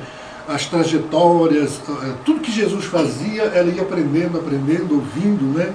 as 0.48 0.66
trajetórias, 0.66 1.82
tudo 2.24 2.40
que 2.40 2.52
Jesus 2.52 2.86
fazia, 2.86 3.44
ela 3.44 3.70
ia 3.70 3.82
aprendendo, 3.82 4.38
aprendendo, 4.38 4.96
ouvindo. 4.96 5.58
Né? 5.58 5.74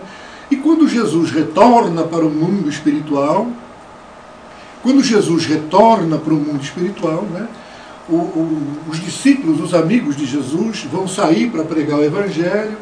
E 0.51 0.57
quando 0.57 0.89
Jesus 0.89 1.31
retorna 1.31 2.03
para 2.05 2.25
o 2.25 2.31
mundo 2.31 2.69
espiritual, 2.69 3.47
quando 4.83 5.03
Jesus 5.03 5.47
retorna 5.47 6.19
para 6.19 6.33
o 6.33 6.37
mundo 6.37 6.63
espiritual, 6.63 7.23
né, 7.31 7.47
o, 8.09 8.17
o, 8.17 8.63
os 8.89 9.01
discípulos, 9.01 9.61
os 9.61 9.75
amigos 9.75 10.17
de 10.17 10.27
Jesus, 10.27 10.85
vão 10.91 11.07
sair 11.07 11.51
para 11.51 11.63
pregar 11.63 12.01
o 12.01 12.05
Evangelho. 12.05 12.77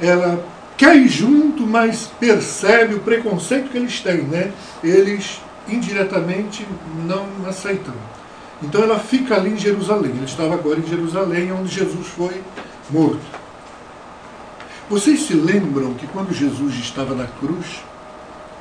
Ela 0.00 0.42
cai 0.82 1.06
junto, 1.06 1.64
mas 1.64 2.10
percebe 2.18 2.96
o 2.96 3.00
preconceito 3.00 3.70
que 3.70 3.78
eles 3.78 4.00
têm. 4.00 4.22
Né? 4.22 4.52
Eles 4.82 5.40
indiretamente 5.68 6.66
não 7.06 7.26
aceitam. 7.48 7.94
Então 8.60 8.82
ela 8.82 8.98
fica 8.98 9.36
ali 9.36 9.50
em 9.50 9.56
Jerusalém. 9.56 10.12
Ela 10.16 10.24
estava 10.24 10.54
agora 10.54 10.80
em 10.80 10.86
Jerusalém, 10.86 11.52
onde 11.52 11.72
Jesus 11.72 12.08
foi 12.08 12.42
morto. 12.90 13.42
Vocês 14.90 15.22
se 15.22 15.34
lembram 15.34 15.94
que 15.94 16.06
quando 16.08 16.34
Jesus 16.34 16.74
estava 16.74 17.14
na 17.14 17.26
cruz, 17.26 17.82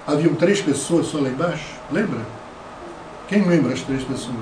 haviam 0.05 0.35
três 0.35 0.61
pessoas 0.61 1.07
só 1.07 1.19
lá 1.19 1.27
embaixo? 1.27 1.65
Lembra? 1.91 2.19
Quem 3.27 3.43
lembra 3.47 3.73
as 3.73 3.81
três 3.81 4.03
pessoas? 4.03 4.35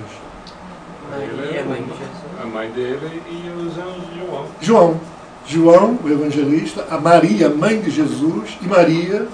Maria, 1.10 1.66
mãe 1.66 1.82
de 1.82 1.90
Jesus. 1.90 2.42
A 2.42 2.46
mãe 2.46 2.70
dele 2.72 3.22
e 3.30 3.50
os 3.50 3.78
anjos 3.78 4.14
de 4.14 4.20
João. 4.20 4.46
João. 4.62 5.19
João, 5.50 5.98
o 6.04 6.08
evangelista, 6.08 6.86
a 6.92 7.00
Maria, 7.00 7.50
mãe 7.50 7.82
de 7.82 7.90
Jesus, 7.90 8.56
e 8.62 8.68
Maria 8.68 9.28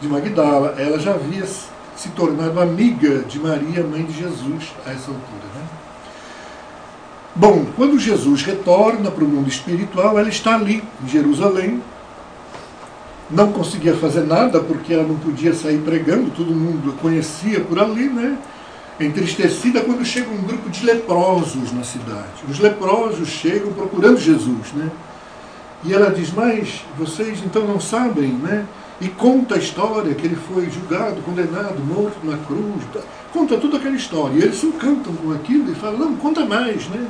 de 0.00 0.08
Magdala. 0.08 0.74
Ela 0.78 0.98
já 0.98 1.12
havia 1.12 1.44
se 1.44 2.08
tornado 2.16 2.58
amiga 2.58 3.18
de 3.28 3.38
Maria, 3.38 3.84
mãe 3.84 4.02
de 4.02 4.18
Jesus, 4.18 4.72
a 4.86 4.90
essa 4.90 5.10
altura. 5.10 5.44
Né? 5.54 5.62
Bom, 7.36 7.66
quando 7.76 7.98
Jesus 7.98 8.42
retorna 8.42 9.10
para 9.10 9.22
o 9.22 9.28
mundo 9.28 9.50
espiritual, 9.50 10.18
ela 10.18 10.30
está 10.30 10.54
ali, 10.54 10.82
em 11.04 11.06
Jerusalém. 11.08 11.82
Não 13.30 13.52
conseguia 13.52 13.94
fazer 13.94 14.22
nada 14.22 14.60
porque 14.60 14.94
ela 14.94 15.06
não 15.06 15.16
podia 15.16 15.52
sair 15.52 15.78
pregando, 15.82 16.30
todo 16.30 16.52
mundo 16.52 16.94
a 16.96 17.02
conhecia 17.02 17.60
por 17.60 17.78
ali, 17.78 18.08
né? 18.08 18.38
entristecida 18.98 19.82
quando 19.82 20.04
chega 20.06 20.30
um 20.30 20.42
grupo 20.42 20.70
de 20.70 20.84
leprosos 20.86 21.70
na 21.72 21.84
cidade. 21.84 22.44
Os 22.48 22.58
leprosos 22.58 23.28
chegam 23.28 23.72
procurando 23.72 24.18
Jesus, 24.18 24.72
né? 24.74 24.90
E 25.84 25.94
ela 25.94 26.10
diz, 26.10 26.32
mas 26.32 26.82
vocês 26.98 27.40
então 27.44 27.66
não 27.66 27.80
sabem, 27.80 28.28
né? 28.28 28.66
E 29.00 29.08
conta 29.08 29.54
a 29.54 29.58
história 29.58 30.14
que 30.14 30.26
ele 30.26 30.36
foi 30.36 30.68
julgado, 30.70 31.22
condenado, 31.22 31.80
morto 31.82 32.18
na 32.22 32.36
cruz. 32.36 32.84
Tá? 32.92 33.00
Conta 33.32 33.56
toda 33.56 33.78
aquela 33.78 33.96
história. 33.96 34.34
E 34.34 34.42
eles 34.42 34.56
se 34.56 34.66
encantam 34.66 35.14
com 35.14 35.32
aquilo 35.32 35.72
e 35.72 35.74
falam, 35.74 35.98
não, 35.98 36.16
conta 36.16 36.44
mais, 36.44 36.86
né? 36.88 37.08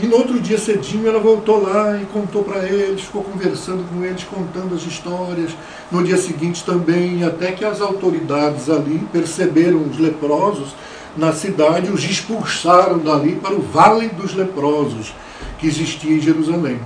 E 0.00 0.06
no 0.06 0.14
outro 0.14 0.38
dia 0.38 0.56
cedinho 0.56 1.08
ela 1.08 1.18
voltou 1.18 1.60
lá 1.60 2.00
e 2.00 2.06
contou 2.06 2.44
para 2.44 2.64
eles, 2.64 3.00
ficou 3.00 3.24
conversando 3.24 3.84
com 3.88 4.04
eles, 4.04 4.22
contando 4.22 4.76
as 4.76 4.82
histórias. 4.82 5.50
No 5.90 6.04
dia 6.04 6.16
seguinte 6.16 6.64
também, 6.64 7.24
até 7.24 7.50
que 7.50 7.64
as 7.64 7.80
autoridades 7.80 8.70
ali 8.70 9.04
perceberam 9.12 9.82
os 9.82 9.98
leprosos 9.98 10.68
na 11.16 11.32
cidade, 11.32 11.90
os 11.90 12.04
expulsaram 12.04 12.98
dali 12.98 13.34
para 13.34 13.54
o 13.54 13.60
Vale 13.60 14.06
dos 14.08 14.34
Leprosos, 14.36 15.12
que 15.58 15.66
existia 15.66 16.14
em 16.14 16.20
Jerusalém. 16.20 16.78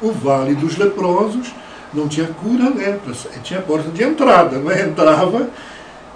O 0.00 0.12
Vale 0.12 0.54
dos 0.54 0.76
Leprosos 0.76 1.52
não 1.92 2.08
tinha 2.08 2.28
cura 2.28 2.70
lepra, 2.70 3.12
tinha 3.42 3.60
porta 3.60 3.90
de 3.90 4.02
entrada, 4.02 4.58
não 4.58 4.70
é? 4.70 4.82
entrava 4.82 5.48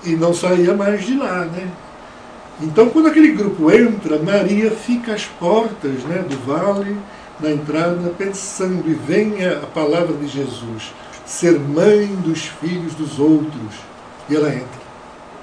e 0.04 0.10
não 0.10 0.32
saía 0.32 0.74
mais 0.74 1.04
de 1.04 1.16
lá. 1.16 1.44
Né? 1.46 1.68
Então, 2.60 2.88
quando 2.88 3.08
aquele 3.08 3.32
grupo 3.32 3.70
entra, 3.70 4.18
Maria 4.18 4.70
fica 4.70 5.12
às 5.12 5.24
portas 5.24 6.04
né, 6.04 6.24
do 6.28 6.36
vale, 6.46 6.96
na 7.40 7.50
entrada, 7.50 8.12
pensando, 8.16 8.88
e 8.88 8.94
vem 8.94 9.44
a 9.44 9.66
palavra 9.66 10.16
de 10.16 10.28
Jesus, 10.28 10.94
ser 11.26 11.58
mãe 11.58 12.06
dos 12.24 12.46
filhos 12.46 12.94
dos 12.94 13.18
outros. 13.18 13.74
E 14.30 14.36
ela 14.36 14.48
entra. 14.48 14.84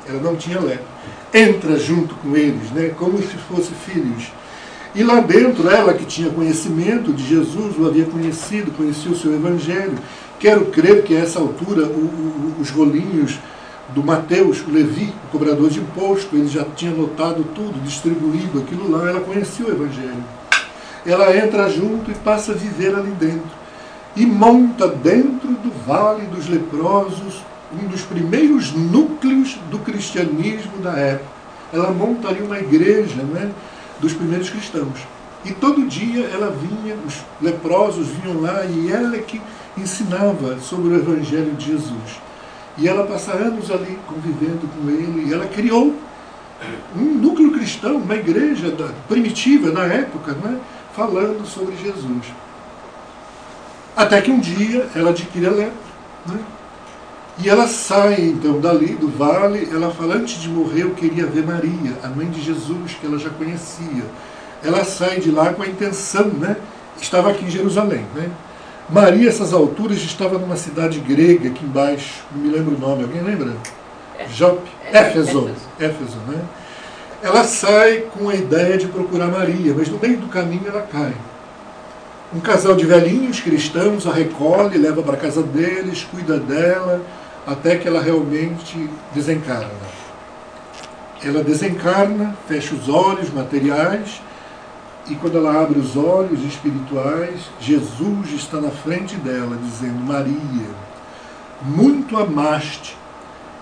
Ela 0.07 0.21
não 0.21 0.35
tinha 0.35 0.59
lepra 0.59 0.91
entra 1.33 1.79
junto 1.79 2.13
com 2.15 2.35
eles, 2.35 2.71
né, 2.71 2.93
como 2.97 3.17
se 3.17 3.35
fossem 3.49 3.73
filhos. 3.85 4.31
E 4.93 5.03
lá 5.03 5.21
dentro, 5.21 5.69
ela 5.69 5.93
que 5.93 6.05
tinha 6.05 6.29
conhecimento 6.29 7.13
de 7.13 7.25
Jesus, 7.25 7.77
o 7.77 7.87
havia 7.87 8.05
conhecido, 8.05 8.71
conhecia 8.71 9.11
o 9.11 9.15
seu 9.15 9.33
evangelho. 9.33 9.97
Quero 10.37 10.65
crer 10.65 11.03
que 11.03 11.15
a 11.15 11.19
essa 11.19 11.39
altura 11.39 11.85
o, 11.85 11.89
o, 11.89 12.55
os 12.59 12.69
rolinhos 12.71 13.39
do 13.89 14.03
Mateus, 14.03 14.61
o 14.67 14.71
Levi, 14.71 15.13
o 15.25 15.31
cobrador 15.31 15.69
de 15.69 15.79
imposto, 15.79 16.35
ele 16.35 16.47
já 16.47 16.65
tinha 16.75 16.91
notado 16.91 17.45
tudo, 17.55 17.81
distribuído 17.83 18.59
aquilo 18.59 18.91
lá, 18.91 19.09
ela 19.09 19.21
conhecia 19.21 19.65
o 19.65 19.71
evangelho. 19.71 20.23
Ela 21.05 21.35
entra 21.37 21.69
junto 21.69 22.11
e 22.11 22.15
passa 22.15 22.51
a 22.51 22.55
viver 22.55 22.93
ali 22.93 23.11
dentro. 23.11 23.61
E 24.15 24.25
monta 24.25 24.87
dentro 24.87 25.49
do 25.49 25.71
vale 25.85 26.25
dos 26.27 26.49
leprosos 26.49 27.41
um 27.73 27.87
dos 27.87 28.01
primeiros 28.01 28.73
núcleos 28.73 29.57
do 29.69 29.79
cristianismo 29.79 30.79
da 30.83 30.91
época. 30.97 31.31
Ela 31.71 31.91
montaria 31.91 32.43
uma 32.43 32.59
igreja 32.59 33.23
né, 33.23 33.49
dos 34.01 34.13
primeiros 34.13 34.49
cristãos. 34.49 34.99
E 35.45 35.51
todo 35.53 35.87
dia 35.87 36.25
ela 36.25 36.51
vinha, 36.51 36.95
os 37.05 37.15
leprosos 37.41 38.07
vinham 38.07 38.41
lá 38.41 38.65
e 38.65 38.91
ela 38.91 39.17
que 39.19 39.41
ensinava 39.77 40.59
sobre 40.59 40.89
o 40.89 40.95
Evangelho 40.97 41.53
de 41.53 41.67
Jesus. 41.67 42.21
E 42.77 42.87
ela 42.87 43.05
passa 43.05 43.33
anos 43.33 43.69
ali 43.71 43.97
convivendo 44.07 44.67
com 44.67 44.89
ele, 44.89 45.29
e 45.29 45.33
ela 45.33 45.45
criou 45.47 45.95
um 46.95 47.03
núcleo 47.03 47.51
cristão, 47.51 47.97
uma 47.97 48.15
igreja 48.15 48.71
da, 48.71 48.89
primitiva 49.07 49.71
da 49.71 49.83
época, 49.83 50.33
né, 50.33 50.59
falando 50.95 51.45
sobre 51.45 51.75
Jesus. 51.75 52.27
Até 53.95 54.21
que 54.21 54.31
um 54.31 54.39
dia 54.39 54.87
ela 54.95 55.09
adquire 55.09 55.47
a 55.47 55.51
lepra. 55.51 55.91
Né? 56.27 56.39
E 57.43 57.49
ela 57.49 57.67
sai 57.67 58.21
então 58.21 58.59
dali, 58.59 58.93
do 58.93 59.07
vale, 59.07 59.67
ela 59.71 59.89
fala, 59.89 60.15
antes 60.15 60.39
de 60.39 60.47
morrer 60.47 60.83
eu 60.83 60.91
queria 60.91 61.25
ver 61.25 61.43
Maria, 61.43 61.97
a 62.03 62.07
mãe 62.07 62.27
de 62.29 62.39
Jesus, 62.39 62.93
que 62.99 63.05
ela 63.05 63.17
já 63.17 63.31
conhecia. 63.31 64.03
Ela 64.63 64.83
sai 64.83 65.19
de 65.19 65.31
lá 65.31 65.51
com 65.51 65.63
a 65.63 65.67
intenção, 65.67 66.27
né? 66.27 66.55
Estava 67.01 67.31
aqui 67.31 67.45
em 67.45 67.49
Jerusalém, 67.49 68.05
né? 68.13 68.29
Maria, 68.87 69.27
essas 69.27 69.53
alturas, 69.53 69.97
estava 69.97 70.37
numa 70.37 70.55
cidade 70.55 70.99
grega 70.99 71.49
aqui 71.49 71.65
embaixo, 71.65 72.23
não 72.31 72.43
me 72.43 72.49
lembro 72.49 72.75
o 72.75 72.79
nome, 72.79 73.03
alguém 73.03 73.23
lembra? 73.23 73.55
É. 74.19 74.27
Jope? 74.27 74.69
É, 74.91 74.99
Éfeso. 74.99 75.49
Éfeso, 75.79 76.17
né? 76.27 76.39
Ela 77.23 77.43
sai 77.43 78.05
com 78.13 78.29
a 78.29 78.35
ideia 78.35 78.77
de 78.77 78.87
procurar 78.87 79.27
Maria, 79.27 79.73
mas 79.75 79.89
no 79.89 79.97
meio 79.97 80.17
do 80.17 80.27
caminho 80.27 80.67
ela 80.67 80.81
cai. 80.81 81.13
Um 82.33 82.39
casal 82.39 82.75
de 82.75 82.85
velhinhos 82.85 83.39
cristãos 83.39 84.05
a 84.05 84.13
recolhe, 84.13 84.77
leva 84.77 85.01
para 85.01 85.13
a 85.13 85.17
casa 85.17 85.41
deles, 85.41 86.07
cuida 86.09 86.37
dela, 86.37 87.01
até 87.45 87.77
que 87.77 87.87
ela 87.87 88.01
realmente 88.01 88.89
desencarna. 89.13 89.91
Ela 91.23 91.43
desencarna, 91.43 92.35
fecha 92.47 92.73
os 92.73 92.89
olhos 92.89 93.31
materiais, 93.31 94.21
e 95.07 95.15
quando 95.15 95.37
ela 95.37 95.61
abre 95.61 95.79
os 95.79 95.95
olhos 95.97 96.43
espirituais, 96.43 97.49
Jesus 97.59 98.31
está 98.33 98.59
na 98.59 98.71
frente 98.71 99.15
dela, 99.17 99.57
dizendo: 99.57 99.99
Maria, 100.03 100.69
muito 101.61 102.17
amaste, 102.17 102.97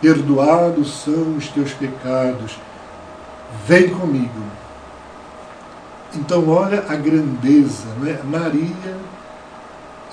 perdoados 0.01 1.03
são 1.03 1.35
os 1.35 1.47
teus 1.49 1.73
pecados, 1.73 2.57
vem 3.65 3.89
comigo. 3.89 4.43
Então, 6.15 6.49
olha 6.49 6.85
a 6.89 6.95
grandeza, 6.95 7.85
né? 8.01 8.19
Maria 8.23 8.97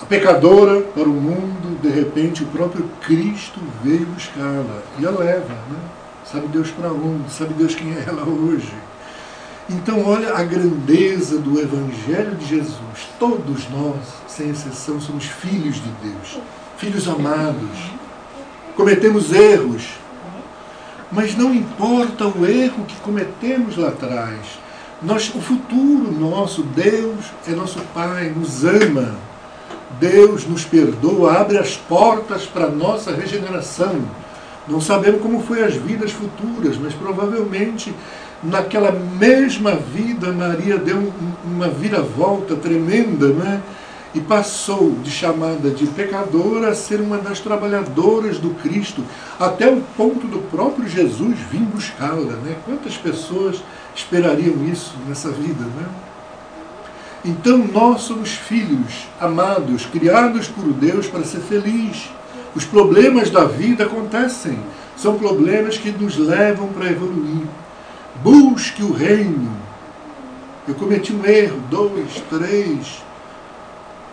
a 0.01 0.05
pecadora 0.05 0.81
para 0.81 1.03
o 1.03 1.13
mundo, 1.13 1.81
de 1.81 1.89
repente 1.89 2.43
o 2.43 2.47
próprio 2.47 2.87
Cristo 3.01 3.59
veio 3.83 4.05
buscá-la 4.05 4.81
e 4.99 5.05
a 5.05 5.09
leva, 5.09 5.53
né? 5.69 5.79
Sabe 6.23 6.47
Deus 6.47 6.69
para 6.71 6.91
onde? 6.91 7.31
Sabe 7.31 7.53
Deus 7.53 7.73
quem 7.73 7.93
é 7.93 8.03
ela 8.07 8.23
hoje? 8.23 8.73
Então, 9.69 10.05
olha 10.05 10.33
a 10.33 10.43
grandeza 10.43 11.39
do 11.39 11.59
Evangelho 11.59 12.35
de 12.35 12.45
Jesus. 12.45 13.09
Todos 13.19 13.69
nós, 13.69 13.97
sem 14.27 14.49
exceção, 14.49 14.99
somos 15.01 15.25
filhos 15.25 15.75
de 15.75 15.89
Deus, 16.01 16.39
filhos 16.77 17.07
amados. 17.07 17.91
Cometemos 18.75 19.33
erros, 19.33 19.89
mas 21.11 21.35
não 21.35 21.53
importa 21.53 22.27
o 22.27 22.45
erro 22.45 22.85
que 22.85 22.95
cometemos 22.97 23.75
lá 23.75 23.89
atrás. 23.89 24.59
Nós, 25.01 25.31
o 25.33 25.41
futuro 25.41 26.11
nosso, 26.11 26.63
Deus 26.63 27.25
é 27.47 27.51
nosso 27.51 27.79
Pai, 27.93 28.29
nos 28.29 28.63
ama 28.63 29.15
Deus 29.99 30.45
nos 30.45 30.63
perdoa, 30.63 31.33
abre 31.33 31.57
as 31.57 31.75
portas 31.75 32.45
para 32.45 32.65
a 32.65 32.69
nossa 32.69 33.11
regeneração. 33.13 34.01
Não 34.67 34.81
sabemos 34.81 35.21
como 35.21 35.41
foi 35.41 35.63
as 35.63 35.75
vidas 35.75 36.11
futuras, 36.11 36.77
mas 36.77 36.93
provavelmente 36.93 37.93
naquela 38.43 38.91
mesma 38.91 39.75
vida 39.75 40.31
Maria 40.31 40.77
deu 40.77 41.11
uma 41.43 41.69
viravolta 41.69 42.55
tremenda, 42.55 43.27
né? 43.29 43.61
E 44.13 44.19
passou 44.19 44.91
de 45.03 45.11
chamada 45.11 45.69
de 45.69 45.85
pecadora 45.87 46.69
a 46.69 46.75
ser 46.75 46.99
uma 46.99 47.17
das 47.17 47.39
trabalhadoras 47.39 48.39
do 48.39 48.51
Cristo, 48.55 49.03
até 49.39 49.69
o 49.69 49.81
ponto 49.95 50.27
do 50.27 50.39
próprio 50.49 50.87
Jesus 50.87 51.37
vir 51.51 51.61
buscá-la, 51.61 52.33
né? 52.43 52.55
Quantas 52.65 52.97
pessoas 52.97 53.63
esperariam 53.95 54.65
isso 54.65 54.93
nessa 55.07 55.29
vida, 55.29 55.63
né? 55.63 55.85
Então 57.27 57.57
nós 57.57 58.03
somos 58.03 58.29
filhos 58.31 59.05
amados, 59.19 59.85
criados 59.85 60.47
por 60.47 60.63
Deus 60.71 61.07
para 61.07 61.25
ser 61.25 61.41
feliz. 61.41 62.09
Os 62.55 62.63
problemas 62.63 63.29
da 63.29 63.43
vida 63.43 63.83
acontecem, 63.83 64.57
são 64.95 65.17
problemas 65.19 65.77
que 65.77 65.91
nos 65.91 66.15
levam 66.15 66.69
para 66.69 66.89
evoluir. 66.89 67.45
Busque 68.23 68.81
o 68.81 68.93
reino. 68.93 69.51
Eu 70.65 70.73
cometi 70.75 71.11
um 71.11 71.25
erro, 71.25 71.59
dois, 71.69 72.23
três. 72.29 73.03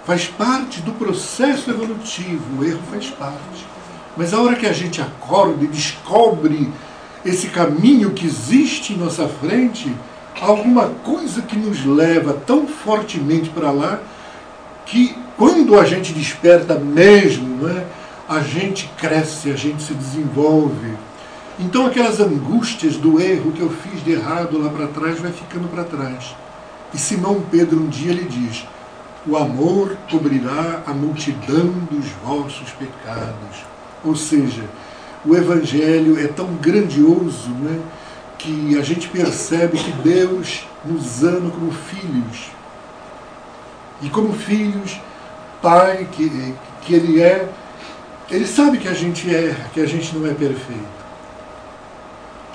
Faz 0.05 0.27
parte 0.27 0.83
do 0.83 0.91
processo 0.93 1.71
evolutivo, 1.71 2.59
o 2.59 2.65
erro 2.65 2.83
faz 2.91 3.07
parte. 3.11 3.65
Mas 4.17 4.35
a 4.35 4.43
hora 4.43 4.57
que 4.57 4.67
a 4.67 4.73
gente 4.73 5.01
acorda 5.01 5.63
e 5.63 5.69
descobre 5.69 6.69
esse 7.25 7.47
caminho 7.47 8.11
que 8.11 8.27
existe 8.27 8.93
em 8.93 8.99
nossa 8.99 9.29
frente, 9.29 9.95
alguma 10.45 10.87
coisa 11.03 11.43
que 11.43 11.57
nos 11.57 11.85
leva 11.85 12.35
tão 12.47 12.67
fortemente 12.67 13.51
para 13.51 13.71
lá 13.71 14.01
que 14.85 15.17
quando 15.37 15.79
a 15.79 15.85
gente 15.85 16.13
desperta 16.13 16.79
mesmo, 16.79 17.67
né, 17.67 17.87
a 18.29 18.41
gente 18.41 18.91
cresce, 18.97 19.51
a 19.51 19.57
gente 19.57 19.83
se 19.83 19.95
desenvolve. 19.95 20.95
Então 21.59 21.87
aquelas 21.87 22.21
angústias 22.21 22.97
do 22.97 23.21
erro 23.21 23.53
que 23.53 23.61
eu 23.61 23.71
fiz 23.71 24.05
de 24.05 24.13
errado 24.13 24.59
lá 24.59 24.69
para 24.69 24.87
trás 24.89 25.19
vai 25.19 25.33
ficando 25.33 25.69
para 25.69 25.85
trás. 25.85 26.35
E 26.93 26.99
Simão 26.99 27.43
Pedro 27.51 27.81
um 27.81 27.89
dia 27.89 28.13
lhe 28.13 28.25
diz: 28.25 28.67
O 29.27 29.37
amor 29.37 29.97
cobrirá 30.11 30.83
a 30.87 30.93
multidão 30.93 31.69
dos 31.91 32.07
vossos 32.25 32.71
pecados. 32.71 33.65
Ou 34.05 34.15
seja, 34.15 34.65
o 35.25 35.35
Evangelho 35.35 36.23
é 36.23 36.27
tão 36.27 36.55
grandioso, 36.55 37.51
né? 37.51 37.81
Que 38.45 38.79
a 38.79 38.83
gente 38.83 39.09
percebe 39.09 39.79
que 39.79 39.91
Deus 40.03 40.67
nos 40.85 41.25
ama 41.25 41.51
como 41.51 41.73
filhos. 41.73 42.51
E 44.03 44.11
como 44.11 44.35
filhos, 44.35 45.01
Pai 45.63 46.07
que, 46.13 46.55
que 46.83 46.95
Ele 46.95 47.23
é, 47.23 47.49
Ele 48.31 48.47
sabe 48.47 48.77
que 48.77 48.87
a 48.87 48.93
gente 48.93 49.35
erra, 49.35 49.71
que 49.73 49.81
a 49.81 49.87
gente 49.87 50.15
não 50.15 50.31
é 50.31 50.35
perfeito. 50.35 51.05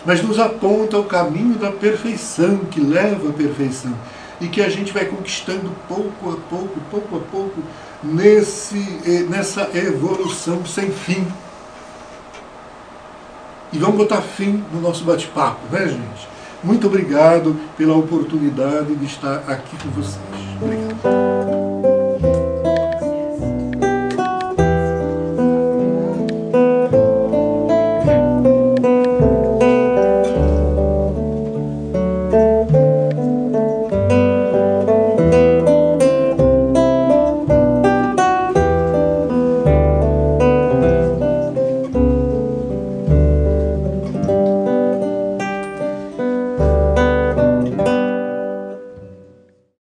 Mas 0.06 0.22
nos 0.22 0.38
aponta 0.38 1.00
o 1.00 1.06
caminho 1.06 1.56
da 1.56 1.72
perfeição, 1.72 2.58
que 2.58 2.80
leva 2.80 3.30
à 3.30 3.34
perfeição. 3.34 3.94
E 4.40 4.48
que 4.48 4.62
a 4.62 4.70
gente 4.70 4.94
vai 4.94 5.06
conquistando 5.06 5.72
pouco 5.88 6.30
a 6.30 6.38
pouco, 6.50 6.80
pouco 6.92 7.18
a 7.18 7.20
pouco, 7.20 7.62
nesse, 8.04 8.78
eh, 9.06 9.26
nessa 9.28 9.70
evolução 9.74 10.66
sem 10.66 10.92
fim. 10.92 11.28
E 13.72 13.78
vamos 13.78 13.98
botar 13.98 14.22
fim 14.22 14.64
no 14.74 14.82
nosso 14.82 15.04
bate-papo, 15.04 15.60
né, 15.72 15.88
gente? 15.88 16.28
Muito 16.64 16.88
obrigado 16.88 17.56
pela 17.78 17.96
oportunidade 17.96 18.96
de 18.96 19.06
estar 19.06 19.44
aqui 19.48 19.78
com 19.78 19.90
vocês. 19.92 20.20
Obrigado. 20.62 21.59